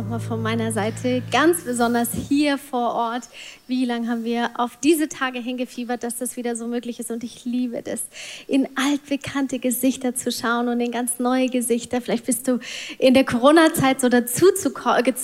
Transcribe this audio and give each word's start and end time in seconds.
Nochmal 0.00 0.20
von 0.20 0.40
meiner 0.40 0.72
Seite, 0.72 1.22
ganz 1.30 1.60
besonders 1.60 2.08
hier 2.28 2.56
vor 2.56 2.94
Ort. 2.94 3.24
Wie 3.66 3.84
lange 3.84 4.08
haben 4.08 4.24
wir 4.24 4.50
auf 4.54 4.78
diese 4.82 5.08
Tage 5.08 5.38
hingefiebert, 5.38 6.02
dass 6.02 6.16
das 6.16 6.36
wieder 6.36 6.56
so 6.56 6.66
möglich 6.66 6.98
ist? 6.98 7.10
Und 7.10 7.22
ich 7.22 7.44
liebe 7.44 7.82
das, 7.82 8.00
in 8.48 8.66
altbekannte 8.76 9.58
Gesichter 9.58 10.14
zu 10.14 10.32
schauen 10.32 10.68
und 10.68 10.80
in 10.80 10.90
ganz 10.90 11.18
neue 11.18 11.48
Gesichter. 11.48 12.00
Vielleicht 12.00 12.24
bist 12.24 12.48
du 12.48 12.60
in 12.98 13.12
der 13.12 13.24
Corona-Zeit 13.24 14.00
so 14.00 14.08
dazu, 14.08 14.46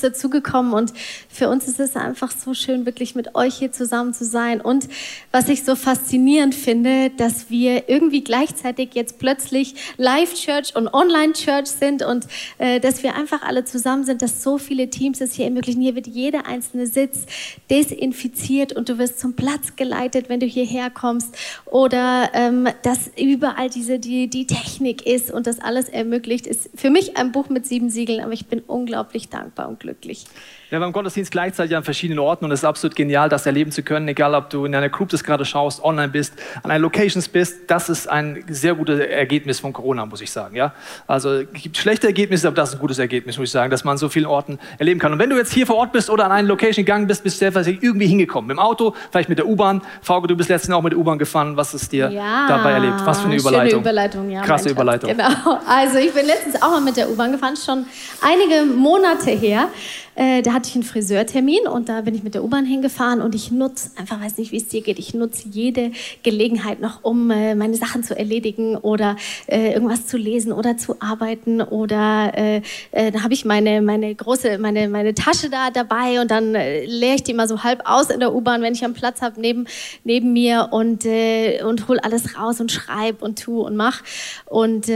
dazu 0.02 0.28
gekommen. 0.30 0.74
Und 0.74 0.92
für 1.28 1.48
uns 1.48 1.66
ist 1.66 1.80
es 1.80 1.96
einfach 1.96 2.30
so 2.30 2.52
schön, 2.52 2.84
wirklich 2.84 3.14
mit 3.14 3.34
euch 3.34 3.56
hier 3.56 3.72
zusammen 3.72 4.12
zu 4.12 4.26
sein. 4.26 4.60
Und 4.60 4.88
was 5.32 5.48
ich 5.48 5.64
so 5.64 5.74
faszinierend 5.74 6.54
finde, 6.54 7.10
dass 7.16 7.48
wir 7.48 7.88
irgendwie 7.88 8.22
gleichzeitig 8.22 8.90
jetzt 8.92 9.18
plötzlich 9.18 9.74
Live-Church 9.96 10.76
und 10.76 10.92
Online-Church 10.92 11.66
sind 11.66 12.04
und 12.04 12.26
äh, 12.58 12.78
dass 12.78 13.02
wir 13.02 13.14
einfach 13.14 13.42
alle 13.42 13.64
zusammen 13.64 14.04
sind, 14.04 14.20
dass 14.20 14.42
so 14.42 14.58
viele 14.66 14.90
Teams 14.90 15.20
es 15.20 15.34
hier 15.34 15.46
ermöglichen. 15.46 15.80
Hier 15.80 15.94
wird 15.94 16.06
jeder 16.06 16.46
einzelne 16.46 16.86
Sitz 16.86 17.26
desinfiziert 17.70 18.26
infiziert 18.26 18.72
und 18.72 18.88
du 18.88 18.98
wirst 18.98 19.20
zum 19.20 19.34
Platz 19.34 19.76
geleitet, 19.76 20.28
wenn 20.28 20.40
du 20.40 20.46
hierher 20.46 20.90
kommst. 20.90 21.36
Oder 21.64 22.30
ähm, 22.34 22.68
dass 22.82 23.10
überall 23.18 23.70
diese, 23.70 23.98
die, 23.98 24.28
die 24.28 24.46
Technik 24.46 25.06
ist 25.06 25.30
und 25.30 25.46
das 25.46 25.60
alles 25.60 25.88
ermöglicht, 25.88 26.46
ist 26.46 26.70
für 26.74 26.90
mich 26.90 27.16
ein 27.16 27.32
Buch 27.32 27.48
mit 27.48 27.66
sieben 27.66 27.90
Siegeln, 27.90 28.20
aber 28.20 28.32
ich 28.32 28.46
bin 28.46 28.60
unglaublich 28.60 29.28
dankbar 29.28 29.68
und 29.68 29.80
glücklich. 29.80 30.24
Ja, 30.68 30.80
beim 30.80 30.92
Gottesdienst 30.92 31.30
gleichzeitig 31.30 31.76
an 31.76 31.84
verschiedenen 31.84 32.18
Orten 32.18 32.44
und 32.44 32.50
es 32.50 32.60
ist 32.60 32.64
absolut 32.64 32.96
genial, 32.96 33.28
das 33.28 33.46
erleben 33.46 33.70
zu 33.70 33.84
können, 33.84 34.08
egal 34.08 34.34
ob 34.34 34.50
du 34.50 34.64
in 34.64 34.74
einer 34.74 34.88
Group 34.88 35.10
das 35.10 35.22
gerade 35.22 35.44
schaust, 35.44 35.80
online 35.84 36.08
bist, 36.08 36.34
an 36.64 36.72
einer 36.72 36.80
Locations 36.80 37.28
bist. 37.28 37.70
Das 37.70 37.88
ist 37.88 38.08
ein 38.08 38.44
sehr 38.48 38.74
gutes 38.74 38.98
Ergebnis 38.98 39.60
von 39.60 39.72
Corona, 39.72 40.04
muss 40.06 40.20
ich 40.22 40.32
sagen. 40.32 40.56
Ja? 40.56 40.74
Also 41.06 41.34
es 41.34 41.46
gibt 41.52 41.76
schlechte 41.76 42.08
Ergebnisse, 42.08 42.48
aber 42.48 42.56
das 42.56 42.70
ist 42.70 42.74
ein 42.74 42.80
gutes 42.80 42.98
Ergebnis, 42.98 43.38
muss 43.38 43.44
ich 43.46 43.52
sagen, 43.52 43.70
dass 43.70 43.84
man 43.84 43.92
an 43.92 43.98
so 43.98 44.08
vielen 44.08 44.26
Orten 44.26 44.58
erleben 44.78 44.98
kann. 44.98 45.12
Und 45.12 45.20
wenn 45.20 45.30
du 45.30 45.36
jetzt 45.36 45.52
hier 45.52 45.68
vor 45.68 45.76
Ort 45.76 45.92
bist 45.92 46.10
oder 46.10 46.24
an 46.24 46.32
eine 46.32 46.48
Location 46.48 46.84
gegangen 46.84 47.06
bist, 47.06 47.22
bist 47.22 47.36
du 47.36 47.48
selber 47.48 47.64
irgendwie 47.64 48.08
hingekommen. 48.08 48.48
Mit 48.48 48.56
dem 48.56 48.60
Auto, 48.60 48.92
vielleicht 49.12 49.28
mit 49.28 49.38
der 49.38 49.46
U-Bahn. 49.46 49.82
Fauke, 50.02 50.26
du 50.26 50.36
bist 50.36 50.48
letztens 50.48 50.74
auch 50.74 50.82
mit 50.82 50.94
der 50.94 50.98
U-Bahn 50.98 51.20
gefahren. 51.20 51.56
Was 51.56 51.74
ist 51.74 51.92
dir 51.92 52.10
ja, 52.10 52.48
dabei 52.48 52.72
erlebt? 52.72 52.96
Was 53.04 53.20
für 53.20 53.26
eine 53.26 53.36
Überleitung. 53.36 53.70
Schöne 53.70 53.80
Überleitung, 53.82 54.30
ja. 54.30 54.42
Krasse 54.42 54.70
Überleitung. 54.70 55.10
Genau. 55.10 55.60
Also 55.64 55.98
ich 55.98 56.12
bin 56.12 56.26
letztens 56.26 56.60
auch 56.60 56.70
mal 56.70 56.80
mit 56.80 56.96
der 56.96 57.08
U-Bahn 57.08 57.30
gefahren, 57.30 57.54
schon 57.56 57.86
einige 58.20 58.64
Monate 58.64 59.30
her. 59.30 59.68
Äh, 60.16 60.40
da 60.40 60.54
hatte 60.54 60.70
ich 60.70 60.74
einen 60.74 60.82
Friseurtermin 60.82 61.68
und 61.68 61.90
da 61.90 62.00
bin 62.00 62.14
ich 62.14 62.22
mit 62.22 62.34
der 62.34 62.42
U-Bahn 62.42 62.64
hingefahren 62.64 63.20
und 63.20 63.34
ich 63.34 63.50
nutze, 63.50 63.90
einfach 63.96 64.18
weiß 64.20 64.38
nicht, 64.38 64.50
wie 64.50 64.56
es 64.56 64.66
dir 64.66 64.80
geht, 64.80 64.98
ich 64.98 65.12
nutze 65.12 65.48
jede 65.50 65.92
Gelegenheit 66.22 66.80
noch, 66.80 67.04
um 67.04 67.30
äh, 67.30 67.54
meine 67.54 67.74
Sachen 67.74 68.02
zu 68.02 68.18
erledigen 68.18 68.76
oder 68.76 69.16
äh, 69.46 69.74
irgendwas 69.74 70.06
zu 70.06 70.16
lesen 70.16 70.52
oder 70.52 70.78
zu 70.78 70.96
arbeiten 71.00 71.60
oder 71.60 72.32
äh, 72.34 72.62
äh, 72.92 73.12
da 73.12 73.22
habe 73.22 73.34
ich 73.34 73.44
meine, 73.44 73.82
meine 73.82 74.14
große, 74.14 74.56
meine, 74.56 74.88
meine 74.88 75.12
Tasche 75.12 75.50
da 75.50 75.70
dabei 75.70 76.20
und 76.22 76.30
dann 76.30 76.54
äh, 76.54 76.86
leere 76.86 77.16
ich 77.16 77.22
die 77.22 77.34
mal 77.34 77.46
so 77.46 77.62
halb 77.62 77.82
aus 77.84 78.08
in 78.08 78.20
der 78.20 78.34
U-Bahn, 78.34 78.62
wenn 78.62 78.72
ich 78.72 78.84
einen 78.84 78.94
Platz 78.94 79.20
habe 79.20 79.38
neben, 79.38 79.66
neben 80.04 80.32
mir 80.32 80.68
und, 80.70 81.04
und 81.04 81.88
hol 81.88 81.98
alles 81.98 82.38
raus 82.38 82.60
und 82.60 82.72
schreibe 82.72 83.22
und 83.22 83.42
tu 83.42 83.60
und 83.60 83.76
mach. 83.76 84.02
Und 84.46 84.90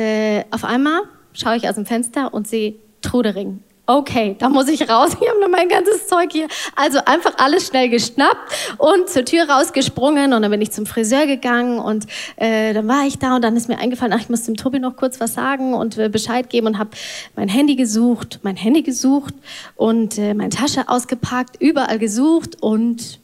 auf 0.50 0.64
einmal 0.64 1.02
schaue 1.32 1.56
ich 1.56 1.68
aus 1.68 1.74
dem 1.74 1.86
Fenster 1.86 2.32
und 2.32 2.48
sehe 2.48 2.74
Trudering 3.02 3.60
okay, 3.86 4.36
da 4.38 4.48
muss 4.48 4.68
ich 4.68 4.88
raus, 4.88 5.16
ich 5.20 5.28
habe 5.28 5.40
noch 5.40 5.48
mein 5.48 5.68
ganzes 5.68 6.06
Zeug 6.06 6.30
hier. 6.32 6.48
Also 6.76 7.00
einfach 7.04 7.34
alles 7.38 7.66
schnell 7.66 7.88
geschnappt 7.88 8.76
und 8.78 9.08
zur 9.08 9.24
Tür 9.24 9.48
rausgesprungen 9.48 10.32
und 10.32 10.42
dann 10.42 10.50
bin 10.50 10.60
ich 10.60 10.70
zum 10.70 10.86
Friseur 10.86 11.26
gegangen 11.26 11.78
und 11.78 12.06
äh, 12.36 12.72
dann 12.72 12.86
war 12.88 13.06
ich 13.06 13.18
da 13.18 13.36
und 13.36 13.42
dann 13.42 13.56
ist 13.56 13.68
mir 13.68 13.78
eingefallen, 13.78 14.12
ach, 14.12 14.20
ich 14.20 14.28
muss 14.28 14.44
dem 14.44 14.56
Tobi 14.56 14.78
noch 14.78 14.96
kurz 14.96 15.20
was 15.20 15.34
sagen 15.34 15.74
und 15.74 15.98
äh, 15.98 16.08
Bescheid 16.08 16.48
geben 16.50 16.68
und 16.68 16.78
habe 16.78 16.90
mein 17.36 17.48
Handy 17.48 17.76
gesucht, 17.76 18.40
mein 18.42 18.56
Handy 18.56 18.82
gesucht 18.82 19.34
und 19.76 20.18
äh, 20.18 20.34
meine 20.34 20.50
Tasche 20.50 20.88
ausgepackt, 20.88 21.60
überall 21.60 21.98
gesucht 21.98 22.62
und 22.62 23.20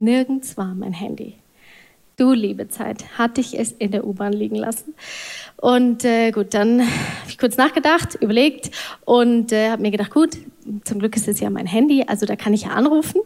nirgends 0.00 0.56
war 0.56 0.74
mein 0.74 0.92
Handy. 0.92 1.34
Du, 2.20 2.34
liebe 2.34 2.68
Zeit, 2.68 3.16
hatte 3.16 3.40
ich 3.40 3.58
es 3.58 3.72
in 3.72 3.92
der 3.92 4.06
U-Bahn 4.06 4.34
liegen 4.34 4.56
lassen. 4.56 4.92
Und 5.60 6.06
äh, 6.06 6.30
gut, 6.30 6.54
dann 6.54 6.80
habe 6.80 7.28
ich 7.28 7.38
kurz 7.38 7.56
nachgedacht, 7.56 8.14
überlegt 8.20 8.70
und 9.04 9.52
äh, 9.52 9.70
habe 9.70 9.82
mir 9.82 9.90
gedacht, 9.90 10.10
gut, 10.10 10.30
zum 10.84 10.98
Glück 10.98 11.16
ist 11.16 11.26
es 11.28 11.40
ja 11.40 11.50
mein 11.50 11.66
Handy, 11.66 12.04
also 12.06 12.26
da 12.26 12.36
kann 12.36 12.52
ich 12.52 12.62
ja 12.62 12.70
anrufen. 12.70 13.20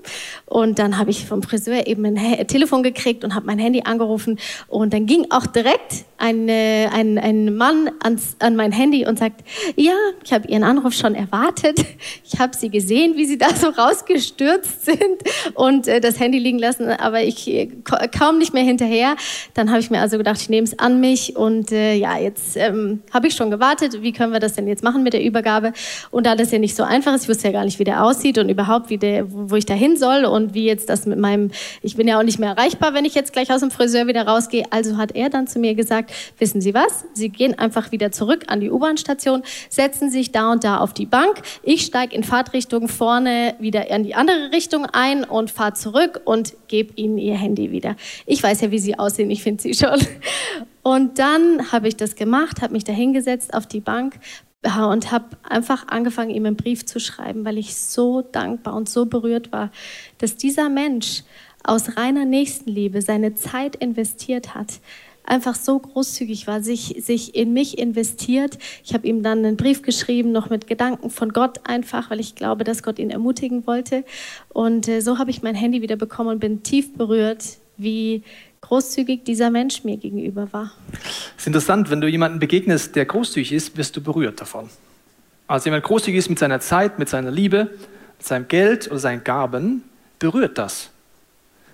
Und 0.46 0.78
dann 0.78 0.98
habe 0.98 1.10
ich 1.10 1.26
vom 1.26 1.42
Friseur 1.42 1.86
eben 1.86 2.04
ein 2.04 2.46
Telefon 2.46 2.82
gekriegt 2.82 3.24
und 3.24 3.34
habe 3.34 3.46
mein 3.46 3.58
Handy 3.58 3.82
angerufen. 3.84 4.38
Und 4.68 4.92
dann 4.92 5.06
ging 5.06 5.26
auch 5.30 5.46
direkt 5.46 6.04
ein, 6.16 6.48
ein, 6.48 7.18
ein 7.18 7.54
Mann 7.56 7.90
ans, 8.00 8.36
an 8.38 8.56
mein 8.56 8.72
Handy 8.72 9.06
und 9.06 9.18
sagt, 9.18 9.42
ja, 9.76 9.94
ich 10.24 10.32
habe 10.32 10.48
Ihren 10.48 10.64
Anruf 10.64 10.94
schon 10.94 11.14
erwartet. 11.14 11.84
Ich 12.26 12.40
habe 12.40 12.56
Sie 12.56 12.68
gesehen, 12.68 13.16
wie 13.16 13.26
Sie 13.26 13.38
da 13.38 13.54
so 13.54 13.68
rausgestürzt 13.68 14.84
sind 14.84 14.98
und 15.54 15.86
äh, 15.86 16.00
das 16.00 16.18
Handy 16.18 16.38
liegen 16.38 16.58
lassen, 16.58 16.88
aber 16.88 17.22
ich 17.22 17.46
äh, 17.48 17.68
kaum 18.16 18.38
nicht 18.38 18.52
mehr 18.54 18.62
hinterher. 18.62 19.16
Dann 19.52 19.70
habe 19.70 19.80
ich 19.80 19.90
mir 19.90 20.00
also 20.00 20.18
gedacht, 20.18 20.40
ich 20.40 20.48
nehme 20.48 20.66
es 20.66 20.78
an 20.78 21.00
mich 21.00 21.36
und 21.36 21.70
äh, 21.70 21.94
ja, 21.94 22.18
jetzt 22.24 22.56
ähm, 22.56 23.02
habe 23.12 23.28
ich 23.28 23.34
schon 23.34 23.50
gewartet. 23.50 24.02
Wie 24.02 24.12
können 24.12 24.32
wir 24.32 24.40
das 24.40 24.54
denn 24.54 24.66
jetzt 24.66 24.82
machen 24.82 25.02
mit 25.02 25.12
der 25.12 25.22
Übergabe? 25.22 25.72
Und 26.10 26.26
da 26.26 26.34
das 26.34 26.50
ja 26.50 26.58
nicht 26.58 26.74
so 26.74 26.82
einfach 26.82 27.14
ist, 27.14 27.22
ich 27.22 27.28
wusste 27.28 27.48
ja 27.48 27.52
gar 27.52 27.64
nicht, 27.64 27.78
wie 27.78 27.84
der 27.84 28.02
aussieht 28.04 28.38
und 28.38 28.48
überhaupt, 28.48 28.90
wie 28.90 28.98
der, 28.98 29.26
wo 29.30 29.54
ich 29.54 29.66
da 29.66 29.74
hin 29.74 29.96
soll 29.96 30.24
und 30.24 30.54
wie 30.54 30.64
jetzt 30.64 30.88
das 30.88 31.06
mit 31.06 31.18
meinem, 31.18 31.50
ich 31.82 31.96
bin 31.96 32.08
ja 32.08 32.18
auch 32.18 32.24
nicht 32.24 32.38
mehr 32.38 32.50
erreichbar, 32.50 32.94
wenn 32.94 33.04
ich 33.04 33.14
jetzt 33.14 33.32
gleich 33.32 33.52
aus 33.52 33.60
dem 33.60 33.70
Friseur 33.70 34.06
wieder 34.06 34.26
rausgehe. 34.26 34.64
Also 34.70 34.96
hat 34.96 35.14
er 35.14 35.30
dann 35.30 35.46
zu 35.46 35.58
mir 35.58 35.74
gesagt, 35.74 36.12
wissen 36.38 36.60
Sie 36.60 36.74
was? 36.74 37.04
Sie 37.12 37.28
gehen 37.28 37.58
einfach 37.58 37.92
wieder 37.92 38.10
zurück 38.10 38.44
an 38.48 38.60
die 38.60 38.70
U-Bahn-Station, 38.70 39.42
setzen 39.68 40.10
sich 40.10 40.32
da 40.32 40.50
und 40.50 40.64
da 40.64 40.78
auf 40.78 40.92
die 40.92 41.06
Bank. 41.06 41.42
Ich 41.62 41.82
steige 41.82 42.16
in 42.16 42.24
Fahrtrichtung 42.24 42.88
vorne 42.88 43.54
wieder 43.60 43.90
in 43.90 44.02
die 44.02 44.14
andere 44.14 44.50
Richtung 44.52 44.86
ein 44.86 45.24
und 45.24 45.50
fahre 45.50 45.74
zurück 45.74 46.22
und 46.24 46.54
gebe 46.68 46.94
Ihnen 46.96 47.18
Ihr 47.18 47.36
Handy 47.36 47.70
wieder. 47.70 47.96
Ich 48.26 48.42
weiß 48.42 48.62
ja, 48.62 48.70
wie 48.70 48.78
Sie 48.78 48.98
aussehen, 48.98 49.30
ich 49.30 49.42
finde 49.42 49.62
Sie 49.62 49.74
schon. 49.74 50.00
Und 50.84 51.18
dann 51.18 51.72
habe 51.72 51.88
ich 51.88 51.96
das 51.96 52.14
gemacht, 52.14 52.62
habe 52.62 52.74
mich 52.74 52.84
da 52.84 52.92
hingesetzt 52.92 53.54
auf 53.54 53.66
die 53.66 53.80
Bank, 53.80 54.20
und 54.64 55.12
habe 55.12 55.36
einfach 55.42 55.88
angefangen, 55.88 56.30
ihm 56.30 56.46
einen 56.46 56.56
Brief 56.56 56.86
zu 56.86 56.98
schreiben, 56.98 57.44
weil 57.44 57.58
ich 57.58 57.76
so 57.76 58.22
dankbar 58.22 58.74
und 58.74 58.88
so 58.88 59.04
berührt 59.04 59.52
war, 59.52 59.70
dass 60.18 60.36
dieser 60.36 60.70
Mensch 60.70 61.22
aus 61.62 61.96
reiner 61.96 62.24
Nächstenliebe 62.24 63.02
seine 63.02 63.34
Zeit 63.34 63.76
investiert 63.76 64.54
hat, 64.54 64.80
einfach 65.24 65.54
so 65.54 65.78
großzügig 65.78 66.46
war, 66.46 66.62
sich, 66.62 66.96
sich 66.98 67.34
in 67.34 67.52
mich 67.52 67.78
investiert. 67.78 68.58
Ich 68.84 68.94
habe 68.94 69.06
ihm 69.06 69.22
dann 69.22 69.44
einen 69.44 69.56
Brief 69.56 69.82
geschrieben, 69.82 70.32
noch 70.32 70.50
mit 70.50 70.66
Gedanken 70.66 71.10
von 71.10 71.32
Gott 71.32 71.60
einfach, 71.64 72.10
weil 72.10 72.20
ich 72.20 72.34
glaube, 72.34 72.64
dass 72.64 72.82
Gott 72.82 72.98
ihn 72.98 73.10
ermutigen 73.10 73.66
wollte. 73.66 74.04
Und 74.50 74.88
äh, 74.88 75.00
so 75.00 75.18
habe 75.18 75.30
ich 75.30 75.42
mein 75.42 75.54
Handy 75.54 75.82
wieder 75.82 75.96
bekommen 75.96 76.30
und 76.30 76.40
bin 76.40 76.62
tief 76.62 76.94
berührt, 76.94 77.58
wie 77.76 78.22
großzügig 78.74 79.22
dieser 79.22 79.50
Mensch 79.50 79.84
mir 79.84 79.96
gegenüber 79.96 80.52
war. 80.52 80.72
Es 81.36 81.42
ist 81.42 81.46
interessant, 81.46 81.90
wenn 81.90 82.00
du 82.00 82.08
jemanden 82.08 82.40
begegnest, 82.40 82.96
der 82.96 83.04
großzügig 83.04 83.52
ist, 83.52 83.76
wirst 83.76 83.96
du 83.96 84.00
berührt 84.00 84.40
davon. 84.40 84.68
Also 85.46 85.66
jemand 85.66 85.84
großzügig 85.84 86.18
ist 86.18 86.28
mit 86.28 86.40
seiner 86.40 86.58
Zeit, 86.58 86.98
mit 86.98 87.08
seiner 87.08 87.30
Liebe, 87.30 87.70
mit 88.18 88.26
seinem 88.26 88.48
Geld 88.48 88.88
oder 88.88 88.98
seinen 88.98 89.22
Gaben, 89.22 89.84
berührt 90.18 90.58
das. 90.58 90.90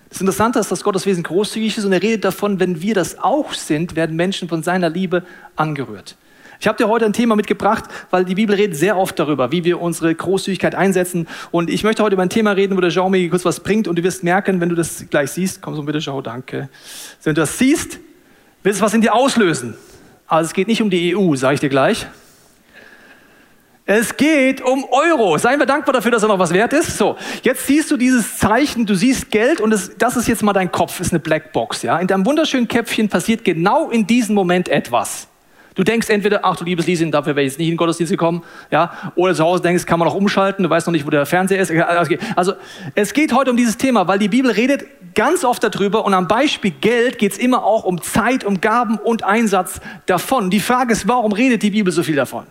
Das 0.09 0.21
Interessante 0.21 0.59
ist, 0.59 0.71
dass 0.71 0.83
Gottes 0.83 1.07
Wesen 1.07 1.23
großzügig 1.23 1.75
ist 1.75 1.85
und 1.85 1.91
er 1.91 2.03
redet 2.03 2.23
davon, 2.23 2.59
wenn 2.59 2.83
wir 2.83 2.93
das 2.93 3.17
auch 3.17 3.51
sind, 3.53 3.95
werden 3.95 4.15
Menschen 4.15 4.47
von 4.47 4.61
seiner 4.61 4.91
Liebe 4.91 5.23
angerührt. 5.55 6.15
Ich 6.61 6.67
habe 6.67 6.77
dir 6.77 6.87
heute 6.87 7.05
ein 7.05 7.13
Thema 7.13 7.35
mitgebracht, 7.35 7.85
weil 8.11 8.23
die 8.23 8.35
Bibel 8.35 8.55
redet 8.55 8.77
sehr 8.77 8.95
oft 8.95 9.17
darüber, 9.17 9.51
wie 9.51 9.63
wir 9.63 9.81
unsere 9.81 10.13
Großzügigkeit 10.13 10.75
einsetzen. 10.75 11.27
Und 11.49 11.71
ich 11.71 11.83
möchte 11.83 12.03
heute 12.03 12.13
über 12.13 12.21
ein 12.21 12.29
Thema 12.29 12.51
reden, 12.51 12.77
wo 12.77 12.81
der 12.81 12.91
Jean 12.91 13.09
mir 13.09 13.27
kurz 13.31 13.43
was 13.45 13.61
bringt. 13.61 13.87
Und 13.87 13.95
du 13.95 14.03
wirst 14.03 14.23
merken, 14.23 14.61
wenn 14.61 14.69
du 14.69 14.75
das 14.75 15.05
gleich 15.09 15.31
siehst, 15.31 15.63
komm 15.63 15.75
so 15.75 15.81
bitte, 15.81 15.97
Jean, 15.97 16.21
danke. 16.21 16.69
Wenn 17.23 17.33
du 17.33 17.41
das 17.41 17.57
siehst, 17.57 17.97
wird 18.61 18.75
es 18.75 18.79
was 18.79 18.93
in 18.93 19.01
dir 19.01 19.15
auslösen. 19.15 19.73
Also 20.27 20.49
es 20.49 20.53
geht 20.53 20.67
nicht 20.67 20.83
um 20.83 20.91
die 20.91 21.15
EU, 21.15 21.35
sage 21.35 21.55
ich 21.55 21.59
dir 21.61 21.69
gleich. 21.69 22.05
Es 23.87 24.15
geht 24.15 24.61
um 24.61 24.85
Euro. 24.91 25.39
Seien 25.39 25.57
wir 25.57 25.65
dankbar 25.65 25.93
dafür, 25.93 26.11
dass 26.11 26.21
er 26.21 26.29
noch 26.29 26.37
was 26.37 26.53
wert 26.53 26.73
ist. 26.73 26.95
So, 26.95 27.17
jetzt 27.41 27.65
siehst 27.65 27.89
du 27.89 27.97
dieses 27.97 28.37
Zeichen, 28.37 28.85
du 28.85 28.93
siehst 28.93 29.31
Geld 29.31 29.61
und 29.61 29.71
das, 29.71 29.97
das 29.97 30.15
ist 30.15 30.27
jetzt 30.27 30.43
mal 30.43 30.53
dein 30.53 30.71
Kopf, 30.71 30.99
ist 30.99 31.11
eine 31.11 31.21
Blackbox. 31.21 31.81
Ja? 31.81 31.97
In 31.97 32.05
deinem 32.05 32.23
wunderschönen 32.23 32.67
Käpfchen 32.67 33.09
passiert 33.09 33.43
genau 33.43 33.89
in 33.89 34.05
diesem 34.05 34.35
Moment 34.35 34.69
etwas. 34.69 35.27
Du 35.81 35.85
denkst 35.85 36.09
entweder, 36.09 36.41
ach 36.43 36.57
du 36.57 36.63
liebes 36.63 36.85
Lieschen, 36.85 37.11
dafür 37.11 37.35
wäre 37.35 37.43
ich 37.43 37.53
jetzt 37.53 37.57
nicht 37.57 37.67
in 37.67 37.73
den 37.73 37.77
Gottesdienst 37.77 38.11
gekommen, 38.11 38.43
ja, 38.69 38.93
oder 39.15 39.33
zu 39.33 39.43
Hause 39.43 39.63
denkst, 39.63 39.87
kann 39.87 39.97
man 39.97 40.07
noch 40.07 40.13
umschalten, 40.13 40.61
du 40.61 40.69
weißt 40.69 40.85
noch 40.85 40.91
nicht, 40.91 41.07
wo 41.07 41.09
der 41.09 41.25
Fernseher 41.25 41.59
ist. 41.59 41.71
Also 42.35 42.53
es 42.93 43.13
geht 43.13 43.33
heute 43.33 43.49
um 43.49 43.57
dieses 43.57 43.77
Thema, 43.77 44.07
weil 44.07 44.19
die 44.19 44.27
Bibel 44.27 44.51
redet 44.51 44.85
ganz 45.15 45.43
oft 45.43 45.63
darüber 45.63 46.05
und 46.05 46.13
am 46.13 46.27
Beispiel 46.27 46.69
Geld 46.69 47.17
geht 47.17 47.31
es 47.31 47.39
immer 47.39 47.63
auch 47.63 47.83
um 47.83 47.99
Zeit, 47.99 48.43
um 48.43 48.61
Gaben 48.61 48.99
und 48.99 49.23
Einsatz 49.23 49.81
davon. 50.05 50.51
Die 50.51 50.59
Frage 50.59 50.93
ist, 50.93 51.07
warum 51.07 51.31
redet 51.31 51.63
die 51.63 51.71
Bibel 51.71 51.91
so 51.91 52.03
viel 52.03 52.15
davon? 52.15 52.43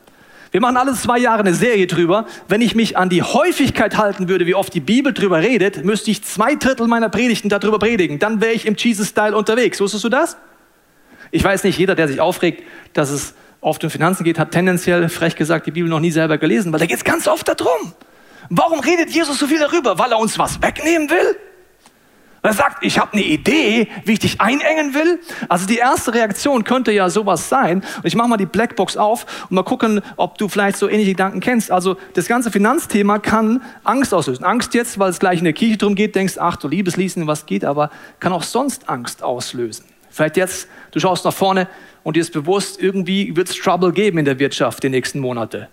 Wir 0.50 0.60
machen 0.60 0.76
alle 0.76 0.94
zwei 0.94 1.20
Jahre 1.20 1.38
eine 1.38 1.54
Serie 1.54 1.86
drüber. 1.86 2.26
Wenn 2.48 2.62
ich 2.62 2.74
mich 2.74 2.98
an 2.98 3.10
die 3.10 3.22
Häufigkeit 3.22 3.96
halten 3.96 4.28
würde, 4.28 4.44
wie 4.46 4.56
oft 4.56 4.74
die 4.74 4.80
Bibel 4.80 5.12
drüber 5.12 5.38
redet, 5.38 5.84
müsste 5.84 6.10
ich 6.10 6.24
zwei 6.24 6.56
Drittel 6.56 6.88
meiner 6.88 7.08
Predigten 7.08 7.48
darüber 7.48 7.78
predigen. 7.78 8.18
Dann 8.18 8.40
wäre 8.40 8.54
ich 8.54 8.66
im 8.66 8.74
Jesus-Style 8.74 9.36
unterwegs. 9.36 9.80
Wusstest 9.80 10.02
du 10.02 10.08
das? 10.08 10.36
Ich 11.30 11.44
weiß 11.44 11.64
nicht, 11.64 11.78
jeder, 11.78 11.94
der 11.94 12.08
sich 12.08 12.20
aufregt, 12.20 12.62
dass 12.92 13.10
es 13.10 13.34
oft 13.60 13.82
um 13.84 13.90
Finanzen 13.90 14.24
geht, 14.24 14.38
hat 14.38 14.50
tendenziell, 14.50 15.08
frech 15.08 15.36
gesagt, 15.36 15.66
die 15.66 15.70
Bibel 15.70 15.88
noch 15.88 16.00
nie 16.00 16.10
selber 16.10 16.38
gelesen, 16.38 16.72
weil 16.72 16.80
da 16.80 16.86
geht 16.86 16.96
es 16.96 17.04
ganz 17.04 17.28
oft 17.28 17.46
darum. 17.48 17.92
Warum 18.48 18.80
redet 18.80 19.10
Jesus 19.10 19.38
so 19.38 19.46
viel 19.46 19.60
darüber? 19.60 19.98
Weil 19.98 20.12
er 20.12 20.18
uns 20.18 20.38
was 20.38 20.60
wegnehmen 20.60 21.08
will? 21.08 21.36
Er 22.42 22.54
sagt, 22.54 22.82
ich 22.82 22.98
habe 22.98 23.12
eine 23.12 23.22
Idee, 23.22 23.86
wie 24.06 24.14
ich 24.14 24.18
dich 24.18 24.40
einengen 24.40 24.94
will. 24.94 25.20
Also 25.50 25.66
die 25.66 25.76
erste 25.76 26.14
Reaktion 26.14 26.64
könnte 26.64 26.90
ja 26.90 27.10
sowas 27.10 27.50
sein. 27.50 27.84
Und 27.98 28.06
ich 28.06 28.14
mache 28.14 28.28
mal 28.28 28.38
die 28.38 28.46
Blackbox 28.46 28.96
auf 28.96 29.26
und 29.50 29.56
mal 29.56 29.62
gucken, 29.62 30.00
ob 30.16 30.38
du 30.38 30.48
vielleicht 30.48 30.78
so 30.78 30.88
ähnliche 30.88 31.10
Gedanken 31.10 31.40
kennst. 31.40 31.70
Also 31.70 31.98
das 32.14 32.28
ganze 32.28 32.50
Finanzthema 32.50 33.18
kann 33.18 33.62
Angst 33.84 34.14
auslösen. 34.14 34.44
Angst 34.44 34.72
jetzt, 34.72 34.98
weil 34.98 35.10
es 35.10 35.18
gleich 35.18 35.40
in 35.40 35.44
der 35.44 35.52
Kirche 35.52 35.76
drum 35.76 35.94
geht, 35.94 36.14
denkst, 36.14 36.38
ach 36.38 36.56
du 36.56 36.66
liebes 36.66 36.96
Liesen, 36.96 37.26
was 37.26 37.44
geht, 37.44 37.64
aber 37.64 37.90
kann 38.20 38.32
auch 38.32 38.42
sonst 38.42 38.88
Angst 38.88 39.22
auslösen. 39.22 39.84
Vielleicht 40.10 40.36
jetzt, 40.36 40.68
du 40.90 41.00
schaust 41.00 41.24
nach 41.24 41.32
vorne 41.32 41.68
und 42.02 42.16
dir 42.16 42.20
ist 42.20 42.32
bewusst, 42.32 42.80
irgendwie 42.80 43.34
wird 43.36 43.48
es 43.48 43.56
Trouble 43.56 43.92
geben 43.92 44.18
in 44.18 44.24
der 44.24 44.38
Wirtschaft 44.38 44.82
die 44.82 44.88
nächsten 44.88 45.20
Monate. 45.20 45.68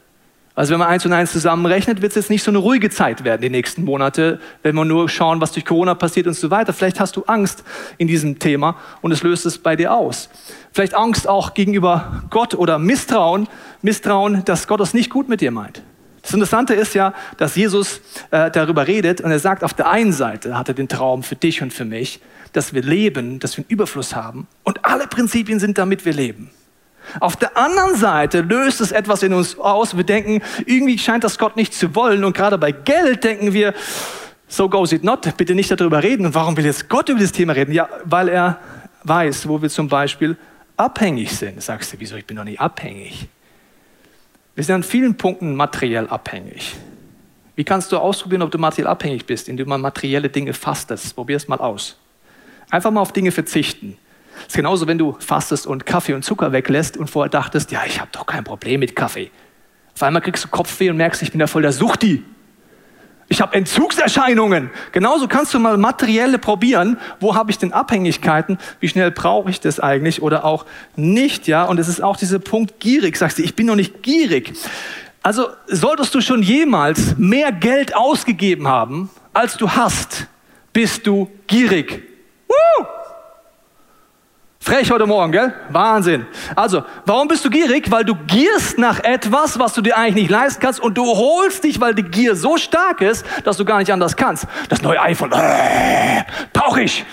Also 0.58 0.72
wenn 0.72 0.80
man 0.80 0.88
eins 0.88 1.06
und 1.06 1.14
eins 1.14 1.32
zusammenrechnet, 1.32 2.02
wird 2.02 2.14
es 2.14 2.16
jetzt 2.16 2.30
nicht 2.32 2.42
so 2.42 2.50
eine 2.50 2.58
ruhige 2.58 2.90
Zeit 2.90 3.24
werden 3.24 3.44
die 3.44 3.50
nächsten 3.52 3.84
Monate, 3.84 4.40
wenn 4.64 4.74
wir 4.74 4.86
nur 4.86 5.08
schauen, 5.08 5.40
was 5.40 5.52
durch 5.52 5.66
Corona 5.66 5.94
passiert 5.94 6.26
und 6.26 6.34
so 6.34 6.50
weiter. 6.50 6.74
Vielleicht 6.74 7.00
hast 7.00 7.16
du 7.16 7.24
Angst 7.28 7.64
in 8.00 8.08
diesem 8.08 8.40
Thema 8.40 8.76
und 9.02 9.12
es 9.12 9.22
löst 9.22 9.46
es 9.46 9.60
bei 9.60 9.76
dir 9.76 9.94
aus. 9.94 10.30
Vielleicht 10.74 10.96
Angst 10.96 11.30
auch 11.30 11.54
gegenüber 11.54 12.24
Gott 12.32 12.56
oder 12.56 12.80
Misstrauen, 12.80 13.48
Misstrauen, 13.84 14.44
dass 14.46 14.68
Gott 14.68 14.80
es 14.80 14.96
nicht 14.96 15.12
gut 15.12 15.30
mit 15.30 15.42
dir 15.42 15.52
meint. 15.52 15.84
Das 16.24 16.34
Interessante 16.34 16.74
ist 16.74 16.96
ja, 16.96 17.14
dass 17.38 17.56
Jesus 17.56 18.02
äh, 18.32 18.50
darüber 18.50 18.88
redet 18.88 19.22
und 19.22 19.30
er 19.30 19.38
sagt, 19.38 19.64
auf 19.64 19.76
der 19.76 19.92
einen 19.92 20.12
Seite 20.12 20.58
hat 20.58 20.70
er 20.70 20.74
den 20.74 20.88
Traum 20.88 21.22
für 21.22 21.36
dich 21.36 21.62
und 21.62 21.72
für 21.72 21.86
mich, 21.86 22.20
dass 22.54 22.74
wir 22.74 22.82
leben, 22.82 23.40
dass 23.40 23.58
wir 23.58 23.64
einen 23.64 23.70
Überfluss 23.70 24.16
haben 24.16 24.48
und 24.64 24.86
alle 24.86 25.08
Prinzipien 25.08 25.60
sind, 25.60 25.78
damit 25.78 26.06
wir 26.06 26.14
leben. 26.14 26.52
Auf 27.20 27.36
der 27.36 27.58
anderen 27.58 27.96
Seite 27.96 28.42
löst 28.42 28.82
es 28.82 28.92
etwas 28.92 29.24
in 29.24 29.34
uns 29.34 29.58
aus. 29.58 29.96
Wir 29.96 30.04
denken, 30.04 30.42
irgendwie 30.66 30.98
scheint 30.98 31.24
das 31.24 31.38
Gott 31.38 31.56
nicht 31.56 31.74
zu 31.74 31.96
wollen. 31.96 32.24
Und 32.24 32.36
gerade 32.36 32.58
bei 32.58 32.72
Geld 32.72 33.24
denken 33.24 33.54
wir, 33.54 33.74
so 34.48 34.70
goes 34.70 34.92
it 34.92 35.04
not. 35.04 35.38
Bitte 35.38 35.56
nicht 35.56 35.72
darüber 35.72 36.04
reden. 36.04 36.26
Und 36.26 36.36
warum 36.36 36.58
will 36.58 36.66
jetzt 36.66 36.90
Gott 36.90 37.10
über 37.10 37.20
das 37.20 37.32
Thema 37.32 37.54
reden? 37.54 37.72
Ja, 37.72 37.88
weil 38.04 38.28
er 38.28 38.60
weiß, 39.04 39.48
wo 39.48 39.62
wir 39.62 39.70
zum 39.70 39.88
Beispiel 39.88 40.36
abhängig 40.76 41.32
sind. 41.32 41.62
Sagst 41.62 41.94
du, 41.94 41.98
wieso? 42.00 42.16
Ich 42.16 42.26
bin 42.26 42.38
doch 42.38 42.44
nicht 42.44 42.60
abhängig. 42.60 43.28
Wir 44.56 44.64
sind 44.64 44.76
an 44.76 44.84
vielen 44.84 45.16
Punkten 45.16 45.56
materiell 45.56 46.08
abhängig. 46.08 46.76
Wie 47.56 47.64
kannst 47.64 47.92
du 47.92 47.98
ausprobieren, 47.98 48.42
ob 48.42 48.52
du 48.52 48.58
materiell 48.58 48.88
abhängig 48.88 49.26
bist, 49.26 49.50
indem 49.50 49.70
man 49.70 49.82
materielle 49.82 50.30
Dinge 50.30 50.54
fastest? 50.54 51.16
Probier 51.16 51.38
es 51.38 51.48
mal 51.48 51.58
aus. 51.58 51.98
Einfach 52.70 52.92
mal 52.92 53.02
auf 53.02 53.14
Dinge 53.14 53.32
verzichten. 53.32 53.98
Es 54.42 54.48
ist 54.48 54.56
genauso, 54.56 54.88
wenn 54.88 54.98
du 54.98 55.16
fastest 55.20 55.68
und 55.68 55.86
Kaffee 55.86 56.14
und 56.14 56.24
Zucker 56.24 56.52
weglässt 56.52 56.98
und 56.98 57.10
vorher 57.10 57.30
dachtest, 57.30 57.72
ja, 57.72 57.82
ich 57.86 58.00
habe 58.00 58.10
doch 58.12 58.26
kein 58.26 58.44
Problem 58.44 58.80
mit 58.80 58.96
Kaffee. 58.96 59.32
Auf 59.96 60.04
einmal 60.04 60.22
kriegst 60.22 60.44
du 60.44 60.48
Kopfweh 60.50 60.90
und 60.90 60.98
merkst, 60.98 61.22
ich 61.22 61.32
bin 61.32 61.40
ja 61.40 61.48
voll 61.48 61.64
der 61.64 61.72
Suchti. 61.72 62.24
Ich 63.30 63.42
habe 63.42 63.56
Entzugserscheinungen. 63.56 64.70
Genauso 64.94 65.28
kannst 65.28 65.54
du 65.54 65.60
mal 65.60 65.78
materielle 65.78 66.38
probieren. 66.38 66.98
Wo 67.20 67.36
habe 67.36 67.52
ich 67.52 67.58
denn 67.58 67.74
Abhängigkeiten? 67.74 68.58
Wie 68.80 68.88
schnell 68.88 69.12
brauche 69.12 69.50
ich 69.50 69.60
das 69.60 69.80
eigentlich 69.82 70.22
oder 70.22 70.46
auch 70.46 70.66
nicht? 70.96 71.48
Ja, 71.48 71.64
und 71.66 71.78
es 71.78 71.90
ist 71.90 72.02
auch 72.02 72.16
dieser 72.16 72.40
Punkt 72.40 72.80
gierig. 72.80 73.18
Sagst 73.18 73.38
du, 73.38 73.44
ich 73.44 73.56
bin 73.56 73.66
noch 73.66 73.76
nicht 73.76 74.02
gierig. 74.02 74.54
Also 75.24 75.48
solltest 75.68 76.16
du 76.16 76.22
schon 76.22 76.42
jemals 76.42 77.18
mehr 77.18 77.52
Geld 77.52 77.96
ausgegeben 77.96 78.68
haben, 78.68 79.10
als 79.34 79.58
du 79.58 79.72
hast, 79.72 80.28
bist 80.72 81.06
du 81.06 81.30
gierig. 81.48 82.04
Woo! 82.48 82.86
Frech 84.60 84.92
heute 84.92 85.06
Morgen, 85.06 85.32
gell? 85.32 85.54
Wahnsinn. 85.70 86.26
Also, 86.56 86.84
warum 87.06 87.30
bist 87.30 87.46
du 87.46 87.50
gierig? 87.50 87.90
Weil 87.90 88.04
du 88.04 88.16
gierst 88.28 88.78
nach 88.78 89.02
etwas, 89.02 89.58
was 89.60 89.74
du 89.74 89.82
dir 89.82 89.98
eigentlich 89.98 90.16
nicht 90.16 90.32
leisten 90.32 90.62
kannst 90.62 90.82
und 90.82 90.98
du 90.98 91.06
holst 91.06 91.64
dich, 91.64 91.80
weil 91.80 91.96
die 91.96 92.04
Gier 92.04 92.36
so 92.36 92.58
stark 92.58 93.02
ist, 93.02 93.26
dass 93.46 93.56
du 93.56 93.64
gar 93.64 93.80
nicht 93.80 93.94
anders 93.94 94.18
kannst. 94.18 94.46
Das 94.68 94.82
neue 94.82 95.00
iPhone, 95.02 95.32
äh, 95.32 96.24
brauche 96.52 96.82
ich 96.82 97.06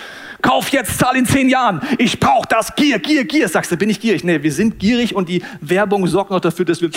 kauf 0.45 0.69
jetzt, 0.69 0.99
zahl 0.99 1.15
in 1.15 1.25
zehn 1.25 1.49
Jahren. 1.49 1.81
Ich 1.97 2.19
brauche 2.19 2.47
das. 2.47 2.75
Gier, 2.75 2.99
Gier, 2.99 3.25
Gier. 3.25 3.49
Sagst 3.49 3.71
du, 3.71 3.77
bin 3.77 3.89
ich 3.89 3.99
gierig? 3.99 4.23
Nee, 4.23 4.43
wir 4.43 4.51
sind 4.51 4.77
gierig 4.77 5.15
und 5.15 5.27
die 5.27 5.43
Werbung 5.59 6.05
sorgt 6.05 6.29
noch 6.29 6.39
dafür, 6.39 6.65
dass 6.65 6.81
wir 6.81 6.91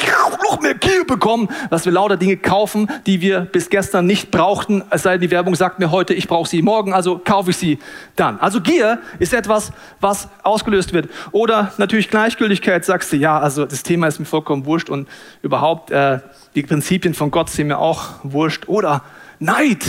noch 0.48 0.60
mehr 0.60 0.74
Gier 0.74 1.04
bekommen, 1.04 1.48
dass 1.70 1.84
wir 1.84 1.92
lauter 1.92 2.16
Dinge 2.16 2.36
kaufen, 2.36 2.88
die 3.06 3.20
wir 3.20 3.40
bis 3.40 3.70
gestern 3.70 4.06
nicht 4.06 4.30
brauchten. 4.30 4.82
Es 4.90 5.02
sei 5.02 5.12
denn, 5.12 5.20
die 5.22 5.30
Werbung 5.30 5.54
sagt 5.54 5.78
mir 5.78 5.90
heute, 5.90 6.14
ich 6.14 6.28
brauche 6.28 6.48
sie 6.48 6.62
morgen, 6.62 6.92
also 6.92 7.18
kaufe 7.18 7.50
ich 7.50 7.56
sie 7.56 7.78
dann. 8.16 8.38
Also 8.40 8.60
Gier 8.60 8.98
ist 9.18 9.34
etwas, 9.34 9.72
was 10.00 10.28
ausgelöst 10.42 10.92
wird. 10.92 11.08
Oder 11.32 11.72
natürlich 11.76 12.10
Gleichgültigkeit. 12.10 12.84
Sagst 12.84 13.12
du, 13.12 13.16
ja, 13.16 13.38
also 13.38 13.66
das 13.66 13.82
Thema 13.82 14.06
ist 14.06 14.18
mir 14.18 14.26
vollkommen 14.26 14.64
wurscht 14.64 14.88
und 14.88 15.08
überhaupt 15.42 15.90
äh, 15.90 16.20
die 16.54 16.62
Prinzipien 16.62 17.14
von 17.14 17.30
Gott 17.30 17.50
sind 17.50 17.68
mir 17.68 17.78
auch 17.78 18.04
wurscht. 18.22 18.68
Oder 18.68 19.02
Neid. 19.38 19.84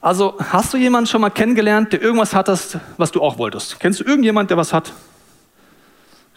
Also 0.00 0.34
hast 0.38 0.72
du 0.72 0.78
jemanden 0.78 1.06
schon 1.06 1.20
mal 1.20 1.30
kennengelernt, 1.30 1.92
der 1.92 2.02
irgendwas 2.02 2.34
hat, 2.34 2.48
was 2.96 3.12
du 3.12 3.20
auch 3.22 3.38
wolltest? 3.38 3.78
Kennst 3.80 4.00
du 4.00 4.04
irgendjemanden, 4.04 4.48
der 4.48 4.56
was 4.56 4.72
hat? 4.72 4.92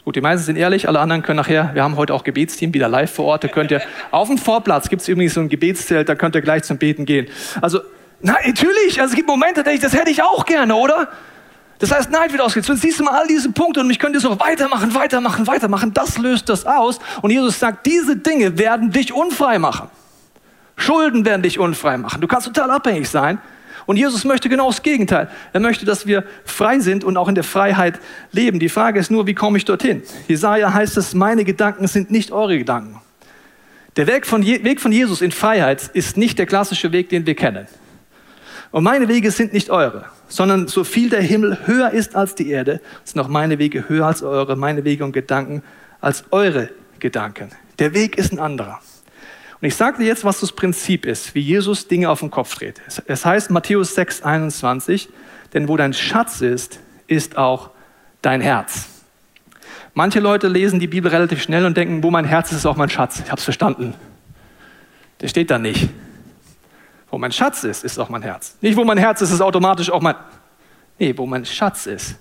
Gut, 0.06 0.16
die 0.16 0.22
meisten 0.22 0.46
sind 0.46 0.56
ehrlich, 0.56 0.88
alle 0.88 1.00
anderen 1.00 1.24
können 1.24 1.38
nachher, 1.38 1.72
wir 1.74 1.84
haben 1.84 1.98
heute 1.98 2.14
auch 2.14 2.24
Gebetsteam 2.24 2.72
wieder 2.76 2.88
live 2.88 3.12
vor 3.12 3.26
Ort, 3.26 3.44
da 3.44 3.48
könnt 3.48 3.72
ihr, 3.72 3.82
auf 4.12 4.28
dem 4.28 4.38
Vorplatz 4.38 4.88
gibt 4.88 5.02
es 5.02 5.08
übrigens 5.08 5.34
so 5.34 5.42
ein 5.42 5.50
Gebetszelt, 5.50 6.08
da 6.08 6.14
könnt 6.14 6.36
ihr 6.36 6.42
gleich 6.42 6.62
zum 6.62 6.78
Beten 6.78 7.06
gehen. 7.06 7.28
Also, 7.60 7.80
na, 8.22 8.36
natürlich, 8.46 9.02
also 9.02 9.12
es 9.12 9.16
gibt 9.16 9.28
Momente, 9.28 9.56
da 9.56 9.64
denke 9.64 9.78
ich, 9.78 9.82
das 9.82 10.00
hätte 10.00 10.12
ich 10.12 10.22
auch 10.22 10.46
gerne, 10.46 10.76
oder? 10.76 11.10
Das 11.80 11.92
heißt, 11.92 12.12
Neid 12.12 12.32
wird. 12.32 12.42
Und 12.42 12.78
siehst 12.78 13.00
du 13.00 13.04
mal 13.04 13.20
all 13.20 13.28
diese 13.28 13.52
Punkte 13.52 13.80
und 13.80 13.90
ich 13.90 13.98
könnte 13.98 14.20
so 14.20 14.40
weitermachen, 14.40 14.94
weitermachen, 14.94 15.48
weitermachen. 15.48 15.94
Das 15.94 16.18
löst 16.18 16.48
das 16.50 16.66
aus. 16.66 17.00
Und 17.22 17.32
Jesus 17.32 17.60
sagt, 17.60 17.86
diese 17.86 18.16
Dinge 18.16 18.58
werden 18.58 18.92
dich 18.92 19.12
unfrei 19.12 19.60
machen. 19.60 19.90
Schulden 20.78 21.26
werden 21.26 21.42
dich 21.42 21.60
unfrei 21.60 21.98
machen. 21.98 22.22
Du 22.22 22.28
kannst 22.28 22.48
total 22.48 22.72
abhängig 22.72 23.10
sein. 23.10 23.40
Und 23.86 23.98
Jesus 23.98 24.26
möchte 24.26 24.50
genau 24.50 24.68
das 24.68 24.82
Gegenteil. 24.82 25.30
Er 25.54 25.60
möchte, 25.60 25.86
dass 25.86 26.08
wir 26.08 26.24
frei 26.44 26.80
sind 26.80 27.04
und 27.04 27.18
auch 27.18 27.28
in 27.28 27.36
der 27.36 27.44
Freiheit 27.44 28.00
leben. 28.32 28.60
Die 28.60 28.70
Frage 28.70 29.00
ist 29.00 29.12
nur, 29.12 29.28
wie 29.28 29.36
komme 29.36 29.58
ich 29.58 29.66
dorthin? 29.66 30.02
Jesaja 30.28 30.74
heißt 30.74 30.98
es, 30.98 31.14
meine 31.14 31.44
Gedanken 31.44 31.88
sind 31.88 32.10
nicht 32.10 32.32
eure 32.32 32.58
Gedanken. 32.58 33.00
Der 33.96 34.08
Weg 34.08 34.26
von, 34.26 34.46
Weg 34.46 34.82
von 34.82 34.92
Jesus 34.92 35.22
in 35.22 35.32
Freiheit 35.32 35.90
ist 35.94 36.18
nicht 36.18 36.38
der 36.38 36.46
klassische 36.46 36.92
Weg, 36.92 37.10
den 37.10 37.26
wir 37.26 37.36
kennen. 37.36 37.68
Und 38.72 38.84
meine 38.84 39.08
Wege 39.08 39.32
sind 39.32 39.54
nicht 39.54 39.70
eure, 39.70 40.06
sondern 40.28 40.68
so 40.68 40.84
viel 40.84 41.10
der 41.10 41.22
Himmel 41.22 41.60
höher 41.66 41.92
ist 41.92 42.16
als 42.16 42.36
die 42.36 42.50
Erde, 42.50 42.82
sind 43.06 43.22
auch 43.22 43.30
meine 43.30 43.58
Wege 43.58 43.88
höher 43.88 44.08
als 44.08 44.22
eure, 44.22 44.58
meine 44.58 44.84
Wege 44.84 45.06
und 45.06 45.14
Gedanken 45.14 45.64
als 46.02 46.26
eure 46.32 46.72
Gedanken. 47.00 47.52
Der 47.80 47.94
Weg 47.94 48.18
ist 48.18 48.34
ein 48.34 48.40
anderer. 48.40 48.82
Und 49.62 49.68
ich 49.68 49.76
sage 49.76 50.00
dir 50.00 50.06
jetzt, 50.06 50.26
was 50.26 50.42
das 50.42 50.52
Prinzip 50.52 51.06
ist, 51.06 51.34
wie 51.34 51.40
Jesus 51.40 51.88
Dinge 51.88 52.10
auf 52.10 52.20
den 52.20 52.30
Kopf 52.30 52.56
dreht. 52.56 52.82
Es 53.08 53.26
heißt 53.26 53.52
Matthäus 53.52 53.96
6, 53.96 54.24
21, 54.24 55.10
denn 55.54 55.68
wo 55.68 55.78
dein 55.78 55.94
Schatz 55.94 56.42
ist, 56.42 56.80
ist 57.08 57.38
auch 57.38 57.72
dein 58.22 58.42
Herz. 58.42 58.88
Manche 59.94 60.20
Leute 60.20 60.50
lesen 60.50 60.80
die 60.80 60.88
Bibel 60.88 61.10
relativ 61.10 61.42
schnell 61.42 61.66
und 61.66 61.78
denken, 61.78 62.04
wo 62.04 62.12
mein 62.12 62.26
Herz 62.26 62.52
ist, 62.52 62.60
ist 62.60 62.66
auch 62.66 62.76
mein 62.76 62.90
Schatz. 62.90 63.22
Ich 63.24 63.32
habe 63.32 63.40
es 63.40 63.46
verstanden. 63.46 63.94
Der 65.22 65.30
steht 65.30 65.50
da 65.50 65.58
nicht. 65.58 65.90
Wo 67.10 67.18
mein 67.18 67.32
Schatz 67.32 67.64
ist, 67.64 67.86
ist 67.86 67.98
auch 67.98 68.10
mein 68.10 68.22
Herz. 68.22 68.58
Nicht, 68.60 68.76
wo 68.76 68.84
mein 68.84 68.98
Herz 68.98 69.22
ist, 69.22 69.32
ist 69.32 69.42
automatisch 69.42 69.90
auch 69.90 70.02
mein... 70.02 70.16
Nee, 71.00 71.18
wo 71.18 71.26
mein 71.26 71.46
Schatz 71.46 71.86
ist. 71.86 72.16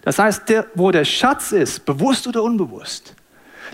Das 0.00 0.18
heißt, 0.18 0.48
der, 0.48 0.66
wo 0.74 0.90
der 0.90 1.04
Schatz 1.04 1.52
ist, 1.52 1.84
bewusst 1.84 2.26
oder 2.26 2.42
unbewusst, 2.42 3.14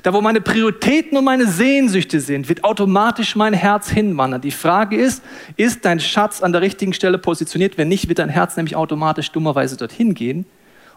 da, 0.03 0.13
wo 0.13 0.21
meine 0.21 0.41
Prioritäten 0.41 1.19
und 1.19 1.25
meine 1.25 1.47
Sehnsüchte 1.47 2.21
sind, 2.21 2.49
wird 2.49 2.65
automatisch 2.65 3.37
mein 3.37 3.53
Herz 3.55 3.91
hinwandern. 3.91 4.41
Die 4.41 4.51
Frage 4.51 4.97
ist, 4.97 5.23
ist 5.57 5.85
dein 5.85 6.01
Schatz 6.01 6.43
an 6.43 6.53
der 6.53 6.63
richtigen 6.63 6.93
Stelle 6.93 7.19
positioniert? 7.19 7.77
Wenn 7.79 7.89
nicht, 7.89 8.09
wird 8.09 8.19
dein 8.19 8.29
Herz 8.29 8.57
nämlich 8.57 8.77
automatisch 8.77 9.31
dummerweise 9.33 9.77
dorthin 9.77 10.15
gehen 10.15 10.47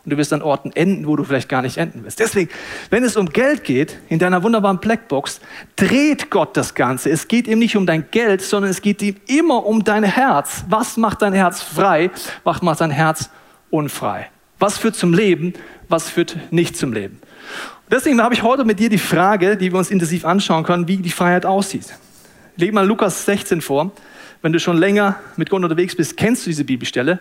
und 0.06 0.12
du 0.12 0.18
wirst 0.18 0.34
an 0.34 0.42
Orten 0.42 0.72
enden, 0.74 1.08
wo 1.08 1.16
du 1.16 1.24
vielleicht 1.24 1.48
gar 1.48 1.62
nicht 1.62 1.78
enden 1.78 2.04
willst. 2.04 2.20
Deswegen, 2.20 2.50
wenn 2.90 3.04
es 3.04 3.16
um 3.16 3.30
Geld 3.30 3.64
geht, 3.64 4.00
in 4.10 4.20
deiner 4.20 4.44
wunderbaren 4.44 4.80
Blackbox, 4.80 5.40
dreht 5.76 6.30
Gott 6.30 6.58
das 6.58 6.76
Ganze. 6.76 7.10
Es 7.10 7.28
geht 7.28 7.48
ihm 7.48 7.60
nicht 7.60 7.78
um 7.78 7.86
dein 7.86 8.10
Geld, 8.12 8.42
sondern 8.42 8.70
es 8.70 8.82
geht 8.82 9.02
ihm 9.02 9.16
immer 9.28 9.66
um 9.66 9.84
dein 9.84 10.04
Herz. 10.04 10.66
Was 10.68 10.98
macht 10.98 11.22
dein 11.22 11.34
Herz 11.34 11.62
frei? 11.62 12.12
Was 12.44 12.62
macht 12.62 12.82
dein 12.82 12.92
Herz 12.92 13.30
unfrei? 13.70 14.30
Was 14.60 14.78
führt 14.78 14.96
zum 14.96 15.14
Leben? 15.14 15.54
Was 15.88 16.10
führt 16.10 16.38
nicht 16.52 16.76
zum 16.76 16.92
Leben? 16.92 17.20
Deswegen 17.92 18.22
habe 18.22 18.34
ich 18.34 18.44
heute 18.44 18.66
mit 18.66 18.80
dir 18.80 18.90
die 18.90 18.98
Frage, 18.98 19.58
die 19.58 19.72
wir 19.72 19.78
uns 19.78 19.92
intensiv 19.92 20.26
anschauen 20.26 20.64
können, 20.64 20.88
wie 20.88 20.98
die 20.98 21.10
Freiheit 21.10 21.46
aussieht. 21.46 21.94
Leg 22.56 22.74
mal 22.74 22.86
Lukas 22.86 23.26
16 23.26 23.62
vor. 23.62 23.92
Wenn 24.42 24.54
du 24.54 24.60
schon 24.60 24.78
länger 24.78 25.18
mit 25.38 25.50
Gott 25.50 25.64
unterwegs 25.64 25.96
bist, 25.96 26.18
kennst 26.18 26.46
du 26.46 26.50
diese 26.50 26.64
Bibelstelle. 26.64 27.20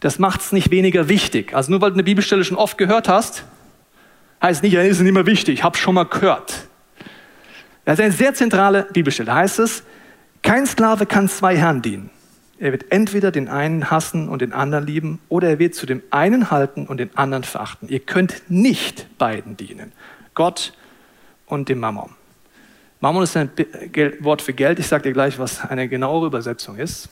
Das 0.00 0.18
macht 0.18 0.40
es 0.40 0.52
nicht 0.52 0.70
weniger 0.70 1.08
wichtig. 1.08 1.54
Also 1.54 1.70
nur 1.70 1.80
weil 1.80 1.90
du 1.90 1.94
eine 1.94 2.04
Bibelstelle 2.04 2.44
schon 2.44 2.56
oft 2.56 2.78
gehört 2.78 3.08
hast, 3.08 3.44
heißt 4.42 4.62
nicht, 4.62 4.72
ja, 4.72 4.82
ist 4.82 5.00
nicht 5.00 5.12
mehr 5.12 5.26
wichtig. 5.26 5.54
Ich 5.54 5.64
habe 5.64 5.76
schon 5.76 5.94
mal 5.94 6.04
gehört. 6.04 6.68
Das 7.84 7.98
ist 7.98 8.04
eine 8.04 8.12
sehr 8.12 8.34
zentrale 8.34 8.86
Bibelstelle. 8.92 9.26
Da 9.26 9.36
heißt 9.36 9.58
es, 9.58 9.82
kein 10.42 10.66
Sklave 10.66 11.06
kann 11.06 11.28
zwei 11.28 11.56
Herren 11.56 11.82
dienen. 11.82 12.10
Er 12.60 12.72
wird 12.72 12.92
entweder 12.92 13.30
den 13.30 13.48
einen 13.48 13.90
hassen 13.90 14.28
und 14.28 14.42
den 14.42 14.52
anderen 14.52 14.86
lieben 14.86 15.18
oder 15.30 15.48
er 15.48 15.58
wird 15.58 15.74
zu 15.74 15.86
dem 15.86 16.02
einen 16.10 16.50
halten 16.50 16.86
und 16.86 16.98
den 16.98 17.16
anderen 17.16 17.42
verachten. 17.42 17.88
Ihr 17.88 18.00
könnt 18.00 18.42
nicht 18.48 19.06
beiden 19.16 19.56
dienen. 19.56 19.92
Gott 20.34 20.74
und 21.46 21.70
dem 21.70 21.80
Mammon. 21.80 22.10
Mammon 23.00 23.22
ist 23.22 23.34
ein 23.34 23.50
Wort 24.20 24.42
für 24.42 24.52
Geld. 24.52 24.78
Ich 24.78 24.88
sage 24.88 25.04
dir 25.04 25.12
gleich, 25.14 25.38
was 25.38 25.62
eine 25.62 25.88
genauere 25.88 26.26
Übersetzung 26.26 26.76
ist. 26.76 27.08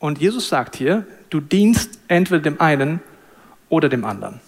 Und 0.00 0.18
Jesus 0.18 0.48
sagt 0.48 0.74
hier, 0.74 1.06
du 1.30 1.40
dienst 1.40 2.00
entweder 2.08 2.40
dem 2.40 2.60
einen 2.60 2.98
oder 3.68 3.88
dem 3.88 4.04
anderen. 4.04 4.40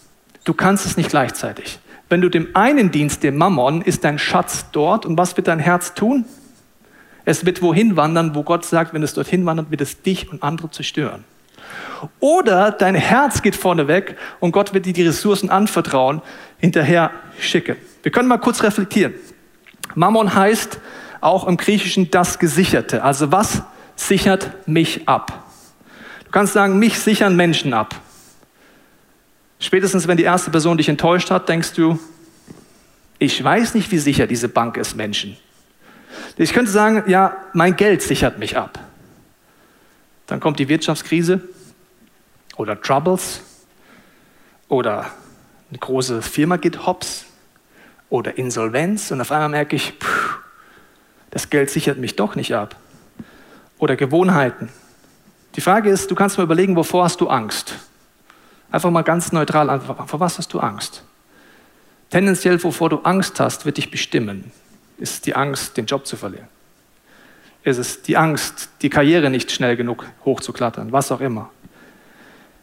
Du 0.42 0.54
kannst 0.54 0.87
es 0.87 0.97
nicht 0.97 1.11
gleichzeitig. 1.11 1.78
Wenn 2.09 2.21
du 2.21 2.28
dem 2.28 2.49
einen 2.54 2.90
dienst, 2.90 3.23
dem 3.23 3.37
Mammon, 3.37 3.80
ist 3.80 4.02
dein 4.02 4.18
Schatz 4.18 4.66
dort 4.73 5.06
und 5.06 5.16
was 5.16 5.37
wird 5.37 5.47
dein 5.47 5.61
Herz 5.61 5.95
tun? 5.95 6.25
Es 7.26 7.45
wird 7.45 7.61
wohin 7.61 7.97
wandern, 7.97 8.37
wo 8.37 8.45
Gott 8.45 8.64
sagt, 8.64 8.95
wenn 8.95 9.02
es 9.02 9.12
dorthin 9.12 9.45
wandert, 9.45 9.71
wird 9.73 9.80
es 9.80 10.00
dich 10.00 10.30
und 10.30 10.45
andere 10.45 10.71
zerstören. 10.71 11.25
Oder 12.21 12.71
dein 12.71 12.95
Herz 12.95 13.42
geht 13.42 13.56
vorne 13.56 13.88
weg 13.88 14.16
und 14.38 14.52
Gott 14.52 14.73
wird 14.73 14.87
dir 14.87 14.92
die 14.92 15.02
Ressourcen 15.02 15.50
anvertrauen, 15.50 16.23
hinterher 16.59 17.11
schicken. 17.40 17.76
Wir 18.04 18.12
können 18.12 18.28
mal 18.28 18.38
kurz 18.38 18.62
reflektieren. 18.62 19.14
Mammon 19.97 20.35
heißt 20.35 20.78
auch 21.21 21.49
im 21.49 21.56
Griechischen 21.56 22.12
das 22.12 22.38
Gesicherte. 22.38 23.02
Also 23.02 23.33
was 23.33 23.62
sichert 23.97 24.68
mich 24.68 25.09
ab? 25.09 25.47
Du 26.26 26.30
kannst 26.30 26.52
sagen, 26.52 26.78
mich 26.78 27.00
sichern 27.00 27.35
Menschen 27.35 27.75
ab. 27.75 27.97
Spätestens 29.59 30.06
wenn 30.06 30.16
die 30.16 30.23
erste 30.23 30.52
Person 30.52 30.76
dich 30.76 30.88
enttäuscht 30.88 31.33
hat, 31.33 31.49
denkst 31.49 31.73
du, 31.73 31.99
ich 33.18 33.42
weiß 33.42 33.75
nicht, 33.75 33.90
wie 33.90 33.99
sicher 33.99 34.28
diese 34.28 34.49
Bank 34.49 34.76
ist 34.76 34.95
Menschen. 34.95 35.37
Ich 36.37 36.52
könnte 36.52 36.71
sagen, 36.71 37.05
ja, 37.07 37.37
mein 37.55 37.76
Geld 37.76 38.02
sichert 38.02 38.38
mich 38.38 38.57
ab. 38.59 38.78
Dann 40.26 40.40
kommt 40.40 40.59
die 40.59 40.69
Wirtschaftskrise 40.69 41.40
oder 42.57 42.81
Troubles 42.81 43.40
oder 44.69 45.07
eine 45.71 45.78
große 45.78 46.23
Firma 46.23 46.57
geht 46.57 46.87
hops 46.87 47.26
oder 48.11 48.37
Insolvenz 48.37 49.11
und 49.11 49.21
auf 49.21 49.33
einmal 49.33 49.49
merke 49.49 49.76
ich, 49.76 49.93
pff, 49.93 50.38
das 51.31 51.50
Geld 51.50 51.71
sichert 51.71 51.99
mich 51.99 52.16
doch 52.16 52.37
nicht 52.37 52.55
ab. 52.55 52.76
Oder 53.78 53.97
Gewohnheiten. 53.97 54.69
Die 55.55 55.61
Frage 55.61 55.90
ist, 55.90 56.11
du 56.11 56.14
kannst 56.14 56.38
mal 56.38 56.45
überlegen, 56.45 56.76
wovor 56.76 57.05
hast 57.05 57.21
du 57.21 57.28
Angst? 57.28 57.75
Einfach 58.71 58.90
mal 58.90 59.02
ganz 59.02 59.33
neutral 59.33 59.71
antworten. 59.71 60.07
Vor 60.07 60.21
was 60.21 60.38
hast 60.38 60.52
du 60.52 60.61
Angst? 60.61 61.02
Tendenziell, 62.11 62.62
wovor 62.62 62.90
du 62.90 62.99
Angst 62.99 63.40
hast, 63.40 63.64
wird 63.64 63.78
dich 63.78 63.90
bestimmen. 63.90 64.52
Ist 64.98 65.26
die 65.26 65.34
Angst, 65.34 65.76
den 65.76 65.86
Job 65.86 66.06
zu 66.06 66.16
verlieren? 66.16 66.48
Ist 67.62 67.78
es 67.78 68.02
die 68.02 68.16
Angst, 68.16 68.70
die 68.82 68.90
Karriere 68.90 69.28
nicht 69.28 69.50
schnell 69.50 69.76
genug 69.76 70.06
hochzuklettern? 70.24 70.92
Was 70.92 71.10
auch 71.10 71.20
immer. 71.20 71.50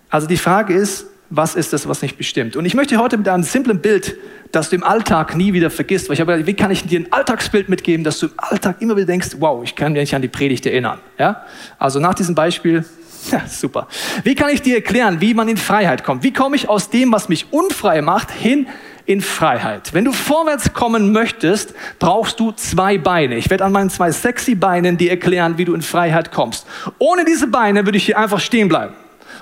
Also 0.09 0.27
die 0.27 0.37
Frage 0.37 0.73
ist, 0.73 1.07
was 1.29 1.55
ist 1.55 1.73
das, 1.73 1.87
was 1.87 2.01
nicht 2.01 2.17
bestimmt? 2.17 2.55
Und 2.55 2.65
ich 2.65 2.75
möchte 2.75 2.97
heute 2.97 3.17
mit 3.17 3.27
einem 3.27 3.43
simplen 3.43 3.81
Bild, 3.81 4.15
das 4.51 4.69
du 4.69 4.75
im 4.75 4.83
Alltag 4.83 5.35
nie 5.35 5.51
wieder 5.53 5.71
vergisst, 5.71 6.07
weil 6.07 6.13
ich 6.13 6.21
habe 6.21 6.33
gedacht, 6.33 6.47
wie 6.47 6.53
kann 6.53 6.69
ich 6.69 6.85
dir 6.85 6.99
ein 6.99 7.11
Alltagsbild 7.11 7.69
mitgeben, 7.69 8.03
dass 8.03 8.19
du 8.19 8.27
im 8.27 8.33
Alltag 8.37 8.81
immer 8.81 8.95
wieder 8.95 9.07
denkst, 9.07 9.37
wow, 9.39 9.63
ich 9.63 9.75
kann 9.75 9.93
mich 9.93 10.13
an 10.13 10.21
die 10.21 10.27
Predigt 10.27 10.65
erinnern. 10.67 10.99
Ja? 11.17 11.43
Also 11.79 11.99
nach 11.99 12.13
diesem 12.13 12.35
Beispiel, 12.35 12.85
ja, 13.31 13.41
super. 13.47 13.87
Wie 14.23 14.35
kann 14.35 14.51
ich 14.51 14.61
dir 14.61 14.75
erklären, 14.75 15.21
wie 15.21 15.33
man 15.33 15.47
in 15.47 15.57
Freiheit 15.57 16.03
kommt? 16.03 16.23
Wie 16.23 16.33
komme 16.33 16.55
ich 16.55 16.69
aus 16.69 16.89
dem, 16.91 17.11
was 17.11 17.29
mich 17.29 17.47
unfrei 17.51 18.01
macht, 18.01 18.29
hin 18.31 18.67
in 19.05 19.21
Freiheit. 19.21 19.93
Wenn 19.93 20.05
du 20.05 20.13
vorwärts 20.13 20.73
kommen 20.73 21.11
möchtest, 21.11 21.73
brauchst 21.99 22.39
du 22.39 22.51
zwei 22.53 22.97
Beine. 22.97 23.35
Ich 23.35 23.49
werde 23.49 23.65
an 23.65 23.71
meinen 23.71 23.89
zwei 23.89 24.11
sexy 24.11 24.55
Beinen 24.55 24.97
dir 24.97 25.11
erklären, 25.11 25.57
wie 25.57 25.65
du 25.65 25.73
in 25.73 25.81
Freiheit 25.81 26.31
kommst. 26.31 26.65
Ohne 26.99 27.25
diese 27.25 27.47
Beine 27.47 27.85
würde 27.85 27.97
ich 27.97 28.05
hier 28.05 28.17
einfach 28.17 28.39
stehen 28.39 28.69
bleiben. 28.69 28.93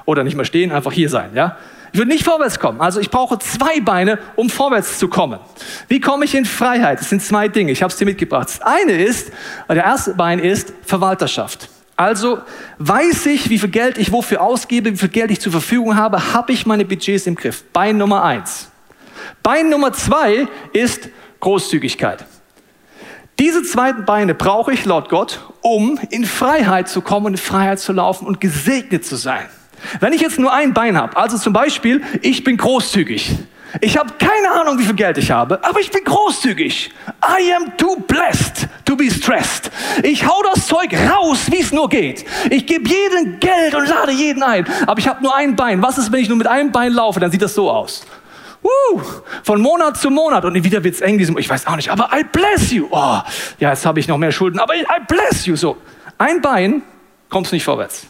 Oder 0.06 0.24
nicht 0.24 0.36
mehr 0.36 0.46
stehen, 0.46 0.72
einfach 0.72 0.92
hier 0.92 1.10
sein, 1.10 1.32
ja? 1.36 1.58
Ich 1.94 2.00
würde 2.00 2.10
nicht 2.10 2.24
vorwärts 2.24 2.58
kommen. 2.58 2.80
Also 2.80 3.02
ich 3.02 3.10
brauche 3.10 3.38
zwei 3.40 3.82
Beine, 3.82 4.18
um 4.38 4.50
vorwärts 4.50 4.98
zu 4.98 5.10
kommen. 5.10 5.40
Wie 5.90 6.00
komme 6.00 6.24
ich 6.24 6.34
in 6.34 6.46
Freiheit? 6.46 7.02
Das 7.02 7.10
sind 7.10 7.22
zwei 7.22 7.50
Dinge. 7.50 7.72
Ich 7.74 7.84
habe 7.84 7.92
es 7.92 7.98
dir 7.98 8.06
mitgebracht. 8.06 8.48
Das 8.48 8.62
eine 8.62 8.94
ist, 8.94 9.32
der 9.68 9.84
erste 9.84 10.14
Bein 10.14 10.40
ist 10.40 10.74
Verwalterschaft. 10.86 11.68
Also 11.98 12.40
weiß 12.80 13.26
ich, 13.28 13.50
wie 13.50 13.60
viel 13.60 13.70
Geld 13.70 13.98
ich 13.98 14.12
wofür 14.12 14.42
ausgebe, 14.42 14.94
wie 14.94 14.98
viel 14.98 15.10
Geld 15.10 15.32
ich 15.32 15.42
zur 15.42 15.52
Verfügung 15.52 15.98
habe, 15.98 16.34
habe 16.34 16.54
ich 16.54 16.66
meine 16.66 16.86
Budgets 16.86 17.28
im 17.28 17.36
Griff. 17.36 17.64
Bein 17.74 17.98
Nummer 17.98 18.24
eins. 18.24 18.71
Bein 19.44 19.70
Nummer 19.70 19.94
zwei 19.94 20.48
ist 20.74 21.10
Großzügigkeit. 21.40 22.26
Diese 23.40 23.64
zweiten 23.64 24.06
Beine 24.06 24.36
brauche 24.36 24.72
ich 24.72 24.86
laut 24.86 25.10
Gott, 25.10 25.40
um 25.62 26.00
in 26.12 26.26
Freiheit 26.26 26.90
zu 26.90 27.02
kommen, 27.02 27.34
in 27.34 27.38
Freiheit 27.38 27.80
zu 27.80 27.92
laufen 27.92 28.28
und 28.28 28.40
gesegnet 28.40 29.04
zu 29.06 29.16
sein. 29.16 29.48
Wenn 30.00 30.14
ich 30.14 30.22
jetzt 30.22 30.38
nur 30.38 30.54
ein 30.54 30.74
Bein 30.74 30.96
habe, 30.96 31.18
also 31.18 31.38
zum 31.38 31.52
Beispiel, 31.52 32.04
ich 32.22 32.44
bin 32.44 32.58
großzügig. 32.58 33.36
Ich 33.80 33.98
habe 33.98 34.14
keine 34.20 34.52
Ahnung, 34.52 34.78
wie 34.78 34.84
viel 34.84 34.96
Geld 34.96 35.18
ich 35.18 35.32
habe, 35.32 35.64
aber 35.64 35.80
ich 35.80 35.90
bin 35.90 36.04
großzügig. 36.04 36.92
I 37.24 37.54
am 37.54 37.76
too 37.78 37.96
blessed 37.96 38.68
to 38.86 38.96
be 38.96 39.10
stressed. 39.10 39.72
Ich 40.04 40.28
hau 40.28 40.44
das 40.54 40.68
Zeug 40.68 40.94
raus, 40.94 41.48
wie 41.50 41.62
es 41.62 41.72
nur 41.72 41.88
geht. 41.88 42.26
Ich 42.50 42.66
gebe 42.66 42.88
jedem 42.88 43.40
Geld 43.40 43.74
und 43.74 43.88
lade 43.88 44.12
jeden 44.12 44.44
ein. 44.44 44.66
Aber 44.86 45.00
ich 45.00 45.08
habe 45.08 45.24
nur 45.24 45.36
ein 45.36 45.56
Bein. 45.56 45.82
Was 45.82 45.98
ist, 45.98 46.12
wenn 46.12 46.20
ich 46.20 46.28
nur 46.28 46.38
mit 46.38 46.48
einem 46.48 46.72
Bein 46.72 46.92
laufe? 46.92 47.20
Dann 47.20 47.32
sieht 47.32 47.42
das 47.42 47.56
so 47.56 47.72
aus. 47.72 48.06
Uh, 48.64 49.02
von 49.44 49.60
Monat 49.60 49.98
zu 49.98 50.12
Monat 50.12 50.46
und 50.46 50.54
wieder 50.64 50.84
wird 50.84 50.96
es 50.96 51.02
eng, 51.02 51.18
diesem, 51.18 51.38
ich 51.38 51.50
weiß 51.50 51.66
auch 51.66 51.76
nicht, 51.76 51.90
aber 51.90 52.10
I 52.14 52.24
bless 52.24 52.72
you. 52.72 52.88
Oh, 52.92 53.20
ja, 53.60 53.70
jetzt 53.70 53.86
habe 53.86 54.00
ich 54.00 54.08
noch 54.08 54.18
mehr 54.18 54.32
Schulden, 54.32 54.60
aber 54.60 54.76
I 54.76 54.86
bless 55.08 55.46
you. 55.46 55.56
So, 55.56 55.78
ein 56.18 56.42
Bein 56.42 56.84
kommst 57.30 57.52
nicht 57.52 57.64
vorwärts. 57.64 58.06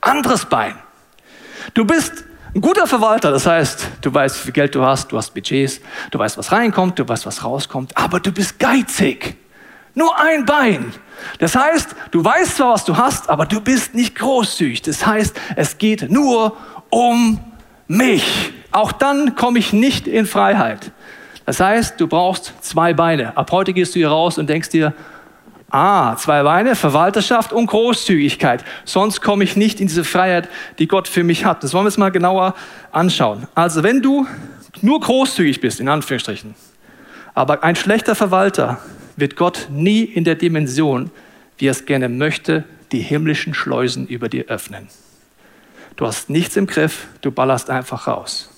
Anderes 0.00 0.46
Bein. 0.46 0.74
Du 1.74 1.84
bist 1.84 2.24
ein 2.54 2.60
guter 2.60 2.86
Verwalter, 2.86 3.30
das 3.30 3.46
heißt, 3.46 3.88
du 4.00 4.12
weißt, 4.12 4.36
wie 4.38 4.42
viel 4.44 4.52
Geld 4.52 4.74
du 4.74 4.82
hast, 4.84 5.12
du 5.12 5.16
hast 5.16 5.32
Budgets, 5.32 5.80
du 6.10 6.18
weißt, 6.18 6.38
was 6.38 6.52
reinkommt, 6.52 6.98
du 6.98 7.08
weißt, 7.08 7.26
was 7.26 7.44
rauskommt, 7.44 7.96
aber 7.96 8.20
du 8.20 8.32
bist 8.32 8.58
geizig. 8.58 9.36
Nur 9.94 10.18
ein 10.18 10.44
Bein. 10.44 10.92
Das 11.38 11.54
heißt, 11.54 11.94
du 12.10 12.24
weißt 12.24 12.56
zwar, 12.56 12.74
was 12.74 12.84
du 12.84 12.96
hast, 12.96 13.30
aber 13.30 13.46
du 13.46 13.60
bist 13.60 13.94
nicht 13.94 14.16
großzügig. 14.16 14.82
Das 14.82 15.06
heißt, 15.06 15.40
es 15.56 15.78
geht 15.78 16.10
nur 16.10 16.56
um 16.90 17.40
mich. 17.86 18.52
Auch 18.74 18.90
dann 18.90 19.36
komme 19.36 19.60
ich 19.60 19.72
nicht 19.72 20.08
in 20.08 20.26
Freiheit. 20.26 20.90
Das 21.46 21.60
heißt, 21.60 22.00
du 22.00 22.08
brauchst 22.08 22.54
zwei 22.60 22.92
Beine. 22.92 23.36
Ab 23.36 23.52
heute 23.52 23.72
gehst 23.72 23.94
du 23.94 24.00
hier 24.00 24.08
raus 24.08 24.36
und 24.36 24.48
denkst 24.50 24.70
dir, 24.70 24.94
ah, 25.70 26.16
zwei 26.16 26.42
Beine, 26.42 26.74
Verwalterschaft 26.74 27.52
und 27.52 27.66
Großzügigkeit. 27.66 28.64
Sonst 28.84 29.20
komme 29.20 29.44
ich 29.44 29.54
nicht 29.54 29.80
in 29.80 29.86
diese 29.86 30.02
Freiheit, 30.02 30.48
die 30.80 30.88
Gott 30.88 31.06
für 31.06 31.22
mich 31.22 31.44
hat. 31.44 31.62
Das 31.62 31.72
wollen 31.72 31.84
wir 31.84 31.86
uns 31.86 31.98
mal 31.98 32.10
genauer 32.10 32.56
anschauen. 32.90 33.46
Also 33.54 33.84
wenn 33.84 34.02
du 34.02 34.26
nur 34.82 34.98
großzügig 34.98 35.60
bist, 35.60 35.78
in 35.78 35.88
Anführungsstrichen, 35.88 36.56
aber 37.32 37.62
ein 37.62 37.76
schlechter 37.76 38.16
Verwalter, 38.16 38.78
wird 39.14 39.36
Gott 39.36 39.68
nie 39.70 40.02
in 40.02 40.24
der 40.24 40.34
Dimension, 40.34 41.12
wie 41.58 41.68
er 41.68 41.72
es 41.72 41.86
gerne 41.86 42.08
möchte, 42.08 42.64
die 42.90 42.98
himmlischen 42.98 43.54
Schleusen 43.54 44.08
über 44.08 44.28
dir 44.28 44.46
öffnen. 44.46 44.88
Du 45.94 46.08
hast 46.08 46.28
nichts 46.28 46.56
im 46.56 46.66
Griff, 46.66 47.06
du 47.20 47.30
ballerst 47.30 47.70
einfach 47.70 48.08
raus. 48.08 48.50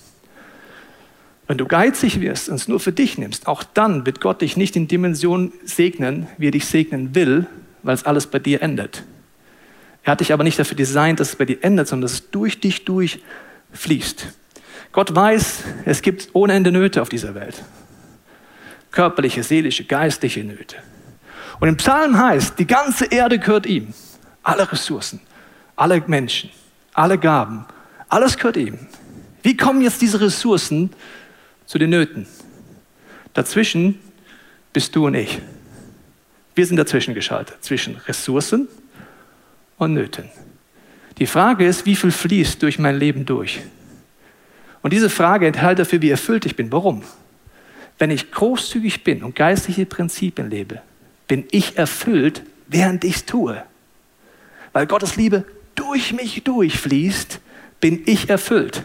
Wenn 1.47 1.57
du 1.57 1.65
geizig 1.65 2.19
wirst 2.19 2.49
und 2.49 2.55
es 2.55 2.67
nur 2.67 2.79
für 2.79 2.91
dich 2.91 3.17
nimmst, 3.17 3.47
auch 3.47 3.63
dann 3.63 4.05
wird 4.05 4.19
Gott 4.19 4.41
dich 4.41 4.57
nicht 4.57 4.75
in 4.75 4.87
Dimensionen 4.87 5.53
segnen, 5.63 6.27
wie 6.37 6.49
er 6.49 6.51
dich 6.51 6.65
segnen 6.65 7.15
will, 7.15 7.47
weil 7.83 7.95
es 7.95 8.05
alles 8.05 8.27
bei 8.27 8.39
dir 8.39 8.61
endet. 8.61 9.03
Er 10.03 10.11
hat 10.11 10.19
dich 10.19 10.33
aber 10.33 10.43
nicht 10.43 10.59
dafür 10.59 10.75
designt, 10.75 11.19
dass 11.19 11.29
es 11.29 11.35
bei 11.37 11.45
dir 11.45 11.63
endet, 11.63 11.87
sondern 11.87 12.03
dass 12.03 12.13
es 12.13 12.31
durch 12.31 12.59
dich 12.59 12.85
durchfließt. 12.85 14.27
Gott 14.91 15.15
weiß, 15.15 15.63
es 15.85 16.01
gibt 16.01 16.29
ohne 16.33 16.53
Ende 16.53 16.71
Nöte 16.71 17.01
auf 17.01 17.09
dieser 17.09 17.33
Welt. 17.35 17.63
Körperliche, 18.91 19.43
seelische, 19.43 19.83
geistliche 19.83 20.43
Nöte. 20.43 20.77
Und 21.59 21.69
im 21.69 21.77
Psalm 21.77 22.17
heißt, 22.17 22.59
die 22.59 22.67
ganze 22.67 23.05
Erde 23.05 23.39
gehört 23.39 23.65
ihm. 23.65 23.93
Alle 24.43 24.71
Ressourcen, 24.71 25.19
alle 25.75 26.01
Menschen, 26.07 26.49
alle 26.93 27.17
Gaben, 27.17 27.65
alles 28.09 28.37
gehört 28.37 28.57
ihm. 28.57 28.79
Wie 29.43 29.57
kommen 29.57 29.81
jetzt 29.81 30.01
diese 30.01 30.21
Ressourcen 30.21 30.91
zu 31.67 31.77
den 31.77 31.91
Nöten? 31.91 32.25
Dazwischen 33.33 33.99
bist 34.73 34.95
du 34.95 35.05
und 35.05 35.13
ich. 35.13 35.39
Wir 36.55 36.65
sind 36.65 36.77
dazwischen 36.77 37.13
geschaltet, 37.13 37.63
zwischen 37.63 37.97
Ressourcen 37.97 38.67
und 39.77 39.93
Nöten. 39.93 40.27
Die 41.19 41.27
Frage 41.27 41.67
ist, 41.67 41.85
wie 41.85 41.95
viel 41.95 42.11
fließt 42.11 42.63
durch 42.63 42.79
mein 42.79 42.97
Leben 42.97 43.25
durch? 43.25 43.59
Und 44.81 44.93
diese 44.93 45.09
Frage 45.09 45.47
enthält 45.47 45.79
dafür, 45.79 46.01
wie 46.01 46.09
erfüllt 46.09 46.45
ich 46.45 46.55
bin. 46.55 46.71
Warum? 46.71 47.03
Wenn 47.99 48.11
ich 48.11 48.31
großzügig 48.31 49.03
bin 49.03 49.23
und 49.23 49.35
geistliche 49.35 49.85
Prinzipien 49.85 50.49
lebe, 50.49 50.81
bin 51.27 51.45
ich 51.51 51.77
erfüllt, 51.77 52.43
während 52.67 53.03
ich 53.03 53.17
es 53.17 53.25
tue. 53.25 53.61
Weil 54.73 54.87
Gottes 54.87 55.15
Liebe 55.15 55.45
durch 55.75 56.13
mich 56.13 56.43
durchfließt, 56.43 57.39
bin 57.79 58.03
ich 58.05 58.29
erfüllt. 58.29 58.83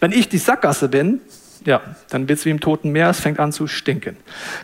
Wenn 0.00 0.12
ich 0.12 0.28
die 0.28 0.38
Sackgasse 0.38 0.88
bin, 0.88 1.20
ja, 1.64 1.80
dann 2.10 2.28
wird 2.28 2.38
es 2.38 2.44
wie 2.44 2.50
im 2.50 2.60
Toten 2.60 2.90
Meer, 2.90 3.10
es 3.10 3.20
fängt 3.20 3.40
an 3.40 3.52
zu 3.52 3.66
stinken. 3.66 4.16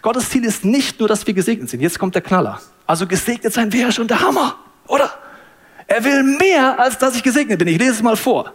Gottes 0.03 0.31
Ziel 0.31 0.45
ist 0.45 0.65
nicht 0.65 1.01
nur, 1.01 1.09
dass 1.09 1.27
wir 1.27 1.35
gesegnet 1.35 1.69
sind. 1.71 1.81
Jetzt 1.81 1.99
kommt 1.99 2.15
der 2.15 2.23
Knaller. 2.23 2.61
Also 2.87 3.07
gesegnet 3.07 3.53
sein 3.53 3.73
wäre 3.73 3.93
schon 3.93 4.09
der 4.09 4.21
Hammer, 4.21 4.57
oder? 4.87 5.11
Er 5.87 6.05
will 6.05 6.23
mehr, 6.23 6.79
als 6.79 6.99
dass 6.99 7.17
ich 7.17 7.23
gesegnet 7.23 7.59
bin. 7.59 7.69
Ich 7.69 7.79
lese 7.79 7.93
es 7.93 8.03
mal 8.03 8.17
vor. 8.17 8.53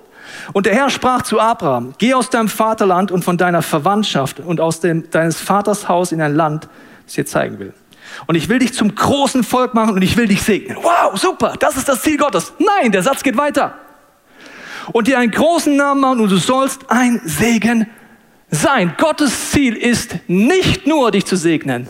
Und 0.53 0.65
der 0.65 0.73
Herr 0.73 0.89
sprach 0.89 1.23
zu 1.23 1.39
Abraham, 1.39 1.93
geh 1.97 2.13
aus 2.13 2.29
deinem 2.29 2.49
Vaterland 2.49 3.11
und 3.11 3.23
von 3.23 3.37
deiner 3.37 3.61
Verwandtschaft 3.61 4.39
und 4.39 4.61
aus 4.61 4.79
dem, 4.79 5.09
deines 5.09 5.39
Vaters 5.39 5.89
Haus 5.89 6.11
in 6.11 6.21
ein 6.21 6.35
Land, 6.35 6.65
das 6.65 6.71
ich 7.09 7.15
dir 7.15 7.25
zeigen 7.25 7.59
will. 7.59 7.73
Und 8.27 8.35
ich 8.35 8.49
will 8.49 8.59
dich 8.59 8.73
zum 8.73 8.95
großen 8.95 9.43
Volk 9.43 9.73
machen 9.73 9.95
und 9.95 10.01
ich 10.01 10.17
will 10.17 10.27
dich 10.27 10.41
segnen. 10.41 10.77
Wow, 10.81 11.19
super, 11.19 11.53
das 11.59 11.77
ist 11.77 11.89
das 11.89 12.01
Ziel 12.01 12.17
Gottes. 12.17 12.53
Nein, 12.59 12.91
der 12.91 13.03
Satz 13.03 13.23
geht 13.23 13.37
weiter. 13.37 13.75
Und 14.91 15.07
dir 15.07 15.19
einen 15.19 15.31
großen 15.31 15.75
Namen 15.75 16.01
machen 16.01 16.19
und 16.21 16.31
du 16.31 16.37
sollst 16.37 16.89
ein 16.89 17.21
Segen 17.23 17.87
sein. 18.49 18.93
Gottes 18.97 19.51
Ziel 19.51 19.75
ist 19.75 20.17
nicht 20.27 20.87
nur, 20.87 21.11
dich 21.11 21.25
zu 21.25 21.35
segnen, 21.35 21.87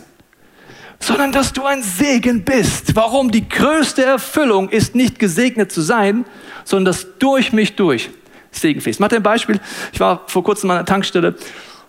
sondern 0.98 1.32
dass 1.32 1.52
du 1.52 1.64
ein 1.64 1.82
Segen 1.82 2.44
bist. 2.44 2.94
Warum? 2.94 3.30
Die 3.30 3.48
größte 3.48 4.04
Erfüllung 4.04 4.68
ist 4.68 4.94
nicht 4.94 5.18
gesegnet 5.18 5.72
zu 5.72 5.80
sein, 5.80 6.24
sondern 6.64 6.86
dass 6.86 7.18
durch 7.18 7.52
mich 7.52 7.76
durch 7.76 8.10
Segen 8.50 8.80
fließt. 8.80 8.96
Ich 8.96 9.00
mache 9.00 9.16
ein 9.16 9.22
Beispiel. 9.22 9.60
Ich 9.92 10.00
war 10.00 10.24
vor 10.26 10.44
kurzem 10.44 10.70
an 10.70 10.78
einer 10.78 10.86
Tankstelle 10.86 11.36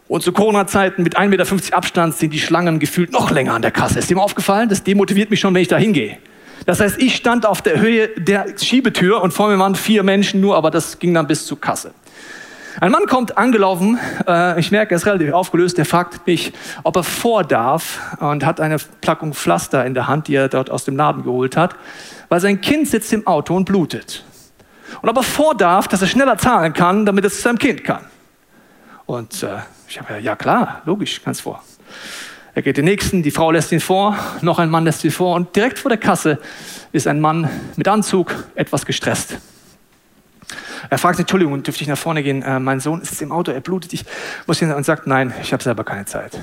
und 0.08 0.24
zu 0.24 0.34
Corona-Zeiten 0.34 1.04
mit 1.04 1.18
1,50 1.18 1.28
Meter 1.28 1.78
Abstand 1.78 2.16
sind 2.16 2.34
die 2.34 2.40
Schlangen 2.40 2.80
gefühlt 2.80 3.14
noch 3.14 3.32
länger 3.32 3.54
an 3.54 3.62
der 3.62 3.72
Kasse. 3.72 4.00
Ist 4.00 4.10
dir 4.10 4.18
mal 4.18 4.24
aufgefallen? 4.24 4.68
Das 4.68 4.84
demotiviert 4.84 5.30
mich 5.30 5.40
schon, 5.40 5.54
wenn 5.54 5.62
ich 5.62 5.70
da 5.70 5.78
hingehe. 5.78 6.18
Das 6.72 6.80
heißt, 6.80 7.02
ich 7.02 7.18
stand 7.18 7.46
auf 7.46 7.62
der 7.62 7.82
Höhe 7.82 8.08
der 8.16 8.58
Schiebetür 8.58 9.22
und 9.22 9.34
vor 9.34 9.50
mir 9.50 9.60
waren 9.60 9.76
vier 9.76 10.04
Menschen 10.04 10.40
nur, 10.40 10.56
aber 10.56 10.72
das 10.72 11.00
ging 11.00 11.14
dann 11.14 11.28
bis 11.28 11.46
zur 11.46 11.60
Kasse. 11.60 11.94
Ein 12.80 12.94
Mann 12.94 13.08
kommt 13.08 13.38
angelaufen, 13.38 14.00
äh, 14.26 14.58
ich 14.58 14.72
merke, 14.72 14.94
er 14.94 14.96
ist 14.96 15.06
relativ 15.06 15.34
aufgelöst, 15.34 15.78
der 15.78 15.84
fragt 15.84 16.26
mich, 16.26 16.54
ob 16.84 16.96
er 16.96 17.04
vor 17.04 17.44
darf 17.44 18.00
und 18.22 18.46
hat 18.46 18.62
eine 18.62 18.78
Packung 19.02 19.34
Pflaster 19.34 19.86
in 19.86 19.96
der 19.96 20.08
Hand, 20.08 20.30
die 20.30 20.36
er 20.36 20.48
dort 20.48 20.70
aus 20.70 20.86
dem 20.86 20.96
Laden 20.96 21.24
geholt 21.24 21.58
hat, 21.58 21.76
weil 22.30 22.40
sein 22.40 22.62
Kind 22.62 22.88
sitzt 22.88 23.12
im 23.12 23.28
Auto 23.28 23.54
und 23.54 23.66
blutet. 23.66 24.24
Und 25.02 25.10
ob 25.10 25.18
er 25.18 25.24
vor 25.24 25.56
darf, 25.56 25.90
dass 25.90 26.02
er 26.02 26.08
schneller 26.08 26.38
zahlen 26.38 26.72
kann, 26.72 27.06
damit 27.06 27.26
es 27.26 27.36
zu 27.36 27.42
seinem 27.42 27.60
Kind 27.60 27.84
kann. 27.84 28.06
Und 29.06 29.44
äh, 29.44 29.58
ich 29.90 30.00
habe 30.00 30.14
ja, 30.14 30.20
ja 30.20 30.36
klar, 30.38 30.84
logisch, 30.86 31.22
ganz 31.22 31.42
vor. 31.42 31.62
Er 32.54 32.62
geht 32.62 32.76
den 32.76 32.86
nächsten, 32.86 33.24
die 33.24 33.32
Frau 33.32 33.52
lässt 33.52 33.72
ihn 33.72 33.80
vor, 33.80 34.18
noch 34.42 34.60
ein 34.60 34.70
Mann 34.70 34.84
lässt 34.84 35.04
ihn 35.06 35.12
vor 35.12 35.36
und 35.36 35.56
direkt 35.56 35.80
vor 35.80 35.90
der 35.90 35.98
Kasse 35.98 36.38
ist 36.92 37.08
ein 37.08 37.22
Mann 37.22 37.50
mit 37.78 37.88
Anzug 37.88 38.34
etwas 38.56 38.86
gestresst. 38.86 39.38
Er 40.90 40.98
fragt, 40.98 41.20
Entschuldigung, 41.20 41.64
dürfte 41.64 41.84
ich 41.84 41.88
nach 41.88 41.98
vorne 41.98 42.24
gehen? 42.24 42.42
Äh, 42.42 42.60
mein 42.60 42.82
Sohn 42.82 43.02
ist 43.02 43.22
im 43.22 43.32
Auto, 43.32 43.52
er 43.52 43.62
blutet, 43.62 43.94
ich 43.94 44.04
muss 44.48 44.60
hin 44.60 44.72
und 44.74 44.84
sagt, 44.84 45.08
nein, 45.08 45.34
ich 45.42 45.54
habe 45.54 45.64
selber 45.64 45.86
keine 45.86 46.06
Zeit. 46.06 46.38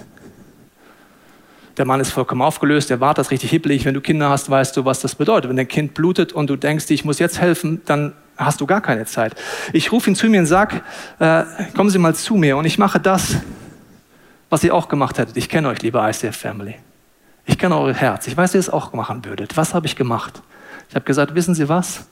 Der 1.77 1.85
Mann 1.85 2.01
ist 2.01 2.11
vollkommen 2.11 2.43
aufgelöst, 2.43 2.91
er 2.91 3.01
war 3.01 3.15
das 3.15 3.31
richtig 3.31 3.51
hippelig. 3.51 3.85
Wenn 3.85 3.95
du 3.95 4.01
Kinder 4.01 4.31
hast, 4.31 4.49
weißt 4.49 4.77
du, 4.77 4.85
was 4.85 5.01
das 5.01 5.15
bedeutet. 5.15 5.51
Wenn 5.51 5.57
dein 5.57 5.69
Kind 5.69 5.95
blutet 5.95 6.33
und 6.33 6.49
du 6.49 6.57
denkst, 6.57 6.87
ich 6.89 7.05
muss 7.05 7.19
jetzt 7.19 7.41
helfen, 7.41 7.83
dann 7.85 8.15
hast 8.37 8.61
du 8.61 8.67
gar 8.67 8.81
keine 8.81 9.05
Zeit. 9.05 9.35
Ich 9.73 9.93
rufe 9.93 10.11
ihn 10.11 10.17
zu 10.17 10.29
mir 10.29 10.41
und 10.41 10.47
sage, 10.47 10.81
äh, 11.19 11.45
kommen 11.77 11.91
Sie 11.91 11.99
mal 11.99 12.15
zu 12.15 12.37
mir 12.37 12.57
und 12.57 12.65
ich 12.65 12.79
mache 12.79 12.99
das, 12.99 13.37
was 14.51 14.65
ihr 14.65 14.75
auch 14.75 14.89
gemacht 14.89 15.19
hättet. 15.19 15.37
Ich 15.37 15.49
kenne 15.49 15.69
euch, 15.69 15.83
liebe 15.83 15.99
ICF 15.99 16.37
Family. 16.37 16.77
Ich 17.47 17.59
kenne 17.59 17.79
euer 17.79 17.95
Herz. 17.95 18.27
Ich 18.27 18.37
weiß, 18.37 18.53
wie 18.53 18.59
ihr 18.59 18.61
es 18.61 18.71
auch 18.71 18.93
machen 18.93 19.25
würdet. 19.25 19.57
Was 19.57 19.75
habe 19.75 19.87
ich 19.87 19.97
gemacht? 19.97 20.43
Ich 20.89 20.95
habe 20.95 21.05
gesagt, 21.05 21.35
wissen 21.35 21.55
Sie 21.55 21.69
was? 21.69 22.07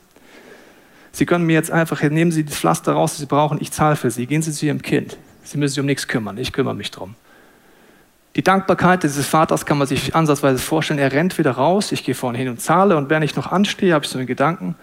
Sie 1.13 1.25
können 1.25 1.47
mir 1.47 1.55
jetzt 1.55 1.71
einfach, 1.71 2.03
nehmen 2.03 2.31
Sie 2.31 2.45
das 2.45 2.57
Pflaster 2.57 2.93
raus, 2.93 3.13
das 3.13 3.21
Sie 3.21 3.27
brauchen, 3.27 3.59
ich 3.61 3.73
zahle 3.73 3.97
für 3.97 4.11
Sie. 4.11 4.27
Gehen 4.27 4.43
Sie 4.43 4.53
zu 4.53 4.67
Ihrem 4.67 4.83
Kind. 4.83 5.17
Sie 5.45 5.57
müssen 5.57 5.75
sich 5.75 5.81
um 5.81 5.87
nichts 5.87 6.09
kümmern, 6.09 6.37
ich 6.39 6.53
kümmere 6.53 6.75
mich 6.75 6.91
drum. 6.91 7.15
Die 8.35 8.43
Dankbarkeit 8.43 9.03
dieses 9.03 9.27
Vaters 9.27 9.65
kann 9.65 9.79
man 9.79 9.87
sich 9.87 10.15
ansatzweise 10.15 10.59
vorstellen. 10.59 10.99
Er 10.99 11.13
rennt 11.13 11.39
wieder 11.39 11.53
raus, 11.53 11.91
ich 11.93 12.05
gehe 12.05 12.15
vorne 12.15 12.37
hin 12.37 12.49
und 12.49 12.61
zahle 12.61 12.97
und 12.99 13.09
während 13.09 13.25
ich 13.25 13.35
noch 13.35 13.51
anstehe, 13.51 13.95
habe 13.95 14.05
ich 14.05 14.11
so 14.11 14.19
einen 14.19 14.27
Gedanken. 14.27 14.75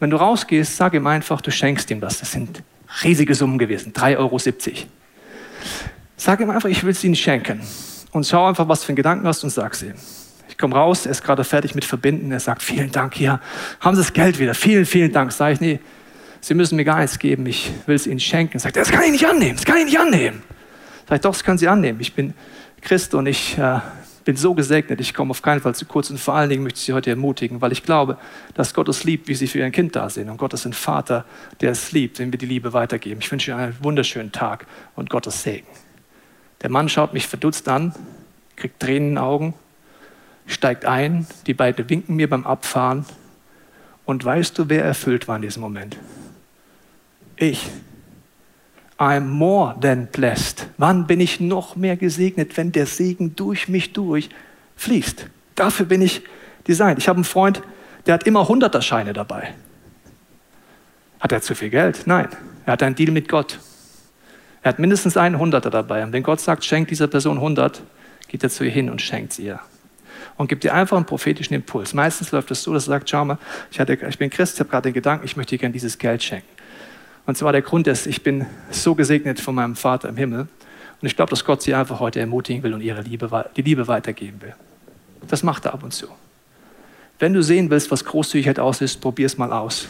Wenn 0.00 0.10
du 0.10 0.16
rausgehst, 0.16 0.76
sag 0.76 0.94
ihm 0.94 1.06
einfach, 1.06 1.40
du 1.40 1.52
schenkst 1.52 1.90
ihm 1.92 2.00
das. 2.00 2.18
Das 2.18 2.32
sind 2.32 2.62
riesige 3.04 3.36
Summen 3.36 3.58
gewesen, 3.58 3.92
3,70 3.92 4.16
Euro. 4.18 4.38
Sag 6.18 6.40
ihm 6.40 6.50
einfach, 6.50 6.68
ich 6.68 6.82
will 6.82 6.90
es 6.90 7.02
ihnen 7.04 7.14
schenken. 7.14 7.60
Und 8.10 8.26
schau 8.26 8.46
einfach, 8.46 8.68
was 8.68 8.82
für 8.82 8.90
einen 8.90 8.96
Gedanken 8.96 9.26
hast 9.26 9.44
und 9.44 9.50
sag 9.50 9.80
ihm. 9.82 9.94
Ich 10.48 10.58
komme 10.58 10.74
raus, 10.74 11.06
er 11.06 11.12
ist 11.12 11.22
gerade 11.22 11.44
fertig 11.44 11.76
mit 11.76 11.84
Verbinden. 11.84 12.32
Er 12.32 12.40
sagt, 12.40 12.62
vielen 12.62 12.90
Dank, 12.90 13.14
hier 13.14 13.40
haben 13.80 13.94
Sie 13.94 14.02
das 14.02 14.12
Geld 14.12 14.40
wieder. 14.40 14.54
Vielen, 14.54 14.84
vielen 14.84 15.12
Dank. 15.12 15.30
Sag 15.30 15.52
ich, 15.52 15.60
nee, 15.60 15.78
Sie 16.40 16.54
müssen 16.54 16.74
mir 16.74 16.84
gar 16.84 16.98
nichts 17.00 17.20
geben, 17.20 17.46
ich 17.46 17.70
will 17.86 17.94
es 17.94 18.08
Ihnen 18.08 18.18
schenken. 18.18 18.58
Sagt 18.58 18.76
das 18.76 18.90
kann 18.90 19.04
ich 19.04 19.12
nicht 19.12 19.26
annehmen, 19.26 19.56
das 19.56 19.64
kann 19.64 19.76
ich 19.78 19.84
nicht 19.84 19.98
annehmen. 19.98 20.42
Sag 21.08 21.16
ich, 21.16 21.20
doch, 21.22 21.32
das 21.32 21.44
können 21.44 21.58
Sie 21.58 21.68
annehmen. 21.68 22.00
Ich 22.00 22.14
bin 22.14 22.34
Christ 22.80 23.14
und 23.14 23.26
ich 23.26 23.56
äh, 23.56 23.78
bin 24.24 24.36
so 24.36 24.54
gesegnet, 24.54 25.00
ich 25.00 25.14
komme 25.14 25.30
auf 25.30 25.42
keinen 25.42 25.60
Fall 25.60 25.76
zu 25.76 25.86
kurz. 25.86 26.10
Und 26.10 26.18
vor 26.18 26.34
allen 26.34 26.50
Dingen 26.50 26.64
möchte 26.64 26.78
ich 26.78 26.84
Sie 26.84 26.92
heute 26.92 27.10
ermutigen, 27.10 27.60
weil 27.60 27.70
ich 27.70 27.84
glaube, 27.84 28.18
dass 28.54 28.74
Gott 28.74 28.88
es 28.88 29.04
liebt, 29.04 29.28
wie 29.28 29.34
Sie 29.34 29.46
für 29.46 29.60
Ihr 29.60 29.70
Kind 29.70 29.94
da 29.94 30.10
sind. 30.10 30.28
Und 30.28 30.36
Gott 30.36 30.52
ist 30.52 30.66
ein 30.66 30.72
Vater, 30.72 31.24
der 31.60 31.70
es 31.70 31.92
liebt, 31.92 32.18
dem 32.18 32.32
wir 32.32 32.38
die 32.38 32.46
Liebe 32.46 32.72
weitergeben. 32.72 33.20
Ich 33.20 33.30
wünsche 33.30 33.52
Ihnen 33.52 33.60
einen 33.60 33.76
wunderschönen 33.80 34.32
Tag 34.32 34.66
und 34.96 35.10
Gottes 35.10 35.44
Segen. 35.44 35.66
Der 36.62 36.70
Mann 36.70 36.88
schaut 36.88 37.12
mich 37.12 37.26
verdutzt 37.26 37.68
an, 37.68 37.94
kriegt 38.56 38.80
Tränen 38.80 39.08
in 39.08 39.14
den 39.14 39.18
Augen, 39.18 39.54
steigt 40.46 40.84
ein, 40.84 41.26
die 41.46 41.54
beiden 41.54 41.88
winken 41.88 42.16
mir 42.16 42.28
beim 42.28 42.46
Abfahren. 42.46 43.06
Und 44.04 44.24
weißt 44.24 44.58
du, 44.58 44.68
wer 44.68 44.84
erfüllt 44.84 45.28
war 45.28 45.36
in 45.36 45.42
diesem 45.42 45.62
Moment? 45.62 45.96
Ich. 47.36 47.68
I'm 48.98 49.20
more 49.20 49.78
than 49.80 50.06
blessed. 50.06 50.66
Wann 50.76 51.06
bin 51.06 51.20
ich 51.20 51.38
noch 51.38 51.76
mehr 51.76 51.96
gesegnet, 51.96 52.56
wenn 52.56 52.72
der 52.72 52.86
Segen 52.86 53.36
durch 53.36 53.68
mich 53.68 53.92
durch 53.92 54.28
fließt? 54.74 55.26
Dafür 55.54 55.86
bin 55.86 56.02
ich 56.02 56.22
designt. 56.66 56.98
Ich 56.98 57.08
habe 57.08 57.18
einen 57.18 57.24
Freund, 57.24 57.62
der 58.06 58.14
hat 58.14 58.24
immer 58.24 58.48
Hunderterscheine 58.48 59.12
dabei. 59.12 59.54
Hat 61.20 61.30
er 61.30 61.42
zu 61.42 61.54
viel 61.54 61.70
Geld? 61.70 62.02
Nein. 62.06 62.28
Er 62.66 62.72
hat 62.72 62.82
einen 62.82 62.94
Deal 62.94 63.12
mit 63.12 63.28
Gott. 63.28 63.58
Er 64.62 64.70
hat 64.70 64.78
mindestens 64.78 65.16
einen 65.16 65.38
Hunderter 65.38 65.70
dabei. 65.70 66.02
Und 66.02 66.12
wenn 66.12 66.22
Gott 66.22 66.40
sagt, 66.40 66.64
schenkt 66.64 66.90
dieser 66.90 67.06
Person 67.06 67.36
100, 67.36 67.82
geht 68.28 68.42
er 68.42 68.50
zu 68.50 68.64
ihr 68.64 68.70
hin 68.70 68.90
und 68.90 69.00
schenkt 69.00 69.32
sie 69.32 69.44
ihr. 69.44 69.60
Und 70.36 70.48
gibt 70.48 70.64
ihr 70.64 70.74
einfach 70.74 70.96
einen 70.96 71.06
prophetischen 71.06 71.54
Impuls. 71.54 71.94
Meistens 71.94 72.30
läuft 72.30 72.50
es 72.50 72.62
so, 72.62 72.72
dass 72.72 72.84
er 72.84 72.90
sagt, 72.90 73.10
schau 73.10 73.24
mal, 73.24 73.38
ich, 73.70 73.80
hatte, 73.80 73.94
ich 73.94 74.18
bin 74.18 74.30
Christ, 74.30 74.54
ich 74.54 74.60
habe 74.60 74.70
gerade 74.70 74.88
den 74.88 74.94
Gedanken, 74.94 75.24
ich 75.24 75.36
möchte 75.36 75.50
dir 75.50 75.58
gerne 75.58 75.72
dieses 75.72 75.98
Geld 75.98 76.22
schenken. 76.22 76.48
Und 77.26 77.36
zwar 77.36 77.52
der 77.52 77.62
Grund 77.62 77.86
ist, 77.86 78.06
ich 78.06 78.22
bin 78.22 78.46
so 78.70 78.94
gesegnet 78.94 79.40
von 79.40 79.54
meinem 79.54 79.76
Vater 79.76 80.08
im 80.08 80.16
Himmel. 80.16 80.48
Und 81.00 81.06
ich 81.06 81.14
glaube, 81.14 81.30
dass 81.30 81.44
Gott 81.44 81.62
sie 81.62 81.74
einfach 81.74 82.00
heute 82.00 82.20
ermutigen 82.20 82.62
will 82.62 82.74
und 82.74 82.80
ihre 82.80 83.02
Liebe, 83.02 83.50
die 83.56 83.62
Liebe 83.62 83.86
weitergeben 83.86 84.40
will. 84.40 84.54
Das 85.28 85.42
macht 85.42 85.66
er 85.66 85.74
ab 85.74 85.82
und 85.82 85.92
zu. 85.92 86.08
Wenn 87.18 87.32
du 87.32 87.42
sehen 87.42 87.70
willst, 87.70 87.90
was 87.90 88.04
Großzügigkeit 88.04 88.58
auslöst, 88.58 89.00
probier 89.00 89.26
es 89.26 89.38
mal 89.38 89.52
aus. 89.52 89.88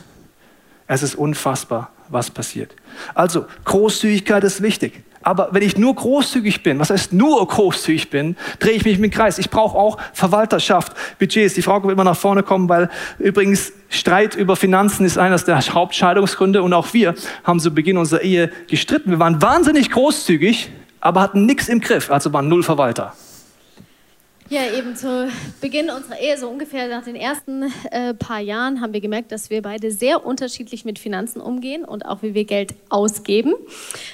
Es 0.86 1.02
ist 1.02 1.14
unfassbar, 1.14 1.92
was 2.08 2.30
passiert. 2.30 2.74
Also, 3.14 3.46
Großzügigkeit 3.64 4.44
ist 4.44 4.62
wichtig. 4.62 5.02
Aber 5.22 5.48
wenn 5.52 5.62
ich 5.62 5.76
nur 5.76 5.94
großzügig 5.94 6.62
bin, 6.62 6.78
was 6.78 6.90
heißt 6.90 7.12
nur 7.12 7.46
großzügig 7.46 8.08
bin, 8.08 8.36
drehe 8.60 8.72
ich 8.72 8.84
mich 8.84 8.98
im 8.98 9.10
Kreis. 9.10 9.38
Ich 9.38 9.50
brauche 9.50 9.76
auch 9.76 9.98
Verwalterschaft, 10.12 10.92
Budgets. 11.18 11.54
Die 11.54 11.62
Frau 11.62 11.82
wird 11.82 11.92
immer 11.92 12.04
nach 12.04 12.16
vorne 12.16 12.42
kommen, 12.42 12.68
weil 12.68 12.88
übrigens 13.18 13.72
Streit 13.88 14.36
über 14.36 14.56
Finanzen 14.56 15.04
ist 15.04 15.18
eines 15.18 15.44
der 15.44 15.60
Hauptscheidungsgründe. 15.60 16.62
Und 16.62 16.72
auch 16.72 16.94
wir 16.94 17.14
haben 17.44 17.58
zu 17.60 17.72
Beginn 17.72 17.98
unserer 17.98 18.22
Ehe 18.22 18.50
gestritten. 18.68 19.10
Wir 19.10 19.18
waren 19.18 19.42
wahnsinnig 19.42 19.90
großzügig, 19.90 20.70
aber 21.00 21.20
hatten 21.20 21.46
nichts 21.46 21.68
im 21.68 21.80
Griff, 21.80 22.10
also 22.10 22.32
waren 22.32 22.48
null 22.48 22.62
Verwalter. 22.62 23.12
Ja, 24.50 24.60
eben 24.78 24.96
zu 24.96 25.28
Beginn 25.60 25.90
unserer 25.90 26.18
Ehe, 26.18 26.38
so 26.38 26.48
ungefähr 26.48 26.88
nach 26.88 27.04
den 27.04 27.16
ersten 27.16 27.64
äh, 27.90 28.14
paar 28.14 28.40
Jahren, 28.40 28.80
haben 28.80 28.94
wir 28.94 29.02
gemerkt, 29.02 29.30
dass 29.30 29.50
wir 29.50 29.60
beide 29.60 29.90
sehr 29.90 30.24
unterschiedlich 30.24 30.86
mit 30.86 30.98
Finanzen 30.98 31.42
umgehen 31.42 31.84
und 31.84 32.06
auch 32.06 32.22
wie 32.22 32.32
wir 32.32 32.44
Geld 32.44 32.74
ausgeben. 32.88 33.52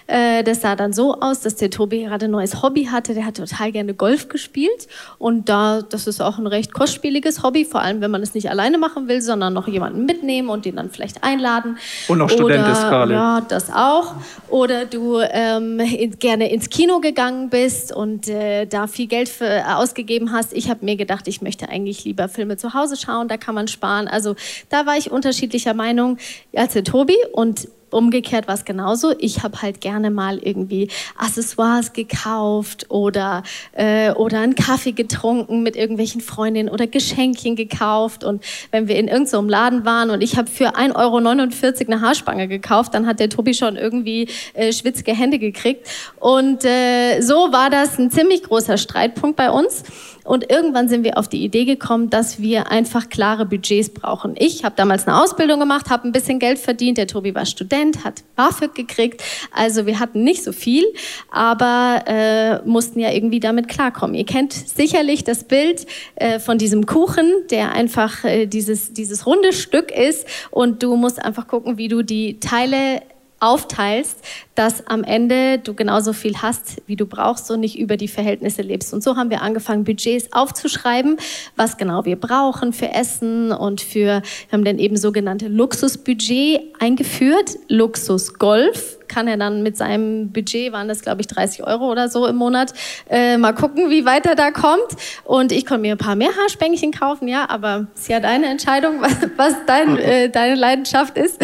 Äh, 0.09 0.43
das 0.43 0.61
sah 0.63 0.75
dann 0.75 0.93
so 0.93 1.21
aus, 1.21 1.43
dass 1.43 1.55
der 1.55 1.71
Tobi 1.71 2.03
gerade 2.03 2.25
ein 2.25 2.33
neues 2.33 2.65
Hobby 2.65 2.87
hatte. 2.87 3.15
Der 3.15 3.27
hat 3.27 3.37
total 3.37 3.71
gerne 3.71 3.95
Golf 3.95 4.29
gespielt 4.29 4.89
und 5.19 5.49
da, 5.49 5.83
das 5.83 6.09
ist 6.09 6.21
auch 6.21 6.37
ein 6.39 6.49
recht 6.49 6.75
kostspieliges 6.75 7.45
Hobby, 7.45 7.65
vor 7.65 7.83
allem 7.83 8.01
wenn 8.01 8.11
man 8.11 8.23
es 8.23 8.35
nicht 8.35 8.51
alleine 8.51 8.77
machen 8.77 9.07
will, 9.07 9.23
sondern 9.23 9.53
noch 9.53 9.69
jemanden 9.69 10.05
mitnehmen 10.05 10.49
und 10.49 10.65
den 10.65 10.75
dann 10.75 10.91
vielleicht 10.91 11.23
einladen. 11.23 11.79
Und 12.09 12.19
noch 12.19 12.29
Student 12.29 12.67
ist 12.67 12.83
gerade. 12.83 13.13
Ja, 13.13 13.41
das 13.41 13.71
auch. 13.73 14.17
Oder 14.49 14.85
du 14.85 15.21
ähm, 15.21 15.79
in, 15.79 16.19
gerne 16.19 16.51
ins 16.51 16.71
Kino 16.71 16.99
gegangen 16.99 17.51
bist 17.51 17.95
und 17.95 18.29
äh, 18.29 18.67
da 18.67 18.89
viel 18.89 19.07
Geld 19.07 19.29
für, 19.29 19.45
äh, 19.47 19.63
ausgegeben 19.63 20.24
beschrieben 20.25 20.33
hast. 20.33 20.53
Ich 20.53 20.71
habe 20.71 20.85
mir 20.85 20.97
gedacht, 20.97 21.29
ich 21.29 21.43
möchte 21.43 21.69
eigentlich 21.69 22.05
lieber 22.05 22.29
Filme 22.29 22.57
zu 22.57 22.75
Hause 22.75 22.97
schauen, 22.97 23.29
da 23.29 23.37
kann 23.37 23.55
man 23.55 23.69
sparen. 23.69 24.09
Also 24.09 24.35
da 24.69 24.87
war 24.87 24.97
ich 24.97 25.11
unterschiedlicher 25.11 25.75
Meinung 25.75 26.19
als 26.55 26.75
der 26.75 26.85
Tobi 26.85 27.17
und 27.33 27.69
umgekehrt 27.95 28.49
war 28.49 28.55
es 28.55 28.65
genauso. 28.65 29.15
Ich 29.19 29.43
habe 29.43 29.63
halt 29.63 29.81
gerne 29.81 30.11
mal 30.11 30.39
irgendwie 30.39 30.89
Accessoires 31.17 31.93
gekauft 31.93 32.87
oder, 32.91 33.45
äh, 33.73 34.13
oder 34.13 34.41
einen 34.41 34.57
Kaffee 34.57 34.93
getrunken 34.93 35.63
mit 35.63 35.77
irgendwelchen 35.77 36.21
Freundinnen 36.21 36.69
oder 36.69 36.87
Geschenkchen 36.87 37.57
gekauft. 37.57 38.25
Und 38.25 38.45
wenn 38.73 38.89
wir 38.89 38.97
in 38.97 39.09
irgendeinem 39.09 39.49
Laden 39.49 39.85
waren 39.85 40.11
und 40.11 40.23
ich 40.23 40.37
habe 40.37 40.51
für 40.51 40.75
1,49 40.77 40.97
Euro 40.97 41.17
eine 41.17 42.01
Haarspange 42.01 42.49
gekauft, 42.49 42.95
dann 42.95 43.07
hat 43.07 43.21
der 43.21 43.31
Tobi 43.31 43.55
schon 43.55 43.77
irgendwie 43.77 44.29
äh, 44.55 44.73
schwitzige 44.73 45.13
Hände 45.13 45.39
gekriegt. 45.39 45.89
Und 46.19 46.65
äh, 46.65 47.21
so 47.21 47.53
war 47.53 47.71
das 47.71 47.99
ein 47.99 48.11
ziemlich 48.11 48.43
großer 48.43 48.77
Streitpunkt 48.77 49.37
bei 49.37 49.51
uns. 49.51 49.85
Und 50.25 50.51
irgendwann 50.51 50.89
sind 50.89 51.05
wir 51.05 51.19
auf 51.19 51.29
die 51.29 51.45
Idee 51.45 51.67
gekommen, 51.67 52.09
dass 52.09 52.41
wir 52.41 52.71
einfach 52.71 53.11
klare 53.11 53.45
Budgets 53.45 53.91
brauchen. 53.91 54.35
Ich 54.39 54.65
habe 54.65 54.75
damals 54.75 55.07
eine 55.07 55.23
Ausbildung 55.23 55.61
gemacht, 55.61 55.91
habe 55.91 56.09
ein 56.09 56.13
bisschen 56.13 56.39
Geld 56.39 56.59
verdient. 56.59 56.97
Der 56.97 57.07
Tobi 57.07 57.35
war 57.35 57.45
Student, 57.45 58.05
hat 58.05 58.25
BAföG 58.35 58.75
gekriegt. 58.75 59.23
Also 59.55 59.85
wir 59.87 60.01
hatten 60.01 60.25
nicht 60.25 60.43
so 60.43 60.53
viel, 60.53 60.85
aber 61.31 62.05
äh, 62.07 62.67
mussten 62.67 63.01
ja 63.01 63.11
irgendwie 63.13 63.41
damit 63.41 63.69
klarkommen. 63.69 64.15
Ihr 64.17 64.25
kennt 64.25 64.53
sicherlich 64.53 65.25
das 65.25 65.45
Bild 65.45 65.87
äh, 66.17 66.39
von 66.39 66.57
diesem 66.57 66.87
Kuchen, 66.87 67.31
der 67.51 67.73
einfach 67.73 68.25
äh, 68.25 68.47
dieses, 68.47 68.95
dieses 68.95 69.27
runde 69.27 69.53
Stück 69.53 69.91
ist. 69.91 70.27
Und 70.51 70.83
du 70.83 70.97
musst 70.97 71.23
einfach 71.23 71.47
gucken, 71.47 71.77
wie 71.77 71.89
du 71.89 72.03
die 72.03 72.41
Teile 72.41 73.03
aufteilst, 73.41 74.25
dass 74.55 74.87
am 74.87 75.03
Ende 75.03 75.59
du 75.59 75.75
genauso 75.75 76.13
viel 76.13 76.37
hast, 76.41 76.83
wie 76.87 76.97
du 76.97 77.07
brauchst 77.07 77.51
und 77.51 77.61
nicht 77.61 77.79
über 77.79 77.97
die 77.97 78.09
Verhältnisse 78.09 78.63
lebst. 78.63 78.95
Und 78.95 79.03
so 79.03 79.17
haben 79.17 79.31
wir 79.31 79.43
angefangen, 79.43 79.85
Budgets 79.85 80.33
aufzuschreiben, 80.33 81.17
was 81.57 81.77
genau 81.77 82.05
wir 82.05 82.17
brauchen 82.17 82.73
für 82.73 82.91
Essen 82.93 83.53
und 83.53 83.81
für, 83.81 84.23
wir 84.23 84.23
haben 84.53 84.65
dann 84.65 84.79
eben 84.79 84.97
sogenannte 84.97 85.49
Luxusbudget 85.49 86.61
eingeführt, 86.79 87.57
Luxusgolf 87.69 88.99
kann 89.09 89.29
er 89.29 89.37
dann 89.37 89.63
mit 89.63 89.77
seinem 89.77 90.33
Budget, 90.33 90.73
waren 90.73 90.89
das 90.89 91.03
glaube 91.03 91.21
ich 91.21 91.27
30 91.29 91.65
Euro 91.65 91.91
oder 91.91 92.09
so 92.09 92.27
im 92.27 92.37
Monat, 92.37 92.73
äh, 93.09 93.37
mal 93.37 93.55
gucken, 93.55 93.91
wie 93.91 94.05
weit 94.05 94.27
er 94.27 94.35
da 94.35 94.51
kommt. 94.51 94.89
Und 95.25 95.53
ich 95.53 95.67
konnte 95.67 95.83
mir 95.83 95.93
ein 95.93 95.99
paar 95.99 96.17
mehr 96.17 96.31
Haarspänkchen 96.37 96.93
kaufen, 96.93 97.29
ja, 97.29 97.49
aber 97.49 97.87
es 97.95 98.03
ist 98.03 98.09
ja 98.09 98.21
deine 98.21 98.47
Entscheidung, 98.47 98.97
was, 99.01 99.17
was 99.37 99.55
dein, 99.67 99.99
äh, 99.99 100.31
deine 100.31 100.55
Leidenschaft 100.55 101.17
ist. 101.17 101.41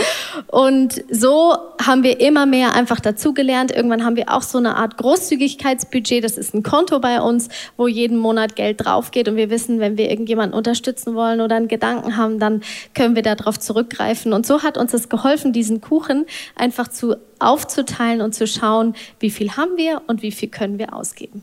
Und 0.48 1.04
so 1.10 1.56
haben 1.84 2.02
wir 2.02 2.20
immer 2.20 2.46
mehr 2.46 2.74
einfach 2.74 2.99
dazugelernt. 3.00 3.70
Irgendwann 3.70 4.04
haben 4.04 4.16
wir 4.16 4.30
auch 4.30 4.42
so 4.42 4.58
eine 4.58 4.76
Art 4.76 4.96
Großzügigkeitsbudget. 4.96 6.24
Das 6.24 6.38
ist 6.38 6.54
ein 6.54 6.62
Konto 6.62 7.00
bei 7.00 7.20
uns, 7.20 7.48
wo 7.76 7.88
jeden 7.88 8.18
Monat 8.18 8.56
Geld 8.56 8.84
drauf 8.84 9.10
geht. 9.10 9.28
Und 9.28 9.36
wir 9.36 9.50
wissen, 9.50 9.80
wenn 9.80 9.96
wir 9.96 10.10
irgendjemanden 10.10 10.56
unterstützen 10.56 11.14
wollen 11.14 11.40
oder 11.40 11.56
einen 11.56 11.68
Gedanken 11.68 12.16
haben, 12.16 12.38
dann 12.38 12.62
können 12.94 13.14
wir 13.14 13.22
darauf 13.22 13.58
zurückgreifen. 13.58 14.32
Und 14.32 14.46
so 14.46 14.62
hat 14.62 14.78
uns 14.78 14.92
das 14.92 15.08
geholfen, 15.08 15.52
diesen 15.52 15.80
Kuchen 15.80 16.26
einfach 16.56 16.88
zu 16.88 17.16
aufzuteilen 17.38 18.20
und 18.20 18.34
zu 18.34 18.46
schauen, 18.46 18.94
wie 19.18 19.30
viel 19.30 19.56
haben 19.56 19.76
wir 19.76 20.02
und 20.06 20.22
wie 20.22 20.32
viel 20.32 20.48
können 20.48 20.78
wir 20.78 20.94
ausgeben. 20.94 21.42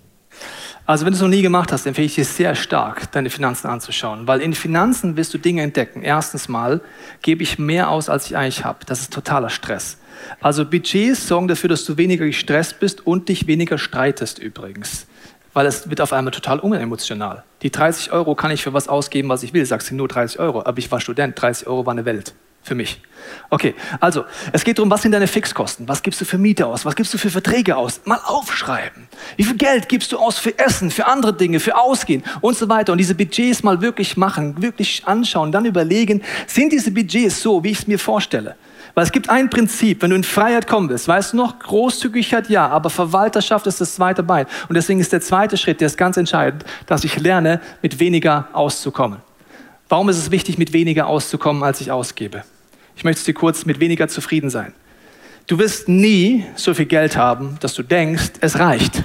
Also 0.86 1.06
wenn 1.06 1.12
du 1.12 1.18
es 1.18 1.22
noch 1.22 1.30
nie 1.30 1.42
gemacht 1.42 1.72
hast, 1.72 1.86
empfehle 1.86 2.06
ich 2.06 2.16
dir 2.16 2.24
sehr 2.24 2.56
stark, 2.56 3.12
deine 3.12 3.30
Finanzen 3.30 3.68
anzuschauen, 3.68 4.28
weil 4.28 4.40
in 4.40 4.54
Finanzen 4.54 5.18
wirst 5.18 5.34
du 5.34 5.38
Dinge 5.38 5.62
entdecken. 5.62 6.02
Erstens 6.02 6.48
mal 6.48 6.82
gebe 7.22 7.44
ich 7.44 7.60
mehr 7.60 7.90
aus, 7.90 8.08
als 8.10 8.28
ich 8.28 8.38
eigentlich 8.38 8.64
habe. 8.64 8.80
Das 8.86 9.02
ist 9.02 9.12
totaler 9.12 9.50
Stress. 9.50 9.98
Also 10.42 10.66
Budgets 10.66 11.28
sorgen 11.28 11.48
dafür, 11.48 11.70
dass 11.70 11.86
du 11.86 11.98
weniger 11.98 12.26
gestresst 12.26 12.80
bist 12.80 13.06
und 13.06 13.30
dich 13.30 13.48
weniger 13.48 13.78
streitest 13.78 14.40
übrigens. 14.40 15.08
Weil 15.54 15.66
es 15.66 15.90
wird 15.90 16.02
auf 16.02 16.14
einmal 16.14 16.32
total 16.32 16.60
unemotional. 16.60 17.44
Die 17.62 17.72
30 17.72 18.12
Euro 18.12 18.36
kann 18.36 18.52
ich 18.52 18.62
für 18.62 18.74
was 18.74 18.88
ausgeben, 18.88 19.30
was 19.30 19.44
ich 19.44 19.54
will. 19.54 19.66
Sagst 19.66 19.90
du 19.90 19.96
nur 19.96 20.08
30 20.08 20.40
Euro, 20.40 20.64
aber 20.66 20.78
ich 20.78 20.92
war 20.92 21.00
Student, 21.00 21.42
30 21.42 21.68
Euro 21.68 21.86
war 21.86 21.94
eine 21.94 22.06
Welt 22.06 22.34
für 22.68 22.76
mich. 22.76 23.02
Okay, 23.50 23.74
also 24.00 24.26
es 24.52 24.64
geht 24.64 24.78
darum, 24.78 24.92
was 24.92 25.02
sind 25.02 25.14
deine 25.14 25.28
Fixkosten? 25.28 25.88
Was 25.88 26.04
gibst 26.04 26.22
du 26.22 26.26
für 26.26 26.38
Miete 26.38 26.68
aus? 26.68 26.86
Was 26.86 26.96
gibst 26.96 27.14
du 27.14 27.18
für 27.18 27.30
Verträge 27.30 27.76
aus? 27.78 28.02
Mal 28.06 28.20
aufschreiben. 28.24 29.08
Wie 29.38 29.44
viel 29.44 29.58
Geld 29.58 29.90
gibst 29.90 30.12
du 30.12 30.18
aus 30.18 30.38
für 30.38 30.58
Essen, 30.60 30.92
für 30.92 31.08
andere 31.08 31.34
Dinge, 31.34 31.60
für 31.60 31.78
Ausgehen 31.78 32.24
und 32.42 32.58
so 32.58 32.70
weiter? 32.70 32.92
Und 32.92 33.00
diese 33.00 33.16
Budgets 33.16 33.64
mal 33.64 33.82
wirklich 33.82 34.18
machen, 34.18 34.62
wirklich 34.62 35.04
anschauen, 35.06 35.52
dann 35.52 35.66
überlegen, 35.66 36.22
sind 36.46 36.72
diese 36.72 36.92
Budgets 36.92 37.42
so, 37.42 37.64
wie 37.64 37.72
ich 37.72 37.80
es 37.80 37.88
mir 37.88 38.00
vorstelle? 38.00 38.56
Weil 38.98 39.04
es 39.04 39.12
gibt 39.12 39.30
ein 39.30 39.52
Prinzip, 39.52 40.02
wenn 40.02 40.10
du 40.10 40.16
in 40.16 40.24
Freiheit 40.24 40.66
kommen 40.66 40.90
willst, 40.90 41.08
weißt 41.08 41.34
du 41.34 41.38
noch, 41.38 41.60
Großzügigkeit 41.60 42.50
ja, 42.50 42.68
aber 42.68 42.90
Verwalterschaft 42.90 43.68
ist 43.68 43.80
das 43.80 43.94
zweite 43.94 44.24
Bein. 44.24 44.48
Und 44.70 44.74
deswegen 44.74 45.00
ist 45.00 45.14
der 45.14 45.22
zweite 45.22 45.56
Schritt, 45.56 45.82
der 45.82 45.86
ist 45.86 46.00
ganz 46.00 46.18
entscheidend, 46.18 46.66
dass 46.88 47.04
ich 47.04 47.20
lerne, 47.20 47.62
mit 47.84 48.00
weniger 48.00 48.48
auszukommen. 48.54 49.20
Warum 49.88 50.10
ist 50.10 50.18
es 50.18 50.32
wichtig, 50.32 50.58
mit 50.58 50.74
weniger 50.74 51.06
auszukommen, 51.06 51.62
als 51.62 51.80
ich 51.80 51.92
ausgebe? 51.92 52.44
Ich 52.96 53.04
möchte 53.04 53.24
dir 53.24 53.36
kurz 53.36 53.66
mit 53.66 53.80
weniger 53.80 54.08
zufrieden 54.08 54.50
sein. 54.50 54.74
Du 55.46 55.60
wirst 55.60 55.88
nie 55.88 56.46
so 56.56 56.74
viel 56.74 56.88
Geld 56.88 57.16
haben, 57.18 57.58
dass 57.60 57.76
du 57.76 57.84
denkst, 57.84 58.32
es 58.42 58.58
reicht. 58.58 59.04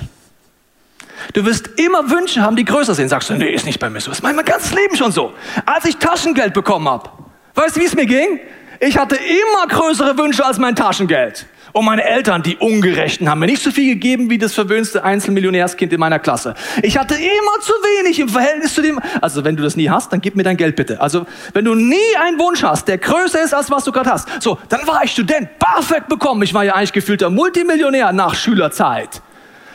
Du 1.34 1.44
wirst 1.44 1.68
immer 1.78 2.08
Wünsche 2.08 2.40
haben, 2.40 2.56
die 2.56 2.64
größer 2.64 2.94
sind. 2.94 3.10
Sagst 3.10 3.28
du, 3.28 3.34
nee, 3.34 3.52
ist 3.52 3.66
nicht 3.66 3.78
bei 3.78 3.90
mir 3.90 4.00
so. 4.00 4.10
Das 4.10 4.20
ist 4.20 4.22
mein 4.22 4.42
ganzes 4.42 4.72
Leben 4.72 4.96
schon 4.96 5.12
so. 5.12 5.34
Als 5.66 5.84
ich 5.84 5.98
Taschengeld 5.98 6.54
bekommen 6.54 6.88
habe, 6.88 7.10
weißt 7.56 7.76
du, 7.76 7.80
wie 7.80 7.84
es 7.84 7.94
mir 7.94 8.06
ging? 8.06 8.40
Ich 8.84 8.98
hatte 8.98 9.14
immer 9.14 9.68
größere 9.68 10.18
Wünsche 10.18 10.44
als 10.44 10.58
mein 10.58 10.74
Taschengeld. 10.74 11.46
Und 11.70 11.84
meine 11.84 12.02
Eltern, 12.02 12.42
die 12.42 12.56
Ungerechten, 12.56 13.30
haben 13.30 13.38
mir 13.38 13.46
nicht 13.46 13.62
so 13.62 13.70
viel 13.70 13.94
gegeben 13.94 14.28
wie 14.28 14.38
das 14.38 14.54
verwöhnste 14.54 15.04
Einzelmillionärskind 15.04 15.92
in 15.92 16.00
meiner 16.00 16.18
Klasse. 16.18 16.54
Ich 16.82 16.98
hatte 16.98 17.14
immer 17.14 17.60
zu 17.60 17.72
wenig 17.74 18.18
im 18.18 18.28
Verhältnis 18.28 18.74
zu 18.74 18.82
dem. 18.82 18.98
Also 19.20 19.44
wenn 19.44 19.54
du 19.54 19.62
das 19.62 19.76
nie 19.76 19.88
hast, 19.88 20.12
dann 20.12 20.20
gib 20.20 20.34
mir 20.34 20.42
dein 20.42 20.56
Geld 20.56 20.74
bitte. 20.74 21.00
Also 21.00 21.26
wenn 21.52 21.64
du 21.64 21.76
nie 21.76 22.16
einen 22.26 22.40
Wunsch 22.40 22.64
hast, 22.64 22.88
der 22.88 22.98
größer 22.98 23.44
ist 23.44 23.54
als 23.54 23.70
was 23.70 23.84
du 23.84 23.92
gerade 23.92 24.10
hast. 24.10 24.28
So, 24.42 24.58
dann 24.68 24.84
war 24.84 25.04
ich 25.04 25.12
Student, 25.12 25.60
BAföG 25.60 26.08
bekommen. 26.08 26.42
Ich 26.42 26.52
war 26.52 26.64
ja 26.64 26.74
eigentlich 26.74 26.92
gefühlter 26.92 27.30
Multimillionär 27.30 28.12
nach 28.12 28.34
Schülerzeit. 28.34 29.22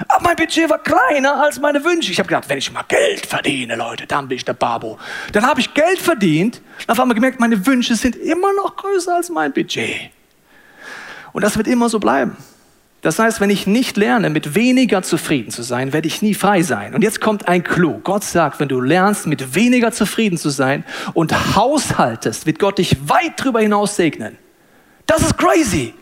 Aber 0.07 0.23
mein 0.23 0.35
Budget 0.35 0.69
war 0.69 0.79
kleiner 0.79 1.41
als 1.41 1.59
meine 1.59 1.83
Wünsche. 1.83 2.11
Ich 2.11 2.19
habe 2.19 2.27
gedacht, 2.27 2.47
wenn 2.49 2.57
ich 2.57 2.71
mal 2.71 2.83
Geld 2.87 3.25
verdiene, 3.25 3.75
Leute, 3.75 4.05
dann 4.05 4.27
bin 4.27 4.37
ich 4.37 4.45
der 4.45 4.53
Babo. 4.53 4.99
Dann 5.31 5.45
habe 5.45 5.59
ich 5.59 5.73
Geld 5.73 5.99
verdient 5.99 6.61
und 6.81 6.89
auf 6.89 6.99
einmal 6.99 7.15
gemerkt, 7.15 7.39
meine 7.39 7.65
Wünsche 7.65 7.95
sind 7.95 8.15
immer 8.15 8.53
noch 8.53 8.75
größer 8.75 9.15
als 9.15 9.29
mein 9.29 9.53
Budget. 9.53 10.11
Und 11.33 11.43
das 11.43 11.57
wird 11.57 11.67
immer 11.67 11.89
so 11.89 11.99
bleiben. 11.99 12.37
Das 13.01 13.19
heißt, 13.19 13.39
wenn 13.39 13.51
ich 13.51 13.67
nicht 13.67 13.95
lerne, 13.95 14.29
mit 14.29 14.55
weniger 14.55 15.03
zufrieden 15.03 15.51
zu 15.51 15.61
sein, 15.61 15.93
werde 15.93 16.07
ich 16.07 16.21
nie 16.21 16.33
frei 16.33 16.63
sein. 16.63 16.95
Und 16.95 17.03
jetzt 17.03 17.21
kommt 17.21 17.47
ein 17.47 17.63
Clou. 17.63 17.99
Gott 18.03 18.23
sagt, 18.23 18.59
wenn 18.59 18.67
du 18.67 18.81
lernst, 18.81 19.27
mit 19.27 19.55
weniger 19.55 19.91
zufrieden 19.91 20.37
zu 20.37 20.49
sein 20.49 20.83
und 21.13 21.55
haushaltest, 21.55 22.47
wird 22.47 22.59
Gott 22.59 22.79
dich 22.79 23.07
weit 23.07 23.33
darüber 23.37 23.61
hinaus 23.61 23.95
segnen. 23.95 24.37
Das 25.07 25.21
ist 25.21 25.37
crazy. 25.37 25.93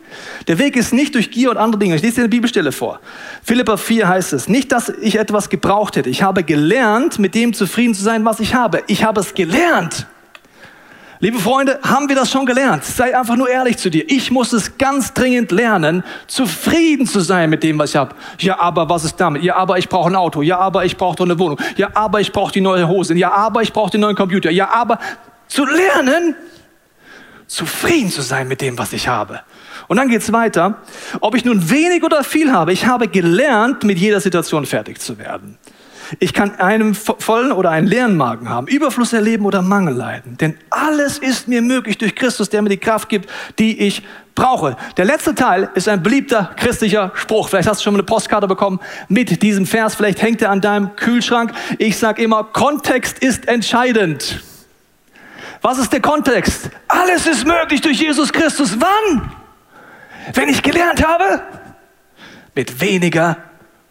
Der 0.47 0.59
Weg 0.59 0.75
ist 0.75 0.93
nicht 0.93 1.15
durch 1.15 1.31
Gier 1.31 1.51
und 1.51 1.57
andere 1.57 1.79
Dinge. 1.79 1.95
Ich 1.95 2.01
lese 2.01 2.15
dir 2.15 2.21
eine 2.21 2.29
Bibelstelle 2.29 2.71
vor. 2.71 2.99
Philippa 3.43 3.77
4 3.77 4.07
heißt 4.07 4.33
es, 4.33 4.47
nicht, 4.47 4.71
dass 4.71 4.89
ich 4.89 5.17
etwas 5.17 5.49
gebraucht 5.49 5.95
hätte. 5.95 6.09
Ich 6.09 6.23
habe 6.23 6.43
gelernt, 6.43 7.19
mit 7.19 7.35
dem 7.35 7.53
zufrieden 7.53 7.93
zu 7.93 8.03
sein, 8.03 8.25
was 8.25 8.39
ich 8.39 8.53
habe. 8.53 8.83
Ich 8.87 9.03
habe 9.03 9.21
es 9.21 9.33
gelernt. 9.33 10.07
Liebe 11.19 11.39
Freunde, 11.39 11.79
haben 11.81 12.09
wir 12.09 12.15
das 12.15 12.29
schon 12.29 12.45
gelernt? 12.45 12.83
Sei 12.83 13.17
einfach 13.17 13.35
nur 13.37 13.49
ehrlich 13.49 13.77
zu 13.77 13.89
dir. 13.89 14.03
Ich 14.07 14.31
muss 14.31 14.51
es 14.51 14.77
ganz 14.77 15.13
dringend 15.13 15.51
lernen, 15.51 16.03
zufrieden 16.27 17.07
zu 17.07 17.21
sein 17.21 17.49
mit 17.49 17.63
dem, 17.63 17.79
was 17.79 17.91
ich 17.91 17.95
habe. 17.95 18.15
Ja, 18.39 18.59
aber 18.59 18.89
was 18.89 19.05
ist 19.05 19.15
damit? 19.15 19.41
Ja, 19.41 19.55
aber 19.55 19.77
ich 19.77 19.87
brauche 19.87 20.09
ein 20.09 20.15
Auto. 20.15 20.41
Ja, 20.41 20.59
aber 20.59 20.83
ich 20.83 20.97
brauche 20.97 21.23
eine 21.23 21.39
Wohnung. 21.39 21.59
Ja, 21.77 21.89
aber 21.93 22.19
ich 22.19 22.31
brauche 22.31 22.51
die 22.51 22.61
neue 22.61 22.87
Hose. 22.87 23.15
Ja, 23.15 23.31
aber 23.31 23.61
ich 23.61 23.71
brauche 23.71 23.91
den 23.91 24.01
neuen 24.01 24.15
Computer. 24.15 24.51
Ja, 24.51 24.69
aber 24.73 24.99
zu 25.47 25.65
lernen, 25.65 26.35
zufrieden 27.47 28.09
zu 28.09 28.21
sein 28.21 28.47
mit 28.47 28.61
dem, 28.61 28.77
was 28.77 28.93
ich 28.93 29.07
habe. 29.07 29.41
Und 29.87 29.97
dann 29.97 30.09
geht 30.09 30.21
es 30.21 30.31
weiter. 30.31 30.79
Ob 31.21 31.35
ich 31.35 31.45
nun 31.45 31.69
wenig 31.69 32.03
oder 32.03 32.23
viel 32.23 32.51
habe, 32.51 32.73
ich 32.73 32.85
habe 32.85 33.07
gelernt, 33.07 33.83
mit 33.83 33.97
jeder 33.99 34.19
Situation 34.19 34.65
fertig 34.65 34.99
zu 34.99 35.17
werden. 35.17 35.57
Ich 36.19 36.33
kann 36.33 36.59
einen 36.59 36.93
vollen 36.93 37.51
oder 37.51 37.71
einen 37.71 37.87
leeren 37.87 38.15
Magen 38.15 38.49
haben, 38.49 38.67
Überfluss 38.67 39.13
erleben 39.13 39.45
oder 39.45 39.61
Mangel 39.61 39.95
leiden. 39.95 40.37
Denn 40.37 40.57
alles 40.69 41.17
ist 41.17 41.47
mir 41.47 41.61
möglich 41.61 41.97
durch 41.97 42.15
Christus, 42.15 42.49
der 42.49 42.61
mir 42.61 42.69
die 42.69 42.77
Kraft 42.77 43.09
gibt, 43.09 43.29
die 43.57 43.79
ich 43.79 44.03
brauche. 44.35 44.75
Der 44.97 45.05
letzte 45.05 45.33
Teil 45.33 45.69
ist 45.73 45.87
ein 45.87 46.03
beliebter 46.03 46.51
christlicher 46.57 47.11
Spruch. 47.15 47.49
Vielleicht 47.49 47.67
hast 47.67 47.79
du 47.79 47.85
schon 47.85 47.93
mal 47.93 47.99
eine 47.99 48.05
Postkarte 48.05 48.47
bekommen 48.47 48.79
mit 49.07 49.41
diesem 49.41 49.65
Vers. 49.65 49.95
Vielleicht 49.95 50.21
hängt 50.21 50.41
er 50.41 50.51
an 50.51 50.61
deinem 50.61 50.95
Kühlschrank. 50.95 51.53
Ich 51.79 51.97
sage 51.97 52.21
immer, 52.21 52.43
Kontext 52.43 53.19
ist 53.19 53.47
entscheidend. 53.47 54.43
Was 55.65 55.79
ist 55.79 55.91
der 55.91 55.99
Kontext? 55.99 56.69
Alles 56.87 57.25
ist 57.25 57.43
möglich 57.43 57.81
durch 57.81 57.99
Jesus 57.99 58.31
Christus. 58.31 58.77
Wann? 58.79 59.31
Wenn 60.35 60.47
ich 60.47 60.61
gelernt 60.61 61.03
habe, 61.03 61.41
mit 62.53 62.79
weniger 62.81 63.37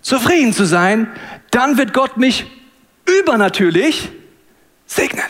zufrieden 0.00 0.52
zu 0.52 0.66
sein, 0.66 1.08
dann 1.50 1.76
wird 1.76 1.92
Gott 1.92 2.16
mich 2.16 2.46
übernatürlich 3.20 4.12
segnen. 4.86 5.24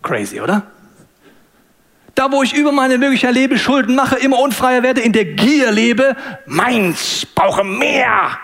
Crazy, 0.00 0.40
oder? 0.40 0.62
Da, 2.14 2.32
wo 2.32 2.42
ich 2.42 2.54
über 2.54 2.72
meine 2.72 2.96
Möglichkeit 2.96 3.34
lebe, 3.34 3.58
Schulden 3.58 3.96
mache, 3.96 4.16
immer 4.16 4.38
unfreier 4.38 4.82
werde, 4.82 5.02
in 5.02 5.12
der 5.12 5.26
Gier 5.26 5.70
lebe, 5.70 6.16
meins, 6.46 7.26
brauche 7.34 7.62
mehr, 7.62 8.38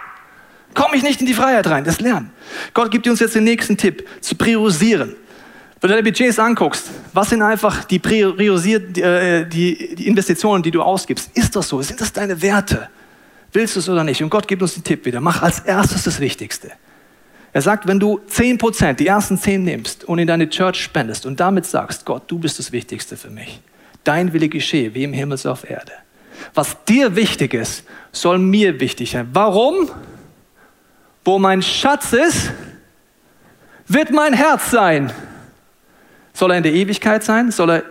komme 0.74 0.94
ich 0.94 1.02
nicht 1.02 1.20
in 1.20 1.26
die 1.26 1.32
Freiheit 1.32 1.68
rein. 1.68 1.84
Das 1.84 2.02
Lernen. 2.02 2.32
Gott 2.74 2.90
gibt 2.90 3.08
uns 3.08 3.20
jetzt 3.20 3.34
den 3.34 3.44
nächsten 3.44 3.78
Tipp, 3.78 4.06
zu 4.20 4.34
priorisieren. 4.34 5.16
Wenn 5.86 5.92
du 5.92 5.98
deine 5.98 6.10
Budgets 6.10 6.40
anguckst, 6.40 6.90
was 7.12 7.30
sind 7.30 7.42
einfach 7.42 7.84
die, 7.84 8.00
priorisiert, 8.00 8.98
äh, 8.98 9.46
die, 9.46 9.94
die 9.94 10.08
Investitionen, 10.08 10.60
die 10.60 10.72
du 10.72 10.82
ausgibst? 10.82 11.30
Ist 11.32 11.54
das 11.54 11.68
so? 11.68 11.80
Sind 11.80 12.00
das 12.00 12.12
deine 12.12 12.42
Werte? 12.42 12.88
Willst 13.52 13.76
du 13.76 13.78
es 13.78 13.88
oder 13.88 14.02
nicht? 14.02 14.20
Und 14.20 14.28
Gott 14.28 14.48
gibt 14.48 14.62
uns 14.62 14.74
den 14.74 14.82
Tipp 14.82 15.06
wieder. 15.06 15.20
Mach 15.20 15.42
als 15.42 15.60
erstes 15.60 16.02
das 16.02 16.18
Wichtigste. 16.18 16.72
Er 17.52 17.62
sagt, 17.62 17.86
wenn 17.86 18.00
du 18.00 18.18
10%, 18.28 18.94
die 18.94 19.06
ersten 19.06 19.38
10 19.38 19.62
nimmst 19.62 20.02
und 20.02 20.18
in 20.18 20.26
deine 20.26 20.50
Church 20.50 20.82
spendest 20.82 21.24
und 21.24 21.38
damit 21.38 21.66
sagst, 21.66 22.04
Gott, 22.04 22.24
du 22.26 22.40
bist 22.40 22.58
das 22.58 22.72
Wichtigste 22.72 23.16
für 23.16 23.30
mich. 23.30 23.60
Dein 24.02 24.32
Wille 24.32 24.48
geschehe, 24.48 24.92
wie 24.92 25.04
im 25.04 25.12
Himmel 25.12 25.38
so 25.38 25.52
auf 25.52 25.70
Erde. 25.70 25.92
Was 26.52 26.82
dir 26.86 27.14
wichtig 27.14 27.54
ist, 27.54 27.84
soll 28.10 28.38
mir 28.38 28.80
wichtig 28.80 29.12
sein. 29.12 29.28
Warum? 29.32 29.88
Wo 31.24 31.38
mein 31.38 31.62
Schatz 31.62 32.12
ist, 32.12 32.50
wird 33.86 34.10
mein 34.10 34.32
Herz 34.32 34.72
sein. 34.72 35.12
Soll 36.36 36.50
er 36.50 36.58
in 36.58 36.62
der 36.62 36.74
Ewigkeit 36.74 37.24
sein? 37.24 37.50
Soll 37.50 37.70
er 37.70 37.82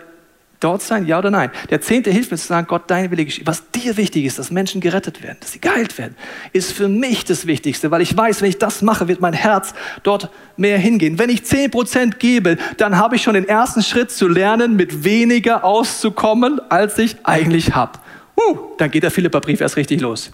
dort 0.60 0.80
sein? 0.80 1.04
Ja 1.04 1.18
oder 1.18 1.32
nein? 1.32 1.50
Der 1.68 1.80
Zehnte 1.80 2.12
hilft 2.12 2.30
mir 2.30 2.36
zu 2.36 2.46
sagen, 2.46 2.68
Gott, 2.68 2.82
dein 2.86 3.10
Wille 3.10 3.24
geschieht. 3.24 3.44
Was 3.44 3.72
dir 3.72 3.96
wichtig 3.96 4.24
ist, 4.24 4.38
dass 4.38 4.52
Menschen 4.52 4.80
gerettet 4.80 5.20
werden, 5.24 5.36
dass 5.40 5.50
sie 5.50 5.60
geheilt 5.60 5.98
werden, 5.98 6.14
ist 6.52 6.70
für 6.70 6.86
mich 6.86 7.24
das 7.24 7.48
Wichtigste, 7.48 7.90
weil 7.90 8.02
ich 8.02 8.16
weiß, 8.16 8.42
wenn 8.42 8.48
ich 8.48 8.58
das 8.58 8.82
mache, 8.82 9.08
wird 9.08 9.20
mein 9.20 9.32
Herz 9.32 9.74
dort 10.04 10.30
mehr 10.56 10.78
hingehen. 10.78 11.18
Wenn 11.18 11.28
ich 11.28 11.44
zehn 11.44 11.72
Prozent 11.72 12.20
gebe, 12.20 12.56
dann 12.76 12.96
habe 12.96 13.16
ich 13.16 13.22
schon 13.24 13.34
den 13.34 13.48
ersten 13.48 13.82
Schritt 13.82 14.12
zu 14.12 14.28
lernen, 14.28 14.76
mit 14.76 15.02
weniger 15.02 15.64
auszukommen, 15.64 16.60
als 16.68 16.98
ich 16.98 17.16
eigentlich 17.24 17.74
habe. 17.74 17.98
Uh, 18.38 18.58
dann 18.78 18.92
geht 18.92 19.02
der 19.02 19.10
Philipperbrief 19.10 19.60
erst 19.60 19.76
richtig 19.76 20.00
los. 20.00 20.30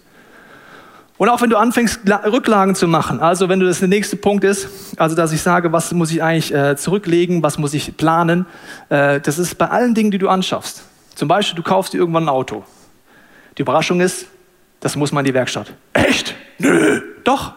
Und 1.23 1.29
auch 1.29 1.41
wenn 1.41 1.51
du 1.51 1.57
anfängst, 1.57 2.01
Rücklagen 2.33 2.75
zu 2.75 2.89
machen, 2.89 3.21
also 3.21 3.49
wenn 3.49 3.61
du 3.61 3.67
das 3.67 3.79
der 3.79 3.87
nächste 3.87 4.17
Punkt 4.17 4.43
ist, 4.43 4.69
also 4.97 5.15
dass 5.15 5.31
ich 5.31 5.41
sage, 5.41 5.71
was 5.71 5.93
muss 5.93 6.11
ich 6.11 6.21
eigentlich 6.21 6.53
äh, 6.53 6.77
zurücklegen, 6.77 7.45
was 7.45 7.59
muss 7.59 7.75
ich 7.75 7.97
planen, 7.97 8.45
äh, 8.89 9.21
das 9.21 9.39
ist 9.39 9.57
bei 9.57 9.69
allen 9.69 9.95
Dingen, 9.95 10.11
die 10.11 10.19
du 10.19 10.29
anschaffst. 10.29 10.83
Zum 11.15 11.29
Beispiel, 11.29 11.55
du 11.55 11.63
kaufst 11.63 11.93
dir 11.93 11.99
irgendwann 11.99 12.25
ein 12.25 12.29
Auto. 12.29 12.65
Die 13.57 13.63
Überraschung 13.63 14.01
ist, 14.01 14.27
das 14.81 14.97
muss 14.97 15.13
man 15.13 15.25
in 15.25 15.31
die 15.31 15.35
Werkstatt. 15.35 15.73
Echt? 15.93 16.35
Nö. 16.59 17.01
Doch. 17.23 17.53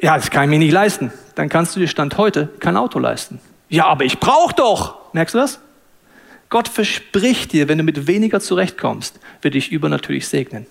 Ja, 0.00 0.16
das 0.16 0.30
kann 0.30 0.42
ich 0.42 0.50
mir 0.50 0.58
nicht 0.58 0.72
leisten. 0.72 1.12
Dann 1.36 1.48
kannst 1.48 1.76
du 1.76 1.78
dir 1.78 1.86
Stand 1.86 2.18
heute 2.18 2.48
kein 2.58 2.76
Auto 2.76 2.98
leisten. 2.98 3.38
Ja, 3.68 3.86
aber 3.86 4.04
ich 4.04 4.18
brauche 4.18 4.56
doch. 4.56 5.14
Merkst 5.14 5.36
du 5.36 5.38
das? 5.38 5.60
Gott 6.48 6.66
verspricht 6.66 7.52
dir, 7.52 7.68
wenn 7.68 7.78
du 7.78 7.84
mit 7.84 8.08
weniger 8.08 8.40
zurechtkommst, 8.40 9.20
wird 9.40 9.54
dich 9.54 9.70
übernatürlich 9.70 10.26
segnen. 10.26 10.66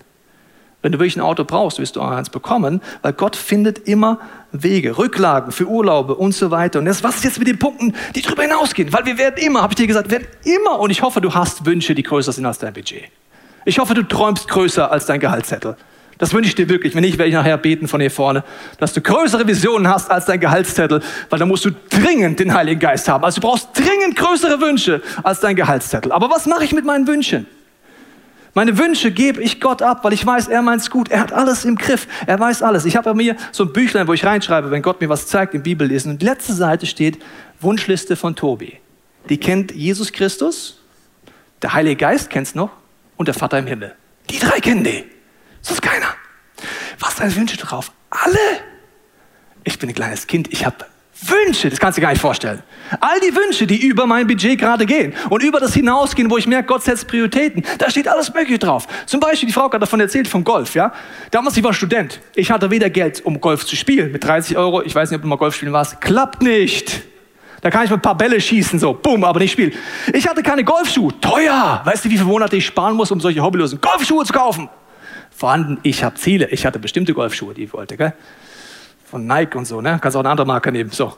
Wenn 0.80 0.92
du 0.92 0.98
wirklich 0.98 1.16
ein 1.16 1.22
Auto 1.22 1.44
brauchst, 1.44 1.80
wirst 1.80 1.96
du 1.96 2.00
auch 2.00 2.10
eins 2.10 2.30
bekommen, 2.30 2.80
weil 3.02 3.12
Gott 3.12 3.34
findet 3.34 3.88
immer 3.88 4.18
Wege, 4.52 4.96
Rücklagen 4.96 5.50
für 5.50 5.66
Urlaube 5.66 6.14
und 6.14 6.32
so 6.32 6.52
weiter. 6.52 6.78
Und 6.78 6.84
das, 6.84 7.02
was 7.02 7.16
ist 7.16 7.24
jetzt 7.24 7.38
mit 7.40 7.48
den 7.48 7.58
Punkten, 7.58 7.94
die 8.14 8.22
darüber 8.22 8.42
hinausgehen? 8.42 8.92
Weil 8.92 9.04
wir 9.04 9.18
werden 9.18 9.38
immer, 9.38 9.62
habe 9.62 9.72
ich 9.72 9.76
dir 9.76 9.88
gesagt, 9.88 10.10
werden 10.10 10.28
immer, 10.44 10.78
und 10.78 10.90
ich 10.90 11.02
hoffe, 11.02 11.20
du 11.20 11.34
hast 11.34 11.66
Wünsche, 11.66 11.96
die 11.96 12.04
größer 12.04 12.30
sind 12.32 12.46
als 12.46 12.58
dein 12.58 12.72
Budget. 12.72 13.04
Ich 13.64 13.80
hoffe, 13.80 13.94
du 13.94 14.02
träumst 14.04 14.46
größer 14.48 14.90
als 14.90 15.06
dein 15.06 15.18
Gehaltszettel. 15.18 15.76
Das 16.18 16.32
wünsche 16.32 16.48
ich 16.48 16.54
dir 16.54 16.68
wirklich. 16.68 16.94
Wenn 16.94 17.02
nicht, 17.02 17.18
werde 17.18 17.28
ich 17.28 17.34
nachher 17.34 17.56
beten 17.58 17.88
von 17.88 18.00
hier 18.00 18.10
vorne, 18.10 18.44
dass 18.78 18.92
du 18.92 19.00
größere 19.00 19.46
Visionen 19.46 19.88
hast 19.88 20.10
als 20.10 20.26
dein 20.26 20.40
Gehaltszettel, 20.40 21.00
weil 21.28 21.38
dann 21.38 21.48
musst 21.48 21.64
du 21.64 21.70
dringend 21.90 22.40
den 22.40 22.54
Heiligen 22.54 22.80
Geist 22.80 23.08
haben. 23.08 23.24
Also 23.24 23.40
du 23.40 23.46
brauchst 23.46 23.68
dringend 23.74 24.16
größere 24.16 24.60
Wünsche 24.60 25.02
als 25.22 25.40
dein 25.40 25.56
Gehaltszettel. 25.56 26.12
Aber 26.12 26.30
was 26.30 26.46
mache 26.46 26.64
ich 26.64 26.72
mit 26.72 26.84
meinen 26.84 27.06
Wünschen? 27.06 27.46
Meine 28.58 28.76
Wünsche 28.76 29.12
gebe 29.12 29.40
ich 29.40 29.60
Gott 29.60 29.82
ab, 29.82 30.02
weil 30.02 30.12
ich 30.12 30.26
weiß, 30.26 30.48
er 30.48 30.62
meint's 30.62 30.90
gut. 30.90 31.12
Er 31.12 31.20
hat 31.20 31.32
alles 31.32 31.64
im 31.64 31.76
Griff. 31.76 32.08
Er 32.26 32.40
weiß 32.40 32.60
alles. 32.64 32.86
Ich 32.86 32.96
habe 32.96 33.10
bei 33.10 33.14
mir 33.14 33.36
so 33.52 33.62
ein 33.62 33.72
Büchlein, 33.72 34.08
wo 34.08 34.14
ich 34.14 34.24
reinschreibe, 34.24 34.72
wenn 34.72 34.82
Gott 34.82 35.00
mir 35.00 35.08
was 35.08 35.28
zeigt 35.28 35.54
im 35.54 35.62
Bibellesen. 35.62 36.10
Und 36.10 36.22
die 36.22 36.26
letzte 36.26 36.52
Seite 36.54 36.86
steht 36.86 37.22
Wunschliste 37.60 38.16
von 38.16 38.34
Tobi. 38.34 38.80
Die 39.28 39.38
kennt 39.38 39.70
Jesus 39.70 40.10
Christus, 40.10 40.82
der 41.62 41.72
Heilige 41.72 41.94
Geist 41.94 42.30
kennt's 42.30 42.56
noch 42.56 42.70
und 43.16 43.28
der 43.28 43.34
Vater 43.36 43.60
im 43.60 43.68
Himmel. 43.68 43.94
Die 44.28 44.40
drei 44.40 44.58
kennen 44.58 44.82
die. 44.82 45.04
Sonst 45.60 45.80
keiner. 45.80 46.12
Was 46.98 47.18
sind 47.18 47.36
Wünsche 47.36 47.58
drauf? 47.58 47.92
Alle. 48.10 48.38
Ich 49.62 49.78
bin 49.78 49.88
ein 49.88 49.94
kleines 49.94 50.26
Kind. 50.26 50.52
Ich 50.52 50.66
habe 50.66 50.84
Wünsche, 51.20 51.68
das 51.68 51.80
kannst 51.80 51.96
du 51.96 52.00
dir 52.00 52.06
gar 52.06 52.12
nicht 52.12 52.20
vorstellen. 52.20 52.62
All 53.00 53.18
die 53.20 53.34
Wünsche, 53.34 53.66
die 53.66 53.76
über 53.76 54.06
mein 54.06 54.26
Budget 54.26 54.58
gerade 54.58 54.86
gehen 54.86 55.14
und 55.30 55.42
über 55.42 55.58
das 55.58 55.74
hinausgehen, 55.74 56.30
wo 56.30 56.38
ich 56.38 56.46
merke, 56.46 56.68
Gott 56.68 56.84
setzt 56.84 57.08
Prioritäten, 57.08 57.64
da 57.78 57.90
steht 57.90 58.06
alles 58.08 58.32
Mögliche 58.32 58.58
drauf. 58.58 58.86
Zum 59.06 59.20
Beispiel, 59.20 59.48
die 59.48 59.52
Frau 59.52 59.70
hat 59.70 59.82
davon 59.82 60.00
erzählt, 60.00 60.28
vom 60.28 60.44
Golf, 60.44 60.74
ja. 60.74 60.92
Damals, 61.30 61.56
ich 61.56 61.64
war 61.64 61.74
Student. 61.74 62.20
Ich 62.34 62.50
hatte 62.50 62.70
weder 62.70 62.88
Geld, 62.88 63.24
um 63.24 63.40
Golf 63.40 63.66
zu 63.66 63.74
spielen. 63.74 64.12
Mit 64.12 64.24
30 64.24 64.56
Euro, 64.56 64.82
ich 64.82 64.94
weiß 64.94 65.10
nicht, 65.10 65.16
ob 65.16 65.22
du 65.22 65.28
mal 65.28 65.36
Golf 65.36 65.56
spielen 65.56 65.72
warst, 65.72 66.00
klappt 66.00 66.42
nicht. 66.42 67.02
Da 67.60 67.70
kann 67.70 67.84
ich 67.84 67.90
mit 67.90 67.98
ein 67.98 68.02
paar 68.02 68.16
Bälle 68.16 68.40
schießen, 68.40 68.78
so, 68.78 68.92
bumm, 68.94 69.24
aber 69.24 69.40
nicht 69.40 69.52
spielen. 69.52 69.72
Ich 70.12 70.28
hatte 70.28 70.42
keine 70.44 70.62
Golfschuhe, 70.62 71.12
teuer. 71.20 71.80
Weißt 71.84 72.04
du, 72.04 72.10
wie 72.10 72.16
viele 72.16 72.28
Monate 72.28 72.56
ich 72.56 72.66
sparen 72.66 72.94
muss, 72.94 73.10
um 73.10 73.20
solche 73.20 73.42
hobbylosen 73.42 73.80
Golfschuhe 73.80 74.24
zu 74.24 74.32
kaufen? 74.32 74.68
Vorhanden, 75.36 75.78
ich 75.82 76.04
habe 76.04 76.14
Ziele. 76.14 76.48
Ich 76.50 76.64
hatte 76.64 76.78
bestimmte 76.78 77.14
Golfschuhe, 77.14 77.54
die 77.54 77.64
ich 77.64 77.72
wollte, 77.72 77.96
gell? 77.96 78.12
Von 79.10 79.26
Nike 79.26 79.56
und 79.56 79.64
so, 79.64 79.80
ne? 79.80 79.98
Kannst 80.00 80.16
auch 80.16 80.20
eine 80.20 80.30
andere 80.30 80.46
Marke 80.46 80.70
nehmen. 80.70 80.90
So. 80.90 81.16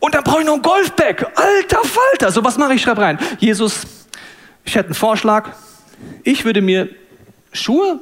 Und 0.00 0.14
dann 0.14 0.24
brauche 0.24 0.40
ich 0.40 0.46
noch 0.46 0.54
ein 0.54 0.62
Golfbag. 0.62 1.26
Alter 1.34 1.82
Falter. 1.84 2.32
So, 2.32 2.44
was 2.44 2.58
mache 2.58 2.74
ich? 2.74 2.82
Schreib 2.82 2.98
rein. 2.98 3.18
Jesus, 3.38 3.86
ich 4.64 4.74
hätte 4.74 4.86
einen 4.86 4.94
Vorschlag. 4.94 5.50
Ich 6.24 6.44
würde 6.44 6.62
mir 6.62 6.88
Schuhe, 7.52 8.00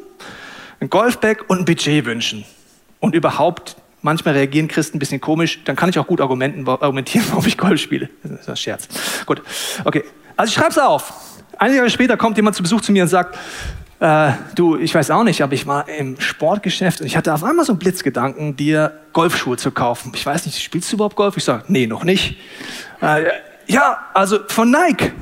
ein 0.80 0.88
Golfbag 0.90 1.44
und 1.48 1.60
ein 1.60 1.64
Budget 1.64 2.04
wünschen. 2.04 2.44
Und 3.00 3.14
überhaupt, 3.14 3.76
manchmal 4.02 4.34
reagieren 4.34 4.68
Christen 4.68 4.96
ein 4.96 5.00
bisschen 5.00 5.20
komisch. 5.20 5.60
Dann 5.64 5.76
kann 5.76 5.90
ich 5.90 5.98
auch 5.98 6.06
gut 6.06 6.20
argumentieren, 6.20 6.66
warum 7.30 7.46
ich 7.46 7.58
Golf 7.58 7.80
spiele. 7.80 8.08
Das 8.22 8.40
ist 8.40 8.48
ein 8.48 8.56
Scherz. 8.56 8.88
Gut. 9.26 9.42
Okay. 9.84 10.04
Also 10.36 10.50
ich 10.50 10.54
schreibe 10.54 10.70
es 10.70 10.78
auf. 10.78 11.12
Einige 11.58 11.78
Jahre 11.78 11.90
später 11.90 12.16
kommt 12.16 12.36
jemand 12.36 12.54
zu 12.54 12.62
Besuch 12.62 12.80
zu 12.80 12.92
mir 12.92 13.02
und 13.02 13.08
sagt, 13.08 13.36
äh, 14.00 14.32
du, 14.54 14.76
ich 14.76 14.94
weiß 14.94 15.10
auch 15.10 15.24
nicht, 15.24 15.42
aber 15.42 15.54
ich 15.54 15.66
war 15.66 15.88
im 15.88 16.20
Sportgeschäft 16.20 17.00
und 17.00 17.06
ich 17.06 17.16
hatte 17.16 17.34
auf 17.34 17.42
einmal 17.42 17.64
so 17.64 17.72
einen 17.72 17.80
Blitzgedanken, 17.80 18.56
dir 18.56 18.92
Golfschuhe 19.12 19.56
zu 19.56 19.70
kaufen. 19.72 20.12
Ich 20.14 20.24
weiß 20.24 20.46
nicht, 20.46 20.62
spielst 20.62 20.92
du 20.92 20.96
überhaupt 20.96 21.16
Golf? 21.16 21.36
Ich 21.36 21.44
sage, 21.44 21.64
nee, 21.68 21.86
noch 21.86 22.04
nicht. 22.04 22.36
Äh, 23.00 23.24
ja, 23.66 23.98
also 24.14 24.38
von 24.46 24.70
Nike. 24.70 25.12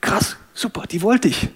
Krass, 0.00 0.36
super, 0.52 0.84
die 0.90 1.00
wollte 1.00 1.28
ich. 1.28 1.48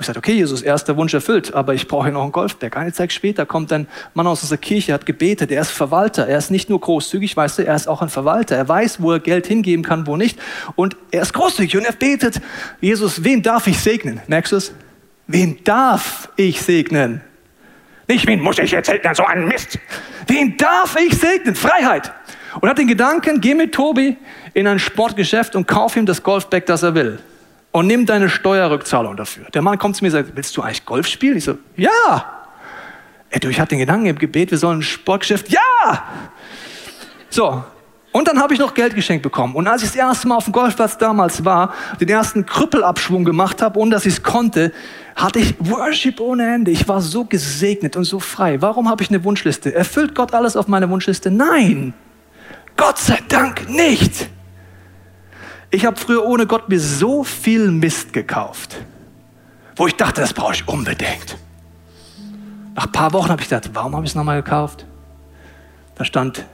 Ich 0.00 0.06
sagte, 0.06 0.18
okay, 0.18 0.32
Jesus, 0.32 0.62
erster 0.62 0.96
Wunsch 0.96 1.14
erfüllt, 1.14 1.54
aber 1.54 1.74
ich 1.74 1.86
brauche 1.86 2.10
noch 2.10 2.22
einen 2.22 2.32
Golfberg. 2.32 2.76
Eine 2.76 2.92
Zeit 2.92 3.12
später 3.12 3.46
kommt 3.46 3.72
ein 3.72 3.86
Mann 4.14 4.26
aus 4.26 4.42
unserer 4.42 4.58
Kirche, 4.58 4.92
hat 4.94 5.06
gebetet, 5.06 5.52
er 5.52 5.60
ist 5.60 5.70
Verwalter, 5.70 6.26
er 6.26 6.38
ist 6.38 6.50
nicht 6.50 6.68
nur 6.68 6.80
großzügig, 6.80 7.36
weißt 7.36 7.58
du, 7.58 7.66
er 7.66 7.76
ist 7.76 7.86
auch 7.86 8.02
ein 8.02 8.08
Verwalter. 8.08 8.56
Er 8.56 8.68
weiß, 8.68 9.00
wo 9.00 9.12
er 9.12 9.20
Geld 9.20 9.46
hingeben 9.46 9.84
kann, 9.84 10.08
wo 10.08 10.16
nicht. 10.16 10.40
Und 10.74 10.96
er 11.12 11.22
ist 11.22 11.34
großzügig 11.34 11.76
und 11.76 11.84
er 11.84 11.92
betet, 11.92 12.40
Jesus, 12.80 13.22
wen 13.22 13.42
darf 13.42 13.68
ich 13.68 13.78
segnen? 13.78 14.20
Merkst 14.26 14.52
du 14.52 14.56
es? 14.56 14.72
Wen 15.32 15.64
darf 15.64 16.28
ich 16.36 16.60
segnen? 16.60 17.22
Nicht, 18.06 18.26
wen 18.26 18.40
muss 18.40 18.58
ich 18.58 18.70
jetzt 18.70 18.88
segnen, 18.88 19.14
so 19.14 19.24
ein 19.24 19.48
Mist. 19.48 19.78
Wen 20.26 20.58
darf 20.58 20.94
ich 20.96 21.18
segnen? 21.18 21.54
Freiheit. 21.54 22.12
Und 22.60 22.68
hat 22.68 22.76
den 22.76 22.86
Gedanken, 22.86 23.40
geh 23.40 23.54
mit 23.54 23.72
Tobi 23.72 24.18
in 24.52 24.66
ein 24.66 24.78
Sportgeschäft 24.78 25.56
und 25.56 25.66
kauf 25.66 25.96
ihm 25.96 26.04
das 26.04 26.22
Golfbag, 26.22 26.66
das 26.66 26.82
er 26.82 26.94
will. 26.94 27.18
Und 27.70 27.86
nimm 27.86 28.04
deine 28.04 28.28
Steuerrückzahlung 28.28 29.16
dafür. 29.16 29.46
Der 29.54 29.62
Mann 29.62 29.78
kommt 29.78 29.96
zu 29.96 30.04
mir 30.04 30.08
und 30.08 30.12
sagt, 30.12 30.36
willst 30.36 30.54
du 30.54 30.60
eigentlich 30.60 30.84
Golf 30.84 31.06
spielen? 31.06 31.38
Ich 31.38 31.44
so, 31.44 31.56
ja. 31.76 32.44
Ey, 33.30 33.40
du, 33.40 33.48
ich 33.48 33.58
hatte 33.58 33.70
den 33.70 33.78
Gedanken 33.78 34.04
im 34.04 34.18
Gebet, 34.18 34.50
wir 34.50 34.58
sollen 34.58 34.80
ein 34.80 34.82
Sportgeschäft. 34.82 35.48
Ja! 35.48 36.04
So, 37.30 37.64
und 38.12 38.28
dann 38.28 38.38
habe 38.38 38.52
ich 38.52 38.60
noch 38.60 38.74
Geld 38.74 38.94
geschenkt 38.94 39.22
bekommen. 39.22 39.54
Und 39.54 39.66
als 39.66 39.82
ich 39.82 39.88
das 39.88 39.96
erste 39.96 40.28
Mal 40.28 40.36
auf 40.36 40.44
dem 40.44 40.52
Golfplatz 40.52 40.98
damals 40.98 41.44
war, 41.44 41.72
den 41.98 42.08
ersten 42.08 42.44
Krüppelabschwung 42.44 43.24
gemacht 43.24 43.62
habe, 43.62 43.78
ohne 43.78 43.90
dass 43.90 44.04
ich 44.04 44.14
es 44.14 44.22
konnte, 44.22 44.72
hatte 45.16 45.38
ich 45.38 45.54
Worship 45.58 46.20
ohne 46.20 46.54
Ende. 46.54 46.70
Ich 46.70 46.86
war 46.88 47.00
so 47.00 47.24
gesegnet 47.24 47.96
und 47.96 48.04
so 48.04 48.20
frei. 48.20 48.60
Warum 48.60 48.90
habe 48.90 49.02
ich 49.02 49.08
eine 49.08 49.24
Wunschliste? 49.24 49.74
Erfüllt 49.74 50.14
Gott 50.14 50.34
alles 50.34 50.56
auf 50.56 50.68
meiner 50.68 50.90
Wunschliste? 50.90 51.30
Nein. 51.30 51.94
Gott 52.76 52.98
sei 52.98 53.18
Dank 53.28 53.68
nicht. 53.68 54.28
Ich 55.70 55.86
habe 55.86 55.96
früher 55.96 56.26
ohne 56.26 56.46
Gott 56.46 56.68
mir 56.68 56.80
so 56.80 57.24
viel 57.24 57.70
Mist 57.70 58.12
gekauft, 58.12 58.76
wo 59.74 59.86
ich 59.86 59.96
dachte, 59.96 60.20
das 60.20 60.34
brauche 60.34 60.52
ich 60.52 60.68
unbedingt. 60.68 61.38
Nach 62.74 62.84
ein 62.84 62.92
paar 62.92 63.12
Wochen 63.14 63.30
habe 63.30 63.40
ich 63.40 63.48
gedacht, 63.48 63.70
warum 63.72 63.94
habe 63.94 64.04
ich 64.04 64.10
es 64.10 64.14
nochmal 64.14 64.42
gekauft? 64.42 64.84
Da 65.94 66.04
stand 66.04 66.44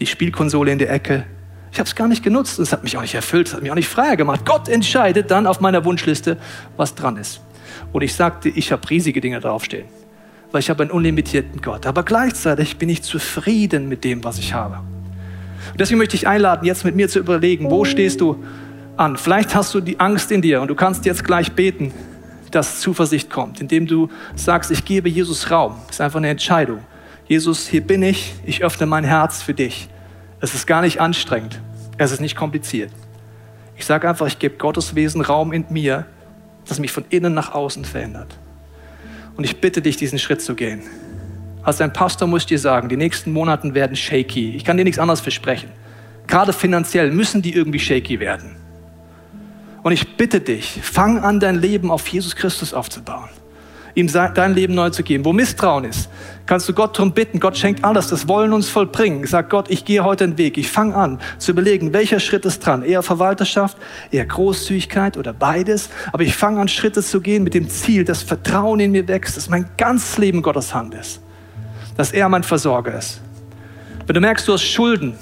die 0.00 0.06
Spielkonsole 0.06 0.72
in 0.72 0.78
der 0.78 0.90
Ecke. 0.90 1.24
Ich 1.72 1.78
habe 1.78 1.86
es 1.86 1.94
gar 1.94 2.08
nicht 2.08 2.24
genutzt. 2.24 2.58
Es 2.58 2.72
hat 2.72 2.82
mich 2.82 2.96
auch 2.96 3.02
nicht 3.02 3.14
erfüllt. 3.14 3.48
Es 3.48 3.54
hat 3.54 3.62
mich 3.62 3.70
auch 3.70 3.76
nicht 3.76 3.88
freier 3.88 4.16
gemacht. 4.16 4.44
Gott 4.44 4.68
entscheidet 4.68 5.30
dann 5.30 5.46
auf 5.46 5.60
meiner 5.60 5.84
Wunschliste, 5.84 6.36
was 6.76 6.94
dran 6.94 7.16
ist. 7.16 7.40
Und 7.92 8.02
ich 8.02 8.14
sagte, 8.14 8.48
ich 8.48 8.72
habe 8.72 8.88
riesige 8.90 9.20
Dinge 9.20 9.40
draufstehen, 9.40 9.86
weil 10.50 10.60
ich 10.60 10.70
habe 10.70 10.82
einen 10.82 10.90
unlimitierten 10.90 11.60
Gott. 11.60 11.86
Aber 11.86 12.02
gleichzeitig 12.02 12.76
bin 12.78 12.88
ich 12.88 13.02
zufrieden 13.02 13.88
mit 13.88 14.04
dem, 14.04 14.24
was 14.24 14.38
ich 14.38 14.54
habe. 14.54 14.80
Und 15.72 15.80
deswegen 15.80 15.98
möchte 15.98 16.16
ich 16.16 16.26
einladen, 16.26 16.64
jetzt 16.66 16.84
mit 16.84 16.96
mir 16.96 17.08
zu 17.08 17.18
überlegen, 17.18 17.70
wo 17.70 17.84
stehst 17.84 18.20
du 18.20 18.42
an? 18.96 19.16
Vielleicht 19.16 19.54
hast 19.54 19.74
du 19.74 19.80
die 19.80 20.00
Angst 20.00 20.32
in 20.32 20.42
dir 20.42 20.60
und 20.60 20.68
du 20.68 20.74
kannst 20.74 21.04
jetzt 21.04 21.24
gleich 21.24 21.52
beten, 21.52 21.92
dass 22.50 22.80
Zuversicht 22.80 23.30
kommt, 23.30 23.60
indem 23.60 23.86
du 23.86 24.08
sagst, 24.34 24.70
ich 24.70 24.84
gebe 24.84 25.08
Jesus 25.08 25.50
Raum. 25.50 25.76
Das 25.86 25.96
ist 25.96 26.00
einfach 26.00 26.18
eine 26.18 26.28
Entscheidung. 26.28 26.80
Jesus, 27.30 27.68
hier 27.68 27.82
bin 27.82 28.02
ich, 28.02 28.34
ich 28.44 28.64
öffne 28.64 28.86
mein 28.86 29.04
Herz 29.04 29.40
für 29.40 29.54
dich. 29.54 29.88
Es 30.40 30.52
ist 30.52 30.66
gar 30.66 30.82
nicht 30.82 31.00
anstrengend. 31.00 31.60
Es 31.96 32.10
ist 32.10 32.20
nicht 32.20 32.34
kompliziert. 32.34 32.90
Ich 33.76 33.86
sage 33.86 34.08
einfach, 34.08 34.26
ich 34.26 34.40
gebe 34.40 34.56
Gottes 34.56 34.96
Wesen 34.96 35.20
Raum 35.20 35.52
in 35.52 35.64
mir, 35.70 36.06
das 36.66 36.80
mich 36.80 36.90
von 36.90 37.04
innen 37.08 37.32
nach 37.32 37.54
außen 37.54 37.84
verändert. 37.84 38.36
Und 39.36 39.44
ich 39.44 39.60
bitte 39.60 39.80
dich, 39.80 39.96
diesen 39.96 40.18
Schritt 40.18 40.42
zu 40.42 40.56
gehen. 40.56 40.82
Als 41.62 41.80
ein 41.80 41.92
Pastor 41.92 42.26
muss 42.26 42.42
ich 42.42 42.46
dir 42.46 42.58
sagen, 42.58 42.88
die 42.88 42.96
nächsten 42.96 43.32
Monate 43.32 43.74
werden 43.74 43.94
shaky. 43.94 44.56
Ich 44.56 44.64
kann 44.64 44.76
dir 44.76 44.82
nichts 44.82 44.98
anderes 44.98 45.20
versprechen. 45.20 45.70
Gerade 46.26 46.52
finanziell 46.52 47.12
müssen 47.12 47.42
die 47.42 47.54
irgendwie 47.54 47.78
shaky 47.78 48.18
werden. 48.18 48.56
Und 49.84 49.92
ich 49.92 50.16
bitte 50.16 50.40
dich, 50.40 50.80
fang 50.82 51.20
an, 51.20 51.38
dein 51.38 51.60
Leben 51.60 51.92
auf 51.92 52.08
Jesus 52.08 52.34
Christus 52.34 52.74
aufzubauen 52.74 53.28
ihm 54.00 54.12
dein 54.12 54.54
Leben 54.54 54.74
neu 54.74 54.90
zu 54.90 55.02
geben. 55.02 55.24
Wo 55.24 55.32
Misstrauen 55.32 55.84
ist, 55.84 56.08
kannst 56.46 56.68
du 56.68 56.72
Gott 56.72 56.98
darum 56.98 57.12
bitten. 57.12 57.38
Gott 57.38 57.56
schenkt 57.56 57.84
alles, 57.84 58.08
das 58.08 58.26
wollen 58.26 58.52
uns 58.52 58.68
vollbringen. 58.68 59.26
Sag 59.26 59.50
Gott, 59.50 59.70
ich 59.70 59.84
gehe 59.84 60.02
heute 60.02 60.26
den 60.26 60.38
Weg. 60.38 60.58
Ich 60.58 60.70
fange 60.70 60.94
an 60.96 61.20
zu 61.38 61.52
überlegen, 61.52 61.92
welcher 61.92 62.18
Schritt 62.18 62.44
ist 62.44 62.66
dran. 62.66 62.82
Eher 62.82 63.02
Verwalterschaft, 63.02 63.76
eher 64.10 64.26
Großzügigkeit 64.26 65.16
oder 65.16 65.32
beides. 65.32 65.90
Aber 66.12 66.22
ich 66.22 66.34
fange 66.34 66.60
an, 66.60 66.68
Schritte 66.68 67.02
zu 67.02 67.20
gehen 67.20 67.44
mit 67.44 67.54
dem 67.54 67.68
Ziel, 67.68 68.04
dass 68.04 68.22
Vertrauen 68.22 68.80
in 68.80 68.92
mir 68.92 69.06
wächst, 69.06 69.36
dass 69.36 69.48
mein 69.48 69.68
ganzes 69.76 70.18
Leben 70.18 70.42
Gottes 70.42 70.74
Hand 70.74 70.94
ist. 70.94 71.20
Dass 71.96 72.12
er 72.12 72.28
mein 72.28 72.42
Versorger 72.42 72.98
ist. 72.98 73.20
Wenn 74.06 74.14
du 74.14 74.20
merkst, 74.20 74.48
du 74.48 74.54
hast 74.54 74.64
Schulden, 74.64 75.14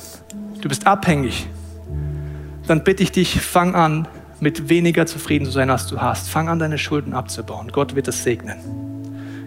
du 0.62 0.68
bist 0.68 0.86
abhängig, 0.86 1.46
dann 2.66 2.84
bitte 2.84 3.02
ich 3.02 3.12
dich, 3.12 3.40
fang 3.40 3.74
an, 3.74 4.06
mit 4.40 4.68
weniger 4.68 5.07
zufrieden 5.07 5.44
zu 5.44 5.51
sein, 5.51 5.70
als 5.70 5.87
du 5.87 6.01
hast. 6.01 6.29
Fang 6.29 6.48
an, 6.48 6.59
deine 6.59 6.79
Schulden 6.79 7.12
abzubauen. 7.12 7.70
Gott 7.72 7.94
wird 7.94 8.09
es 8.09 8.22
segnen. 8.22 8.59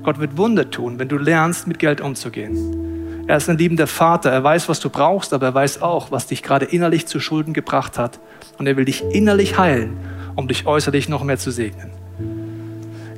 Gott 0.03 0.19
wird 0.19 0.37
Wunder 0.37 0.69
tun, 0.69 0.99
wenn 0.99 1.07
du 1.07 1.17
lernst, 1.17 1.67
mit 1.67 1.79
Geld 1.79 2.01
umzugehen. 2.01 3.25
Er 3.27 3.37
ist 3.37 3.49
ein 3.49 3.57
liebender 3.57 3.87
Vater. 3.87 4.31
Er 4.31 4.43
weiß, 4.43 4.67
was 4.67 4.79
du 4.79 4.89
brauchst, 4.89 5.33
aber 5.33 5.47
er 5.47 5.53
weiß 5.53 5.81
auch, 5.81 6.11
was 6.11 6.27
dich 6.27 6.43
gerade 6.43 6.65
innerlich 6.65 7.05
zu 7.05 7.19
Schulden 7.19 7.53
gebracht 7.53 7.97
hat. 7.97 8.19
Und 8.57 8.67
er 8.67 8.77
will 8.77 8.85
dich 8.85 9.03
innerlich 9.11 9.57
heilen, 9.57 9.97
um 10.35 10.47
dich 10.47 10.65
äußerlich 10.65 11.07
noch 11.07 11.23
mehr 11.23 11.37
zu 11.37 11.51
segnen. 11.51 11.91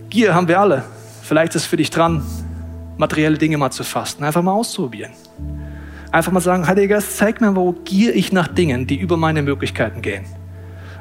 Gier 0.10 0.36
haben 0.36 0.48
wir 0.48 0.60
alle. 0.60 0.84
Vielleicht 1.24 1.56
ist 1.56 1.64
es 1.64 1.68
für 1.68 1.78
dich 1.78 1.90
dran, 1.90 2.22
materielle 2.98 3.38
Dinge 3.38 3.58
mal 3.58 3.72
zu 3.72 3.84
fasten. 3.84 4.24
Einfach 4.24 4.44
mal 4.44 4.52
auszuprobieren. 4.52 5.14
Einfach 6.12 6.32
mal 6.32 6.42
sagen, 6.42 6.68
Heiliger 6.68 6.96
Geist, 6.96 7.18
zeig 7.18 7.42
mir, 7.42 7.56
wo 7.56 7.72
gier 7.72 8.16
ich 8.16 8.32
nach 8.32 8.48
Dingen, 8.48 8.86
die 8.86 8.98
über 8.98 9.18
meine 9.18 9.42
Möglichkeiten 9.42 10.04
gehen. 10.04 10.26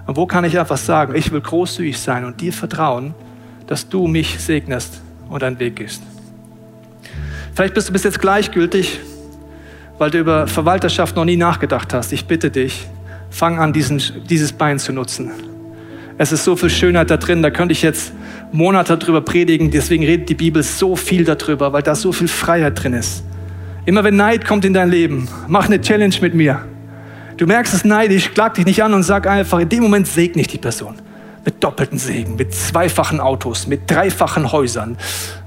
Und 0.07 0.17
wo 0.17 0.27
kann 0.27 0.45
ich 0.45 0.59
einfach 0.59 0.77
sagen, 0.77 1.15
ich 1.15 1.31
will 1.33 1.41
großzügig 1.41 1.99
sein 1.99 2.25
und 2.25 2.41
dir 2.41 2.53
vertrauen, 2.53 3.15
dass 3.67 3.89
du 3.89 4.07
mich 4.07 4.41
segnest 4.41 5.01
und 5.29 5.43
einen 5.43 5.59
Weg 5.59 5.77
gehst. 5.77 6.03
Vielleicht 7.55 7.75
bist 7.75 7.89
du 7.89 7.93
bis 7.93 8.05
jetzt 8.05 8.21
gleichgültig, 8.21 9.01
weil 9.99 10.11
du 10.11 10.19
über 10.19 10.47
Verwalterschaft 10.47 11.17
noch 11.17 11.25
nie 11.25 11.37
nachgedacht 11.37 11.93
hast. 11.95 12.13
Ich 12.13 12.27
bitte 12.27 12.51
dich, 12.51 12.87
fang 13.31 13.59
an, 13.59 13.73
diesen, 13.73 14.01
dieses 14.29 14.53
Bein 14.53 14.79
zu 14.79 14.93
nutzen. 14.93 15.31
Es 16.19 16.33
ist 16.33 16.45
so 16.45 16.57
viel 16.57 16.71
Schönheit 16.71 17.11
da 17.11 17.17
drin, 17.17 17.43
da 17.43 17.51
könnte 17.51 17.73
ich 17.73 17.83
jetzt 17.83 18.13
Monate 18.53 18.99
drüber 18.99 19.23
predigen, 19.23 19.71
deswegen 19.71 20.05
redet 20.05 20.29
die 20.29 20.35
Bibel 20.35 20.63
so 20.63 20.95
viel 20.95 21.25
darüber, 21.25 21.73
weil 21.73 21.83
da 21.83 21.95
so 21.95 22.13
viel 22.13 22.29
Freiheit 22.29 22.83
drin 22.83 22.93
ist. 22.93 23.25
Immer 23.87 24.05
wenn 24.05 24.17
Neid 24.17 24.47
kommt 24.47 24.65
in 24.65 24.75
dein 24.75 24.91
Leben, 24.91 25.29
mach 25.49 25.67
eine 25.67 25.81
Challenge 25.81 26.15
mit 26.21 26.35
mir. 26.35 26.65
Du 27.43 27.49
merkst 27.49 27.75
es 27.75 27.85
neidisch, 27.85 28.33
klag 28.35 28.55
dich 28.55 28.65
nicht 28.67 28.85
an 28.85 28.95
und 28.95 29.03
sag 29.03 29.27
einfach, 29.27 29.59
in 29.59 29.69
dem 29.69 29.83
Moment 29.83 30.07
segne 30.07 30.43
ich 30.43 30.47
die 30.47 30.59
Person. 30.59 30.95
Mit 31.45 31.65
doppelten 31.65 31.99
Segen, 31.99 32.37
mit 32.37 32.55
zweifachen 32.55 33.19
Autos, 33.19 33.67
mit 33.67 33.91
dreifachen 33.91 34.53
Häusern. 34.53 34.97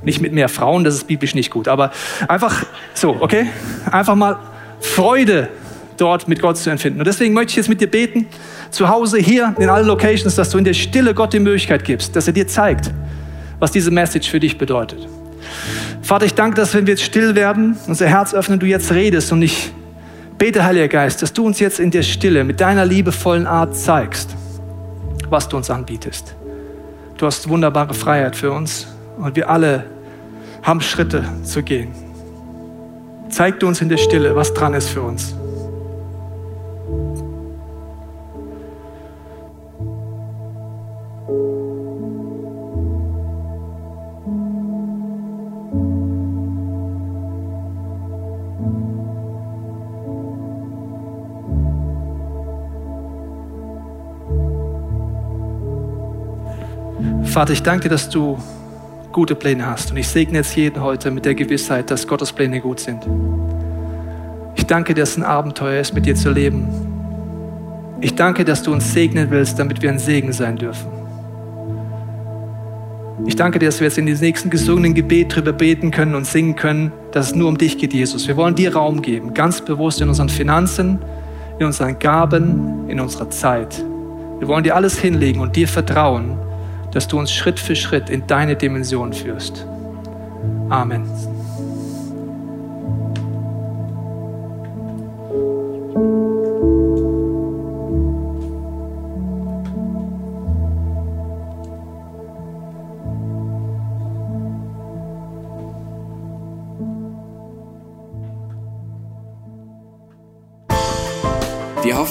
Nicht 0.03 0.19
mit 0.19 0.33
mehr 0.33 0.49
Frauen, 0.49 0.83
das 0.83 0.95
ist 0.95 1.07
biblisch 1.07 1.35
nicht 1.35 1.51
gut. 1.51 1.69
Aber 1.69 1.91
einfach 2.27 2.65
so, 2.93 3.15
okay? 3.21 3.47
Einfach 3.89 4.15
mal 4.15 4.35
Freude 4.81 5.47
dort 5.95 6.27
mit 6.27 6.41
Gott 6.41 6.57
zu 6.57 6.69
empfinden. 6.69 6.99
Und 6.99 7.07
deswegen 7.07 7.33
möchte 7.33 7.51
ich 7.51 7.55
jetzt 7.55 7.69
mit 7.69 7.79
dir 7.79 7.89
beten, 7.89 8.27
zu 8.71 8.89
Hause, 8.89 9.17
hier, 9.17 9.55
in 9.57 9.69
allen 9.69 9.87
Locations, 9.87 10.35
dass 10.35 10.49
du 10.49 10.57
in 10.57 10.65
der 10.65 10.73
Stille 10.73 11.13
Gott 11.13 11.31
die 11.31 11.39
Möglichkeit 11.39 11.85
gibst, 11.85 12.13
dass 12.13 12.27
er 12.27 12.33
dir 12.33 12.45
zeigt, 12.45 12.91
was 13.59 13.71
diese 13.71 13.89
Message 13.89 14.29
für 14.29 14.41
dich 14.41 14.57
bedeutet. 14.57 15.07
Vater, 16.01 16.25
ich 16.25 16.33
danke, 16.33 16.57
dass 16.57 16.73
wenn 16.73 16.87
wir 16.87 16.95
jetzt 16.95 17.03
still 17.03 17.35
werden, 17.35 17.77
unser 17.87 18.07
Herz 18.07 18.33
öffnen, 18.33 18.59
du 18.59 18.65
jetzt 18.65 18.91
redest 18.91 19.31
und 19.31 19.39
nicht 19.39 19.71
Bete, 20.37 20.65
Heiliger 20.65 20.89
Geist, 20.89 21.21
dass 21.21 21.31
du 21.31 21.45
uns 21.45 21.61
jetzt 21.61 21.79
in 21.79 21.91
der 21.91 22.03
Stille 22.03 22.43
mit 22.43 22.59
deiner 22.59 22.85
liebevollen 22.85 23.47
Art 23.47 23.73
zeigst, 23.73 24.35
was 25.29 25.47
du 25.47 25.55
uns 25.55 25.69
anbietest. 25.69 26.35
Du 27.17 27.25
hast 27.25 27.47
wunderbare 27.47 27.93
Freiheit 27.93 28.35
für 28.35 28.51
uns 28.51 28.85
und 29.17 29.37
wir 29.37 29.49
alle 29.49 29.85
haben 30.61 30.81
Schritte 30.81 31.23
zu 31.43 31.63
gehen. 31.63 31.93
Zeig 33.29 33.61
du 33.61 33.67
uns 33.67 33.79
in 33.79 33.87
der 33.87 33.97
Stille, 33.97 34.35
was 34.35 34.53
dran 34.53 34.73
ist 34.73 34.89
für 34.89 35.01
uns. 35.01 35.35
Vater, 57.35 57.51
ich 57.51 57.63
danke 57.63 57.83
dir, 57.83 57.89
dass 57.89 58.09
du 58.09 58.37
gute 59.11 59.35
Pläne 59.35 59.65
hast. 59.65 59.91
Und 59.91 59.97
ich 59.97 60.07
segne 60.07 60.37
jetzt 60.37 60.55
jeden 60.55 60.81
heute 60.81 61.11
mit 61.11 61.25
der 61.25 61.35
Gewissheit, 61.35 61.91
dass 61.91 62.07
Gottes 62.07 62.31
Pläne 62.31 62.61
gut 62.61 62.79
sind. 62.79 63.05
Ich 64.55 64.65
danke 64.65 64.93
dir, 64.93 65.01
dass 65.01 65.09
es 65.09 65.17
ein 65.17 65.23
Abenteuer 65.23 65.81
ist, 65.81 65.93
mit 65.93 66.05
dir 66.05 66.15
zu 66.15 66.31
leben. 66.31 66.65
Ich 67.99 68.15
danke, 68.15 68.45
dass 68.45 68.63
du 68.63 68.71
uns 68.71 68.93
segnen 68.93 69.31
willst, 69.31 69.59
damit 69.59 69.81
wir 69.81 69.89
ein 69.89 69.99
Segen 69.99 70.31
sein 70.31 70.55
dürfen. 70.55 70.87
Ich 73.25 73.35
danke 73.35 73.59
dir, 73.59 73.65
dass 73.65 73.81
wir 73.81 73.87
jetzt 73.87 73.97
in 73.97 74.05
diesem 74.05 74.27
nächsten 74.27 74.49
gesungenen 74.49 74.93
Gebet 74.93 75.33
darüber 75.33 75.51
beten 75.51 75.91
können 75.91 76.15
und 76.15 76.25
singen 76.25 76.55
können, 76.55 76.93
dass 77.11 77.31
es 77.31 77.35
nur 77.35 77.49
um 77.49 77.57
dich 77.57 77.77
geht, 77.77 77.93
Jesus. 77.93 78.29
Wir 78.29 78.37
wollen 78.37 78.55
dir 78.55 78.73
Raum 78.73 79.01
geben, 79.01 79.33
ganz 79.33 79.59
bewusst 79.59 79.99
in 79.99 80.07
unseren 80.07 80.29
Finanzen, 80.29 80.99
in 81.59 81.65
unseren 81.65 81.99
Gaben, 81.99 82.89
in 82.89 82.97
unserer 83.01 83.29
Zeit. 83.29 83.83
Wir 84.39 84.47
wollen 84.47 84.63
dir 84.63 84.73
alles 84.77 84.97
hinlegen 84.97 85.41
und 85.41 85.57
dir 85.57 85.67
vertrauen, 85.67 86.37
dass 86.95 87.09
du 87.09 87.19
uns 87.19 87.31
Schritt 87.31 87.59
für 87.59 87.75
Schritt 87.75 88.09
in 88.09 88.25
deine 88.25 88.55
Dimension 88.55 89.11
führst. 89.11 89.67
Amen. 90.69 91.34